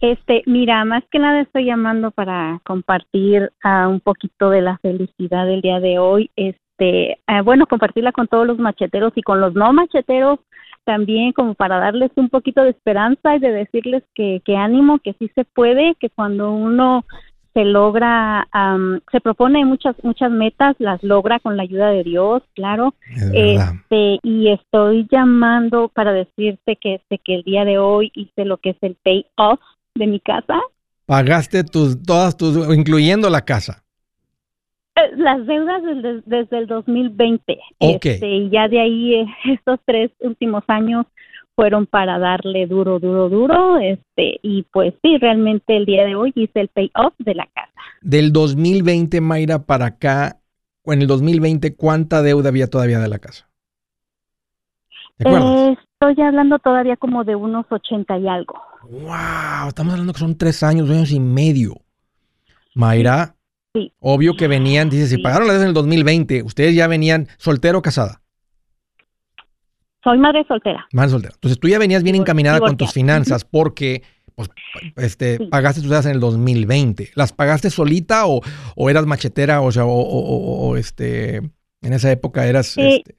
Este, 0.00 0.42
mira, 0.46 0.84
más 0.84 1.04
que 1.10 1.18
nada 1.18 1.40
estoy 1.40 1.64
llamando 1.64 2.10
para 2.10 2.60
compartir 2.64 3.50
ah, 3.62 3.88
un 3.88 4.00
poquito 4.00 4.50
de 4.50 4.60
la 4.62 4.78
felicidad 4.78 5.46
del 5.46 5.62
día 5.62 5.80
de 5.80 5.98
hoy. 5.98 6.30
Este, 6.36 7.18
ah, 7.26 7.42
bueno, 7.42 7.66
compartirla 7.66 8.12
con 8.12 8.28
todos 8.28 8.46
los 8.46 8.58
macheteros 8.58 9.12
y 9.16 9.22
con 9.22 9.40
los 9.40 9.54
no 9.54 9.72
macheteros 9.72 10.38
también, 10.84 11.32
como 11.32 11.54
para 11.54 11.78
darles 11.78 12.12
un 12.14 12.28
poquito 12.28 12.62
de 12.62 12.70
esperanza 12.70 13.34
y 13.34 13.40
de 13.40 13.50
decirles 13.50 14.04
que, 14.14 14.40
que 14.44 14.56
ánimo, 14.56 15.00
que 15.00 15.14
sí 15.18 15.30
se 15.34 15.44
puede, 15.44 15.96
que 15.98 16.10
cuando 16.10 16.52
uno 16.52 17.04
se 17.54 17.64
logra, 17.64 18.46
am, 18.52 19.00
se 19.10 19.20
propone 19.22 19.64
muchas 19.64 19.96
muchas 20.04 20.30
metas, 20.30 20.76
las 20.78 21.02
logra 21.02 21.40
con 21.40 21.56
la 21.56 21.62
ayuda 21.62 21.88
de 21.88 22.04
Dios, 22.04 22.42
claro. 22.54 22.94
Es. 23.32 23.60
Este, 23.60 24.18
y 24.22 24.50
estoy 24.50 25.08
llamando 25.10 25.88
para 25.88 26.12
decirte 26.12 26.76
que, 26.76 26.96
este, 26.96 27.18
que 27.18 27.36
el 27.36 27.42
día 27.44 27.64
de 27.64 27.78
hoy 27.78 28.12
hice 28.14 28.44
lo 28.44 28.58
que 28.58 28.70
es 28.70 28.76
el 28.82 28.94
pay 29.02 29.24
off 29.36 29.58
de 29.96 30.06
mi 30.06 30.20
casa. 30.20 30.60
Pagaste 31.06 31.64
tus, 31.64 32.02
todas 32.02 32.36
tus, 32.36 32.56
incluyendo 32.74 33.30
la 33.30 33.44
casa. 33.44 33.84
Eh, 34.96 35.16
Las 35.16 35.46
deudas 35.46 35.82
desde, 35.82 36.22
desde 36.26 36.58
el 36.58 36.66
2020. 36.66 37.58
Ok. 37.78 38.06
Este, 38.06 38.28
y 38.28 38.50
ya 38.50 38.68
de 38.68 38.80
ahí, 38.80 39.14
eh, 39.14 39.26
estos 39.52 39.78
tres 39.84 40.10
últimos 40.20 40.64
años 40.68 41.06
fueron 41.54 41.86
para 41.86 42.18
darle 42.18 42.66
duro, 42.66 42.98
duro, 42.98 43.28
duro. 43.28 43.78
Este, 43.78 44.38
y 44.42 44.62
pues 44.64 44.94
sí, 45.02 45.18
realmente 45.18 45.76
el 45.76 45.86
día 45.86 46.04
de 46.04 46.14
hoy 46.14 46.32
hice 46.34 46.60
el 46.60 46.68
pay 46.68 46.90
off 46.94 47.14
de 47.18 47.34
la 47.34 47.46
casa. 47.46 47.72
Del 48.02 48.32
2020, 48.32 49.20
Mayra, 49.20 49.64
para 49.64 49.86
acá, 49.86 50.38
o 50.84 50.92
en 50.92 51.02
el 51.02 51.08
2020, 51.08 51.74
¿cuánta 51.74 52.22
deuda 52.22 52.50
había 52.50 52.68
todavía 52.68 53.00
de 53.00 53.08
la 53.08 53.18
casa? 53.18 53.48
¿Te 55.16 55.28
acuerdas? 55.28 55.50
Eh, 55.50 55.76
estoy 55.92 56.24
hablando 56.24 56.58
todavía 56.58 56.96
como 56.96 57.24
de 57.24 57.36
unos 57.36 57.66
80 57.70 58.18
y 58.18 58.28
algo. 58.28 58.54
Wow, 58.90 59.68
estamos 59.68 59.92
hablando 59.92 60.12
que 60.12 60.18
son 60.20 60.36
tres 60.36 60.62
años, 60.62 60.86
dos 60.88 60.96
años 60.96 61.10
y 61.12 61.20
medio. 61.20 61.80
Mayra, 62.74 63.34
Sí. 63.74 63.92
obvio 63.98 64.36
que 64.36 64.48
venían, 64.48 64.88
dice, 64.90 65.06
si 65.08 65.16
Sí. 65.16 65.22
pagaron 65.22 65.46
la 65.46 65.54
deuda 65.54 65.64
en 65.64 65.68
el 65.68 65.74
2020, 65.74 66.42
ustedes 66.42 66.74
ya 66.74 66.86
venían 66.86 67.28
soltero 67.38 67.78
o 67.78 67.82
casada. 67.82 68.22
Soy 70.04 70.18
madre 70.18 70.44
soltera. 70.46 70.86
Más 70.92 71.10
soltera. 71.10 71.34
Entonces 71.34 71.58
tú 71.58 71.68
ya 71.68 71.78
venías 71.78 72.02
bien 72.04 72.14
encaminada 72.16 72.60
con 72.60 72.76
tus 72.76 72.92
finanzas 72.92 73.44
porque 73.44 74.02
pues, 74.36 74.50
este, 74.96 75.38
Sí. 75.38 75.46
pagaste 75.50 75.80
tus 75.80 75.88
deudas 75.88 76.04
en 76.06 76.12
el 76.12 76.20
2020. 76.20 77.10
¿Las 77.14 77.32
pagaste 77.32 77.70
solita 77.70 78.26
o, 78.26 78.42
o 78.76 78.90
eras 78.90 79.06
machetera? 79.06 79.62
O 79.62 79.72
sea, 79.72 79.86
o, 79.86 79.88
o- 79.90 80.20
o- 80.20 80.68
o, 80.68 80.76
este, 80.76 81.36
en 81.38 81.92
esa 81.94 82.10
época 82.12 82.46
eras... 82.46 82.76
Eh, 82.76 82.96
este, 82.98 83.14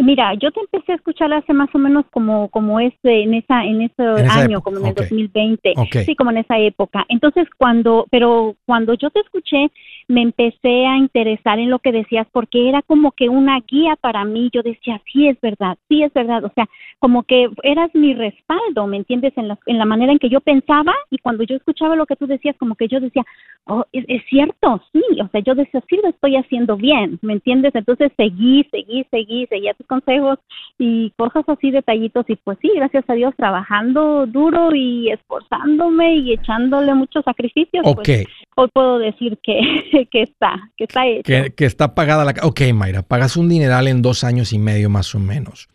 Mira, 0.00 0.32
yo 0.34 0.52
te 0.52 0.60
empecé 0.60 0.92
a 0.92 0.94
escuchar 0.94 1.32
hace 1.32 1.52
más 1.52 1.68
o 1.74 1.78
menos 1.78 2.04
como 2.12 2.48
como 2.50 2.78
ese 2.78 3.22
en 3.22 3.34
esa 3.34 3.64
en 3.64 3.82
ese 3.82 4.02
En 4.02 4.30
año, 4.30 4.60
como 4.60 4.78
en 4.78 4.86
el 4.86 4.92
ok. 4.92 4.98
2020. 5.00 5.74
ok. 5.76 5.96
Sí, 6.06 6.14
como 6.14 6.30
en 6.30 6.38
esa 6.38 6.56
época. 6.56 7.04
Entonces, 7.08 7.48
cuando 7.58 8.06
pero 8.10 8.54
cuando 8.64 8.94
yo 8.94 9.10
te 9.10 9.20
escuché, 9.20 9.70
me 10.08 10.22
empecé 10.22 10.86
a 10.86 10.96
interesar 10.96 11.58
en 11.58 11.68
lo 11.68 11.78
que 11.78 11.92
decías 11.92 12.26
porque 12.32 12.68
era 12.68 12.80
como 12.80 13.12
que 13.12 13.28
una 13.28 13.60
guía 13.60 13.94
para 14.00 14.24
mí. 14.24 14.48
Yo 14.52 14.62
decía, 14.62 15.00
sí 15.12 15.28
es 15.28 15.38
verdad, 15.40 15.76
sí 15.88 16.02
es 16.02 16.12
verdad. 16.14 16.44
O 16.44 16.52
sea, 16.54 16.66
como 16.98 17.22
que 17.24 17.48
eras 17.62 17.94
mi 17.94 18.14
respaldo, 18.14 18.86
¿me 18.86 18.96
entiendes? 18.96 19.34
En 19.36 19.48
la, 19.48 19.58
en 19.66 19.78
la 19.78 19.84
manera 19.84 20.10
en 20.10 20.18
que 20.18 20.30
yo 20.30 20.40
pensaba 20.40 20.94
y 21.10 21.18
cuando 21.18 21.44
yo 21.44 21.56
escuchaba 21.56 21.94
lo 21.94 22.06
que 22.06 22.16
tú 22.16 22.26
decías, 22.26 22.56
como 22.56 22.74
que 22.74 22.88
yo 22.88 23.00
decía, 23.00 23.22
oh, 23.66 23.84
es, 23.92 24.22
cierto, 24.30 24.82
sí. 24.92 25.02
O 25.22 25.28
sea, 25.28 25.42
yo 25.42 25.54
decía, 25.54 25.82
sí 25.88 25.98
lo 26.02 26.08
estoy 26.08 26.36
haciendo 26.36 26.76
bien, 26.76 27.18
¿me 27.20 27.34
entiendes? 27.34 27.74
Entonces 27.74 28.10
seguí, 28.16 28.66
seguí, 28.70 29.06
seguí, 29.10 29.46
seguía 29.46 29.74
tus 29.74 29.86
consejos 29.86 30.38
y 30.78 31.10
cosas 31.16 31.44
así, 31.48 31.70
detallitos. 31.70 32.24
Y 32.28 32.36
pues 32.36 32.58
sí, 32.62 32.72
gracias 32.74 33.04
a 33.08 33.12
Dios, 33.12 33.34
trabajando 33.36 34.26
duro 34.26 34.74
y 34.74 35.10
esforzándome 35.10 36.16
y 36.16 36.32
echándole 36.32 36.94
muchos 36.94 37.24
sacrificios. 37.24 37.84
Ok, 37.86 38.04
Pues, 38.04 38.26
hoy 38.58 38.68
puedo 38.72 38.98
decir 38.98 39.38
que, 39.42 40.08
que 40.10 40.22
está, 40.22 40.70
que 40.76 40.84
está 40.84 41.06
hecho. 41.06 41.22
que, 41.24 41.52
que 41.54 41.64
está 41.64 41.94
pagada 41.94 42.24
la 42.24 42.34
casa. 42.34 42.46
Ok, 42.46 42.60
Mayra, 42.74 43.02
pagas 43.02 43.36
un 43.36 43.48
dineral 43.48 43.88
en 43.88 44.02
dos 44.02 44.24
años 44.24 44.52
y 44.52 44.58
medio 44.58 44.90
más 44.90 45.14
o 45.14 45.18
menos. 45.18 45.68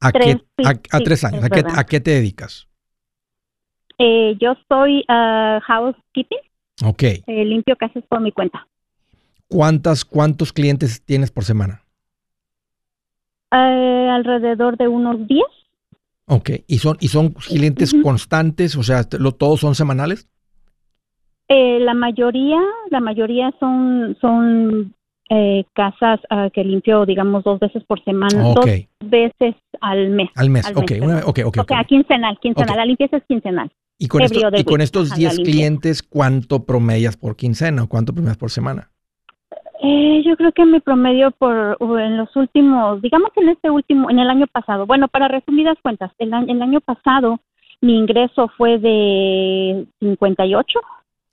¿A, 0.00 0.12
Tres, 0.12 0.36
qué, 0.56 0.64
sí, 0.64 0.70
a, 0.90 0.98
tres 1.00 1.24
años? 1.24 1.44
¿A 1.44 1.50
qué, 1.50 1.62
verdad. 1.62 1.78
¿A 1.78 1.84
qué 1.84 2.00
te 2.00 2.10
dedicas? 2.12 2.68
Eh, 3.98 4.34
yo 4.40 4.54
soy 4.68 5.04
ah, 5.08 5.60
housekeeping, 5.66 6.38
Ok. 6.84 7.02
eh, 7.02 7.22
limpio 7.44 7.76
casas 7.76 8.02
por 8.08 8.20
mi 8.20 8.32
cuenta. 8.32 8.66
¿Cuántas, 9.48 10.04
¿Cuántos 10.06 10.52
clientes 10.54 11.02
tienes 11.04 11.30
por 11.30 11.44
semana? 11.44 11.82
Eh, 13.52 14.08
alrededor 14.10 14.76
de 14.78 14.88
unos 14.88 15.26
10. 15.26 15.42
Ok. 16.26 16.50
¿Y 16.66 16.78
son, 16.78 16.96
y 17.00 17.08
son 17.08 17.30
clientes 17.32 17.92
constantes? 18.02 18.76
O 18.76 18.82
sea, 18.82 19.02
lo- 19.18 19.32
¿todos 19.32 19.60
son 19.60 19.74
semanales? 19.74 20.28
Eh, 21.52 21.80
la 21.80 21.94
mayoría, 21.94 22.60
la 22.90 23.00
mayoría 23.00 23.52
son 23.58 24.16
son 24.20 24.94
eh, 25.30 25.64
casas 25.74 26.20
ah, 26.30 26.48
que 26.52 26.62
limpio, 26.62 27.04
digamos, 27.04 27.42
dos 27.42 27.58
veces 27.58 27.82
por 27.84 28.02
semana, 28.04 28.54
dos 28.54 28.66
veces 29.04 29.56
al 29.80 30.10
mes. 30.10 30.28
Al 30.36 30.48
mes. 30.48 30.64
Al 30.64 30.76
ok, 30.76 30.90
mes, 30.90 31.00
una- 31.02 31.14
perdón. 31.16 31.30
ok, 31.30 31.38
ok, 31.46 31.56
O 31.58 31.62
ok. 31.62 31.68
sea, 31.68 31.84
quincenal, 31.84 32.38
quincenal. 32.40 32.76
La 32.76 32.84
limpieza 32.84 33.16
es 33.16 33.24
quincenal. 33.24 33.68
Y 33.98 34.06
con, 34.06 34.22
other 34.22 34.60
y 34.60 34.64
con 34.64 34.80
estos 34.80 35.08
Ajá, 35.10 35.16
10 35.18 35.32
la 35.32 35.34
limpieza. 35.34 35.56
clientes, 35.58 36.02
¿cuánto 36.04 36.64
promedias 36.64 37.16
por 37.16 37.34
quincena 37.34 37.82
o 37.82 37.88
cuánto 37.88 38.12
promedias 38.14 38.38
por 38.38 38.50
semana? 38.50 38.90
Eh, 39.82 40.22
yo 40.24 40.36
creo 40.36 40.52
que 40.52 40.64
mi 40.66 40.78
promedio 40.78 41.32
por 41.32 41.76
en 42.00 42.16
los 42.16 42.34
últimos, 42.36 43.02
digamos 43.02 43.30
en 43.36 43.48
este 43.48 43.70
último, 43.70 44.08
en 44.08 44.20
el 44.20 44.30
año 44.30 44.46
pasado. 44.46 44.86
Bueno, 44.86 45.08
para 45.08 45.26
resumidas 45.26 45.76
cuentas, 45.82 46.12
el, 46.18 46.32
el 46.48 46.62
año 46.62 46.80
pasado 46.80 47.40
mi 47.80 47.96
ingreso 47.96 48.48
fue 48.56 48.78
de 48.78 49.86
58. 50.00 50.80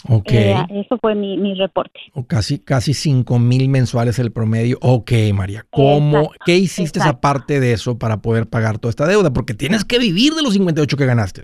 Ok. 0.07 0.31
Eh, 0.31 0.55
eso 0.69 0.97
fue 0.99 1.15
mi, 1.15 1.37
mi 1.37 1.55
reporte. 1.55 1.99
o 2.13 2.25
casi, 2.25 2.59
casi 2.59 2.93
5 2.93 3.39
mil 3.39 3.67
mensuales 3.67 4.19
el 4.19 4.31
promedio. 4.31 4.77
Ok, 4.81 5.11
María. 5.33 5.65
¿Cómo, 5.69 6.17
Exacto, 6.19 6.43
¿Qué 6.45 6.55
hiciste 6.55 6.99
exacto. 6.99 7.17
aparte 7.17 7.59
de 7.59 7.73
eso 7.73 7.97
para 7.97 8.21
poder 8.21 8.47
pagar 8.47 8.77
toda 8.77 8.91
esta 8.91 9.07
deuda? 9.07 9.33
Porque 9.33 9.53
tienes 9.53 9.83
que 9.85 9.97
vivir 9.97 10.33
de 10.33 10.43
los 10.43 10.53
58 10.53 10.97
que 10.97 11.05
ganaste. 11.05 11.41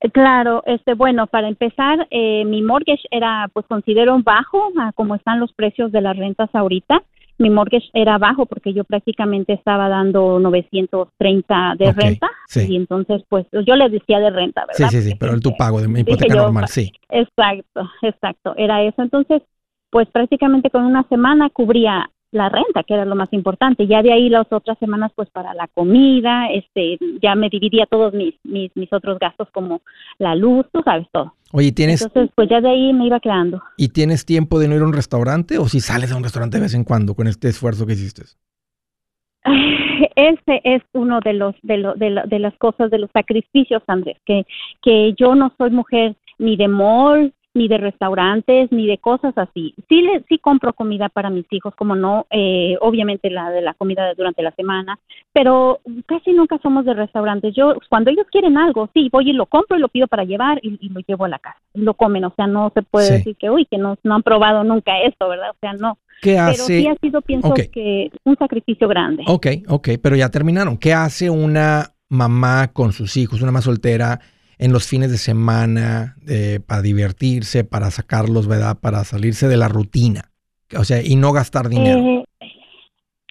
Eh, 0.00 0.10
Claro, 0.10 0.62
este, 0.66 0.94
bueno, 0.94 1.26
para 1.28 1.48
empezar, 1.48 2.06
eh, 2.10 2.44
mi 2.46 2.62
mortgage 2.62 3.02
era, 3.10 3.48
pues 3.52 3.64
considero 3.66 4.18
bajo, 4.22 4.72
a 4.80 4.92
como 4.92 5.14
están 5.14 5.38
los 5.40 5.52
precios 5.52 5.92
de 5.92 6.00
las 6.00 6.16
rentas 6.16 6.50
ahorita. 6.52 7.02
Mi 7.40 7.50
mortgage 7.50 7.88
era 7.94 8.18
bajo 8.18 8.46
porque 8.46 8.72
yo 8.74 8.84
prácticamente 8.84 9.54
estaba 9.54 9.88
dando 9.88 10.38
930 10.38 11.74
de 11.78 11.90
renta 11.92 12.28
sí. 12.46 12.66
y 12.70 12.76
entonces, 12.76 13.22
pues, 13.28 13.46
yo 13.66 13.76
le 13.76 13.88
decía 13.88 14.20
de 14.20 14.30
renta, 14.30 14.66
Sí, 14.72 14.82
¿verdad? 14.84 14.90
sí, 14.90 15.02
sí, 15.02 15.08
Porque, 15.10 15.18
pero 15.20 15.32
el 15.34 15.40
tu 15.40 15.48
este, 15.48 15.58
pago 15.58 15.80
de 15.80 15.88
mi 15.88 16.00
hipoteca 16.00 16.34
yo, 16.34 16.42
normal, 16.42 16.64
pa- 16.64 16.68
sí. 16.68 16.92
Exacto, 17.08 17.90
exacto, 18.02 18.54
era 18.56 18.82
eso. 18.82 19.02
Entonces, 19.02 19.42
pues 19.90 20.06
prácticamente 20.08 20.70
con 20.70 20.84
una 20.84 21.02
semana 21.08 21.50
cubría 21.50 22.10
la 22.32 22.48
renta, 22.48 22.82
que 22.84 22.94
era 22.94 23.04
lo 23.04 23.16
más 23.16 23.32
importante. 23.32 23.86
Ya 23.86 24.02
de 24.02 24.12
ahí 24.12 24.28
las 24.28 24.46
otras 24.52 24.78
semanas, 24.78 25.10
pues 25.14 25.28
para 25.30 25.52
la 25.54 25.66
comida, 25.68 26.48
este, 26.52 26.98
ya 27.20 27.34
me 27.34 27.48
dividía 27.48 27.86
todos 27.86 28.12
mis, 28.14 28.34
mis, 28.44 28.70
mis 28.76 28.92
otros 28.92 29.18
gastos 29.18 29.48
como 29.52 29.82
la 30.18 30.34
luz, 30.34 30.66
tú 30.72 30.80
sabes 30.84 31.06
todo. 31.12 31.34
Oye, 31.52 31.72
¿tienes, 31.72 32.02
Entonces, 32.02 32.30
pues 32.36 32.48
ya 32.48 32.60
de 32.60 32.68
ahí 32.70 32.92
me 32.92 33.06
iba 33.06 33.18
quedando. 33.18 33.60
¿y 33.76 33.88
tienes 33.88 34.24
tiempo 34.24 34.58
de 34.60 34.68
no 34.68 34.76
ir 34.76 34.82
a 34.82 34.86
un 34.86 34.92
restaurante 34.92 35.58
o 35.58 35.66
si 35.66 35.80
sales 35.80 36.12
a 36.12 36.16
un 36.16 36.22
restaurante 36.22 36.58
de 36.58 36.62
vez 36.62 36.74
en 36.74 36.84
cuando 36.84 37.14
con 37.14 37.26
este 37.26 37.48
esfuerzo 37.48 37.86
que 37.86 37.94
hiciste? 37.94 38.22
Ese 40.16 40.60
es 40.64 40.82
uno 40.92 41.20
de 41.20 41.32
los 41.32 41.54
de, 41.62 41.78
lo- 41.78 41.94
de, 41.94 42.10
lo- 42.10 42.22
de 42.26 42.38
las 42.38 42.54
cosas 42.58 42.90
de 42.90 42.98
los 42.98 43.10
sacrificios, 43.12 43.82
Andrés, 43.86 44.18
que 44.26 44.44
que 44.82 45.14
yo 45.18 45.34
no 45.34 45.52
soy 45.58 45.70
mujer 45.70 46.14
ni 46.38 46.56
de 46.56 46.68
mall, 46.68 47.32
ni 47.54 47.66
de 47.68 47.78
restaurantes, 47.78 48.70
ni 48.70 48.86
de 48.86 48.98
cosas 48.98 49.36
así. 49.36 49.74
Sí 49.88 50.02
le 50.02 50.22
sí 50.28 50.38
compro 50.38 50.72
comida 50.72 51.08
para 51.08 51.30
mis 51.30 51.46
hijos, 51.50 51.74
como 51.74 51.96
no, 51.96 52.26
eh, 52.30 52.76
obviamente 52.80 53.28
la 53.30 53.50
de 53.50 53.60
la 53.60 53.74
comida 53.74 54.06
de 54.06 54.14
durante 54.14 54.42
la 54.42 54.52
semana, 54.52 54.98
pero 55.32 55.80
casi 56.06 56.32
nunca 56.32 56.58
somos 56.62 56.84
de 56.84 56.94
restaurantes. 56.94 57.54
Yo 57.54 57.74
cuando 57.88 58.10
ellos 58.10 58.26
quieren 58.30 58.56
algo, 58.56 58.88
sí, 58.94 59.08
voy 59.12 59.30
y 59.30 59.32
lo 59.32 59.46
compro 59.46 59.76
y 59.76 59.80
lo 59.80 59.88
pido 59.88 60.06
para 60.06 60.24
llevar 60.24 60.60
y, 60.62 60.78
y 60.80 60.88
lo 60.90 61.00
llevo 61.00 61.24
a 61.24 61.28
la 61.28 61.38
casa. 61.38 61.58
Lo 61.74 61.94
comen, 61.94 62.24
o 62.24 62.32
sea, 62.36 62.46
no 62.46 62.70
se 62.74 62.82
puede 62.82 63.06
Sí. 63.06 63.12
decir 63.14 63.36
que 63.36 63.50
uy, 63.50 63.66
que 63.66 63.78
no 63.78 63.96
no 64.02 64.14
han 64.14 64.22
probado 64.22 64.62
nunca 64.64 65.00
esto, 65.02 65.28
¿verdad? 65.28 65.50
O 65.50 65.56
sea, 65.60 65.72
no. 65.72 65.98
¿Qué 66.22 66.32
Pero 66.34 66.50
hace? 66.50 66.78
sí 66.78 66.86
ha 66.86 66.94
sido, 67.00 67.22
pienso 67.22 67.54
que 67.54 68.10
un 68.24 68.36
sacrificio 68.36 68.86
grande. 68.88 69.24
Ok, 69.26 69.46
ok, 69.68 69.88
pero 70.02 70.16
ya 70.16 70.28
terminaron. 70.28 70.76
¿Qué 70.76 70.92
hace 70.92 71.30
una 71.30 71.94
mamá 72.10 72.72
con 72.72 72.92
sus 72.92 73.16
hijos, 73.16 73.40
una 73.40 73.50
mamá 73.52 73.62
soltera, 73.62 74.20
en 74.60 74.72
los 74.72 74.86
fines 74.86 75.10
de 75.10 75.16
semana 75.16 76.16
eh, 76.28 76.60
para 76.64 76.82
divertirse, 76.82 77.64
para 77.64 77.90
sacarlos, 77.90 78.46
¿verdad? 78.46 78.78
Para 78.78 79.04
salirse 79.04 79.48
de 79.48 79.56
la 79.56 79.68
rutina. 79.68 80.30
O 80.78 80.84
sea, 80.84 81.02
y 81.02 81.16
no 81.16 81.32
gastar 81.32 81.68
dinero. 81.68 81.98
Eh, 81.98 82.24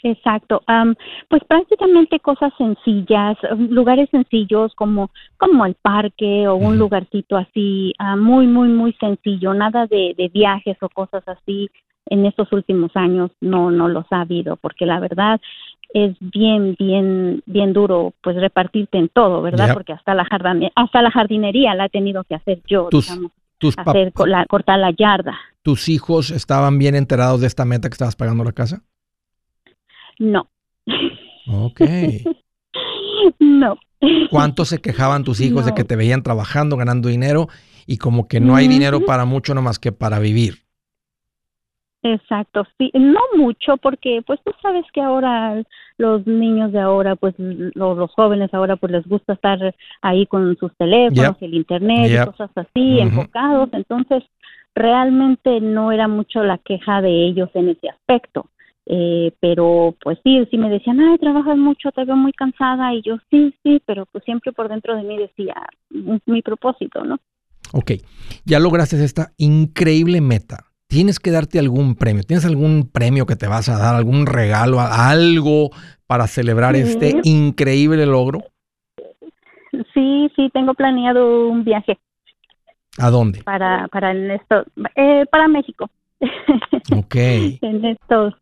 Exacto. 0.02 0.64
pues 1.30 1.44
prácticamente 1.44 2.20
cosas 2.20 2.52
sencillas, 2.58 3.38
lugares 3.58 4.10
sencillos 4.10 4.74
como 4.76 5.12
como 5.38 5.66
el 5.66 5.76
parque 5.76 6.48
o 6.48 6.56
un 6.56 6.78
lugarcito 6.80 7.36
así, 7.38 7.94
ah, 8.00 8.16
muy 8.16 8.48
muy 8.48 8.70
muy 8.70 8.94
sencillo. 8.94 9.54
Nada 9.54 9.86
de, 9.88 10.16
de 10.18 10.30
viajes 10.30 10.78
o 10.82 10.90
cosas 10.90 11.24
así. 11.28 11.70
En 12.10 12.26
estos 12.26 12.52
últimos 12.52 12.92
años 12.96 13.32
no 13.40 13.72
no 13.72 13.88
los 13.88 14.06
ha 14.12 14.22
habido 14.22 14.56
porque 14.58 14.86
la 14.86 15.00
verdad 15.00 15.40
es 15.94 16.16
bien 16.20 16.76
bien 16.78 17.42
bien 17.46 17.74
duro 17.74 18.14
pues 18.22 18.36
repartirte 18.36 18.98
en 18.98 19.10
todo, 19.10 19.42
¿verdad? 19.42 19.74
Porque 19.74 19.94
hasta 19.94 20.14
la 20.14 20.28
hasta 20.76 21.02
la 21.02 21.12
jardinería 21.12 21.76
la 21.76 21.86
he 21.86 21.90
tenido 21.90 22.24
que 22.24 22.36
hacer 22.36 22.62
yo, 22.68 22.90
digamos, 22.92 23.32
hacer 23.78 24.12
la, 24.26 24.46
cortar 24.46 24.80
la 24.80 24.92
yarda. 24.92 25.38
¿Tus 25.62 25.90
hijos 25.90 26.32
estaban 26.32 26.78
bien 26.78 26.96
enterados 26.96 27.42
de 27.42 27.48
esta 27.48 27.66
meta 27.66 27.90
que 27.90 27.94
estabas 27.94 28.16
pagando 28.16 28.44
la 28.44 28.54
casa? 28.54 28.84
No. 30.20 30.50
Ok. 31.48 31.82
no. 33.40 33.78
¿Cuánto 34.30 34.64
se 34.66 34.80
quejaban 34.80 35.24
tus 35.24 35.42
hijos 35.42 35.66
de 35.66 35.74
que 35.74 35.84
te 35.84 35.96
veían 35.96 36.24
trabajando, 36.24 36.78
ganando 36.78 37.10
dinero 37.10 37.50
y 37.86 37.98
como 37.98 38.28
que 38.28 38.40
no 38.40 38.56
hay 38.56 38.68
dinero 38.68 39.06
para 39.06 39.26
mucho 39.26 39.54
nomás 39.54 39.80
que 39.80 39.92
para 39.92 40.20
vivir? 40.20 40.69
Exacto, 42.02 42.66
sí, 42.78 42.92
no 42.94 43.20
mucho 43.36 43.76
porque 43.76 44.22
pues 44.26 44.40
tú 44.46 44.52
sabes 44.62 44.86
que 44.94 45.02
ahora 45.02 45.62
los 45.98 46.26
niños 46.26 46.72
de 46.72 46.80
ahora, 46.80 47.18
pues 47.18 47.36
los, 47.38 48.12
jóvenes 48.12 48.54
ahora 48.54 48.78
pues 48.78 48.94
les 48.94 49.06
gusta 49.06 49.34
estar 49.34 49.76
ahí 50.02 50.26
con 50.26 50.56
sus 50.58 50.74
teléfonos, 50.78 51.36
el 51.42 51.54
internet 51.56 52.10
y 52.10 52.26
cosas 52.26 52.52
así, 52.56 53.00
enfocados, 53.00 53.70
entonces 53.74 54.24
realmente 54.74 55.60
no 55.60 55.92
era 55.92 56.08
mucho 56.08 56.42
la 56.42 56.58
queja 56.60 57.02
de 57.02 57.28
ellos 57.28 57.50
en 57.54 57.70
ese 57.70 57.90
aspecto. 57.90 58.50
Eh, 58.86 59.34
pero 59.40 59.96
pues 60.02 60.18
sí, 60.24 60.48
sí 60.50 60.58
me 60.58 60.70
decían, 60.70 61.00
ay, 61.02 61.18
trabajas 61.20 61.58
mucho, 61.58 61.92
te 61.92 62.06
veo 62.06 62.16
muy 62.16 62.32
cansada, 62.32 62.94
y 62.94 63.02
yo 63.04 63.18
sí, 63.30 63.54
sí, 63.62 63.82
pero 63.86 64.06
pues 64.08 64.24
siempre 64.24 64.52
por 64.52 64.70
dentro 64.70 64.96
de 64.96 65.04
mí 65.04 65.18
decía, 65.18 65.54
mi 66.26 66.42
propósito, 66.42 67.04
¿no? 67.04 67.18
Ok, 67.74 67.92
ya 68.46 68.58
lograste 68.60 69.04
esta 69.04 69.34
increíble 69.38 70.22
meta. 70.22 70.69
Tienes 70.90 71.20
que 71.20 71.30
darte 71.30 71.60
algún 71.60 71.94
premio. 71.94 72.24
¿Tienes 72.24 72.46
algún 72.46 72.90
premio 72.92 73.28
que 73.28 73.36
te 73.36 73.46
vas 73.46 73.70
a 73.70 73.78
dar, 73.78 73.94
algún 73.94 74.26
regalo, 74.26 74.82
algo 74.82 75.70
para 76.08 76.26
celebrar 76.26 76.76
este 76.76 77.16
increíble 77.24 78.08
logro? 78.08 78.40
Sí, 79.94 80.32
sí, 80.36 80.50
tengo 80.52 80.74
planeado 80.74 81.48
un 81.48 81.64
viaje. 81.64 82.00
¿A 82.98 83.12
dónde? 83.12 83.44
Para, 83.44 83.88
para 83.90 84.14
esto, 84.34 84.66
eh, 84.96 85.26
para 85.32 85.48
México. 85.48 85.90
Ok. 86.92 87.16
en 87.16 87.86
estos 87.86 88.34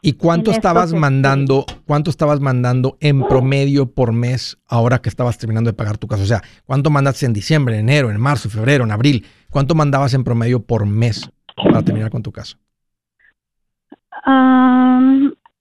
¿Y 0.00 0.14
cuánto 0.14 0.50
estabas 0.50 0.94
mandando, 0.94 1.66
cuánto 1.84 2.10
estabas 2.10 2.40
mandando 2.40 2.96
en 3.00 3.26
promedio 3.26 3.92
por 3.92 4.12
mes 4.12 4.56
ahora 4.66 5.00
que 5.00 5.08
estabas 5.08 5.36
terminando 5.36 5.70
de 5.70 5.76
pagar 5.76 5.98
tu 5.98 6.06
casa? 6.06 6.22
O 6.22 6.26
sea, 6.26 6.42
¿cuánto 6.64 6.90
mandaste 6.90 7.26
en 7.26 7.34
diciembre, 7.34 7.74
en 7.74 7.88
enero, 7.88 8.10
en 8.10 8.20
marzo, 8.20 8.48
febrero, 8.48 8.84
en 8.84 8.92
abril? 8.92 9.26
¿Cuánto 9.50 9.74
mandabas 9.74 10.14
en 10.14 10.24
promedio 10.24 10.62
por 10.62 10.86
mes 10.86 11.30
para 11.56 11.82
terminar 11.82 12.10
con 12.10 12.22
tu 12.22 12.32
casa? 12.32 12.56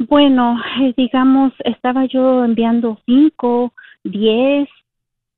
bueno, 0.09 0.57
eh, 0.81 0.93
digamos, 0.97 1.53
estaba 1.63 2.05
yo 2.05 2.43
enviando 2.43 2.97
5, 3.05 3.73
10, 4.03 4.67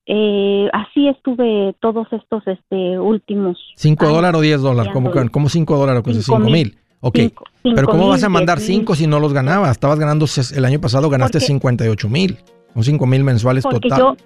eh, 0.06 0.70
así 0.72 1.10
estuve 1.10 1.76
todos 1.82 2.08
estos 2.12 2.48
este, 2.48 2.98
últimos. 2.98 3.58
¿5 3.78 4.08
dólares 4.08 4.40
o 4.40 4.42
10 4.42 4.62
dólares? 4.62 4.94
¿Cómo 4.94 5.50
5 5.50 5.78
dólares? 5.78 6.04
¿5 6.04 6.40
mil? 6.50 6.78
Ok, 7.00 7.20
pero 7.62 7.88
¿cómo 7.88 8.08
vas 8.08 8.24
a 8.24 8.30
mandar 8.30 8.60
5 8.60 8.96
si 8.96 9.06
no 9.06 9.20
los 9.20 9.34
ganabas? 9.34 9.72
Estabas 9.72 10.00
ganando, 10.00 10.26
el 10.56 10.66
año 10.66 10.82
pasado 10.82 11.10
ganaste 11.10 11.40
58 11.40 12.10
mil, 12.10 12.38
son 12.74 12.84
5 12.84 13.06
mil 13.06 13.24
mensuales 13.24 13.64
total. 13.64 14.18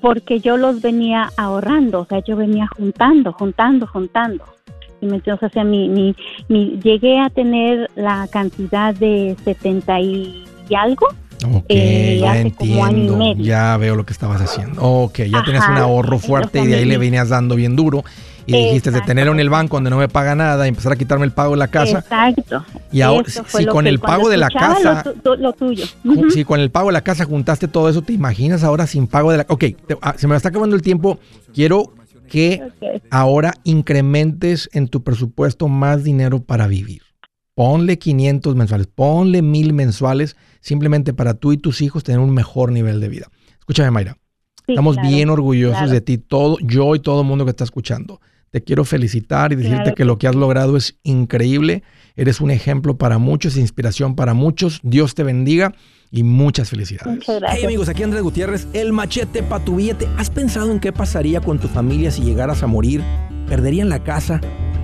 porque 0.00 0.40
yo 0.40 0.56
los 0.56 0.82
venía 0.82 1.30
ahorrando, 1.36 2.00
o 2.00 2.06
sea, 2.06 2.18
yo 2.24 2.36
venía 2.36 2.66
juntando, 2.76 3.32
juntando, 3.32 3.86
juntando. 3.86 4.55
Y 5.00 5.06
me, 5.06 5.18
o 5.18 5.50
sea, 5.50 5.64
mi, 5.64 5.88
mi, 5.88 6.14
mi, 6.48 6.78
llegué 6.82 7.18
a 7.18 7.30
tener 7.30 7.90
la 7.96 8.28
cantidad 8.30 8.94
de 8.94 9.36
70 9.44 10.00
y, 10.00 10.44
algo. 10.76 11.06
Ok, 11.44 11.64
eh, 11.68 12.18
ya 12.20 12.38
entiendo. 12.38 13.34
Ya 13.36 13.76
veo 13.76 13.94
lo 13.94 14.06
que 14.06 14.12
estabas 14.12 14.40
haciendo. 14.40 14.82
Ok, 14.82 15.18
ya 15.30 15.44
tienes 15.44 15.62
un 15.68 15.76
ahorro 15.76 16.18
fuerte 16.18 16.60
y 16.60 16.66
de 16.66 16.76
ahí 16.76 16.84
le 16.84 16.98
venías 16.98 17.28
dando 17.28 17.56
bien 17.56 17.76
duro 17.76 18.04
y 18.46 18.52
dijiste 18.52 18.90
de 18.90 19.00
tenerlo 19.00 19.32
en 19.32 19.40
el 19.40 19.50
banco 19.50 19.76
donde 19.76 19.90
no 19.90 19.98
me 19.98 20.08
paga 20.08 20.34
nada 20.34 20.66
y 20.66 20.68
empezar 20.68 20.92
a 20.92 20.96
quitarme 20.96 21.24
el 21.24 21.32
pago 21.32 21.52
de 21.52 21.58
la 21.58 21.68
casa. 21.68 21.98
Exacto. 21.98 22.64
Y 22.92 23.00
ahora, 23.00 23.28
si, 23.28 23.66
con 23.66 23.86
el 23.86 23.98
pago 23.98 24.28
de 24.28 24.36
la 24.36 24.48
casa. 24.48 25.04
Lo, 25.24 25.52
tuyo. 25.52 25.84
Si 26.30 26.44
con 26.44 26.60
el 26.60 26.70
pago 26.70 26.88
de 26.88 26.92
la 26.92 27.02
casa 27.02 27.24
juntaste 27.24 27.68
todo 27.68 27.88
eso, 27.88 28.02
¿te 28.02 28.12
imaginas 28.12 28.62
ahora 28.62 28.86
sin 28.86 29.06
pago 29.06 29.32
de 29.32 29.38
la 29.38 29.46
Ok, 29.48 29.64
ah, 30.00 30.14
se 30.16 30.26
me 30.28 30.36
está 30.36 30.50
acabando 30.50 30.76
el 30.76 30.82
tiempo. 30.82 31.18
Quiero 31.52 31.92
que 32.26 32.62
ahora 33.10 33.54
incrementes 33.64 34.68
en 34.72 34.88
tu 34.88 35.02
presupuesto 35.02 35.68
más 35.68 36.04
dinero 36.04 36.42
para 36.42 36.66
vivir. 36.66 37.02
Ponle 37.54 37.98
500 37.98 38.54
mensuales, 38.54 38.86
ponle 38.86 39.40
1000 39.40 39.72
mensuales, 39.72 40.36
simplemente 40.60 41.14
para 41.14 41.34
tú 41.34 41.52
y 41.52 41.56
tus 41.56 41.80
hijos 41.80 42.04
tener 42.04 42.20
un 42.20 42.34
mejor 42.34 42.70
nivel 42.70 43.00
de 43.00 43.08
vida. 43.08 43.28
Escúchame, 43.58 43.90
Mayra. 43.90 44.18
Estamos 44.66 44.96
bien 45.00 45.30
orgullosos 45.30 45.90
de 45.90 46.00
ti, 46.00 46.18
todo, 46.18 46.58
yo 46.60 46.94
y 46.96 47.00
todo 47.00 47.20
el 47.20 47.26
mundo 47.26 47.44
que 47.44 47.50
está 47.50 47.64
escuchando. 47.64 48.20
Te 48.50 48.62
quiero 48.62 48.84
felicitar 48.84 49.52
y 49.52 49.56
decirte 49.56 49.94
que 49.94 50.04
lo 50.04 50.18
que 50.18 50.26
has 50.26 50.34
logrado 50.34 50.76
es 50.76 50.98
increíble. 51.02 51.82
Eres 52.16 52.40
un 52.40 52.50
ejemplo 52.50 52.96
para 52.96 53.18
muchos, 53.18 53.58
inspiración 53.58 54.16
para 54.16 54.32
muchos. 54.32 54.80
Dios 54.82 55.14
te 55.14 55.22
bendiga 55.22 55.74
y 56.10 56.22
muchas 56.22 56.70
felicidades. 56.70 57.24
Hey 57.26 57.64
amigos, 57.64 57.90
aquí 57.90 58.02
Andrés 58.02 58.22
Gutiérrez, 58.22 58.66
el 58.72 58.94
machete 58.94 59.42
para 59.42 59.62
tu 59.62 59.76
billete. 59.76 60.08
¿Has 60.16 60.30
pensado 60.30 60.72
en 60.72 60.80
qué 60.80 60.92
pasaría 60.92 61.42
con 61.42 61.58
tu 61.58 61.68
familia 61.68 62.10
si 62.10 62.22
llegaras 62.22 62.62
a 62.62 62.66
morir? 62.66 63.02
¿Perderían 63.46 63.90
la 63.90 64.02
casa? 64.02 64.40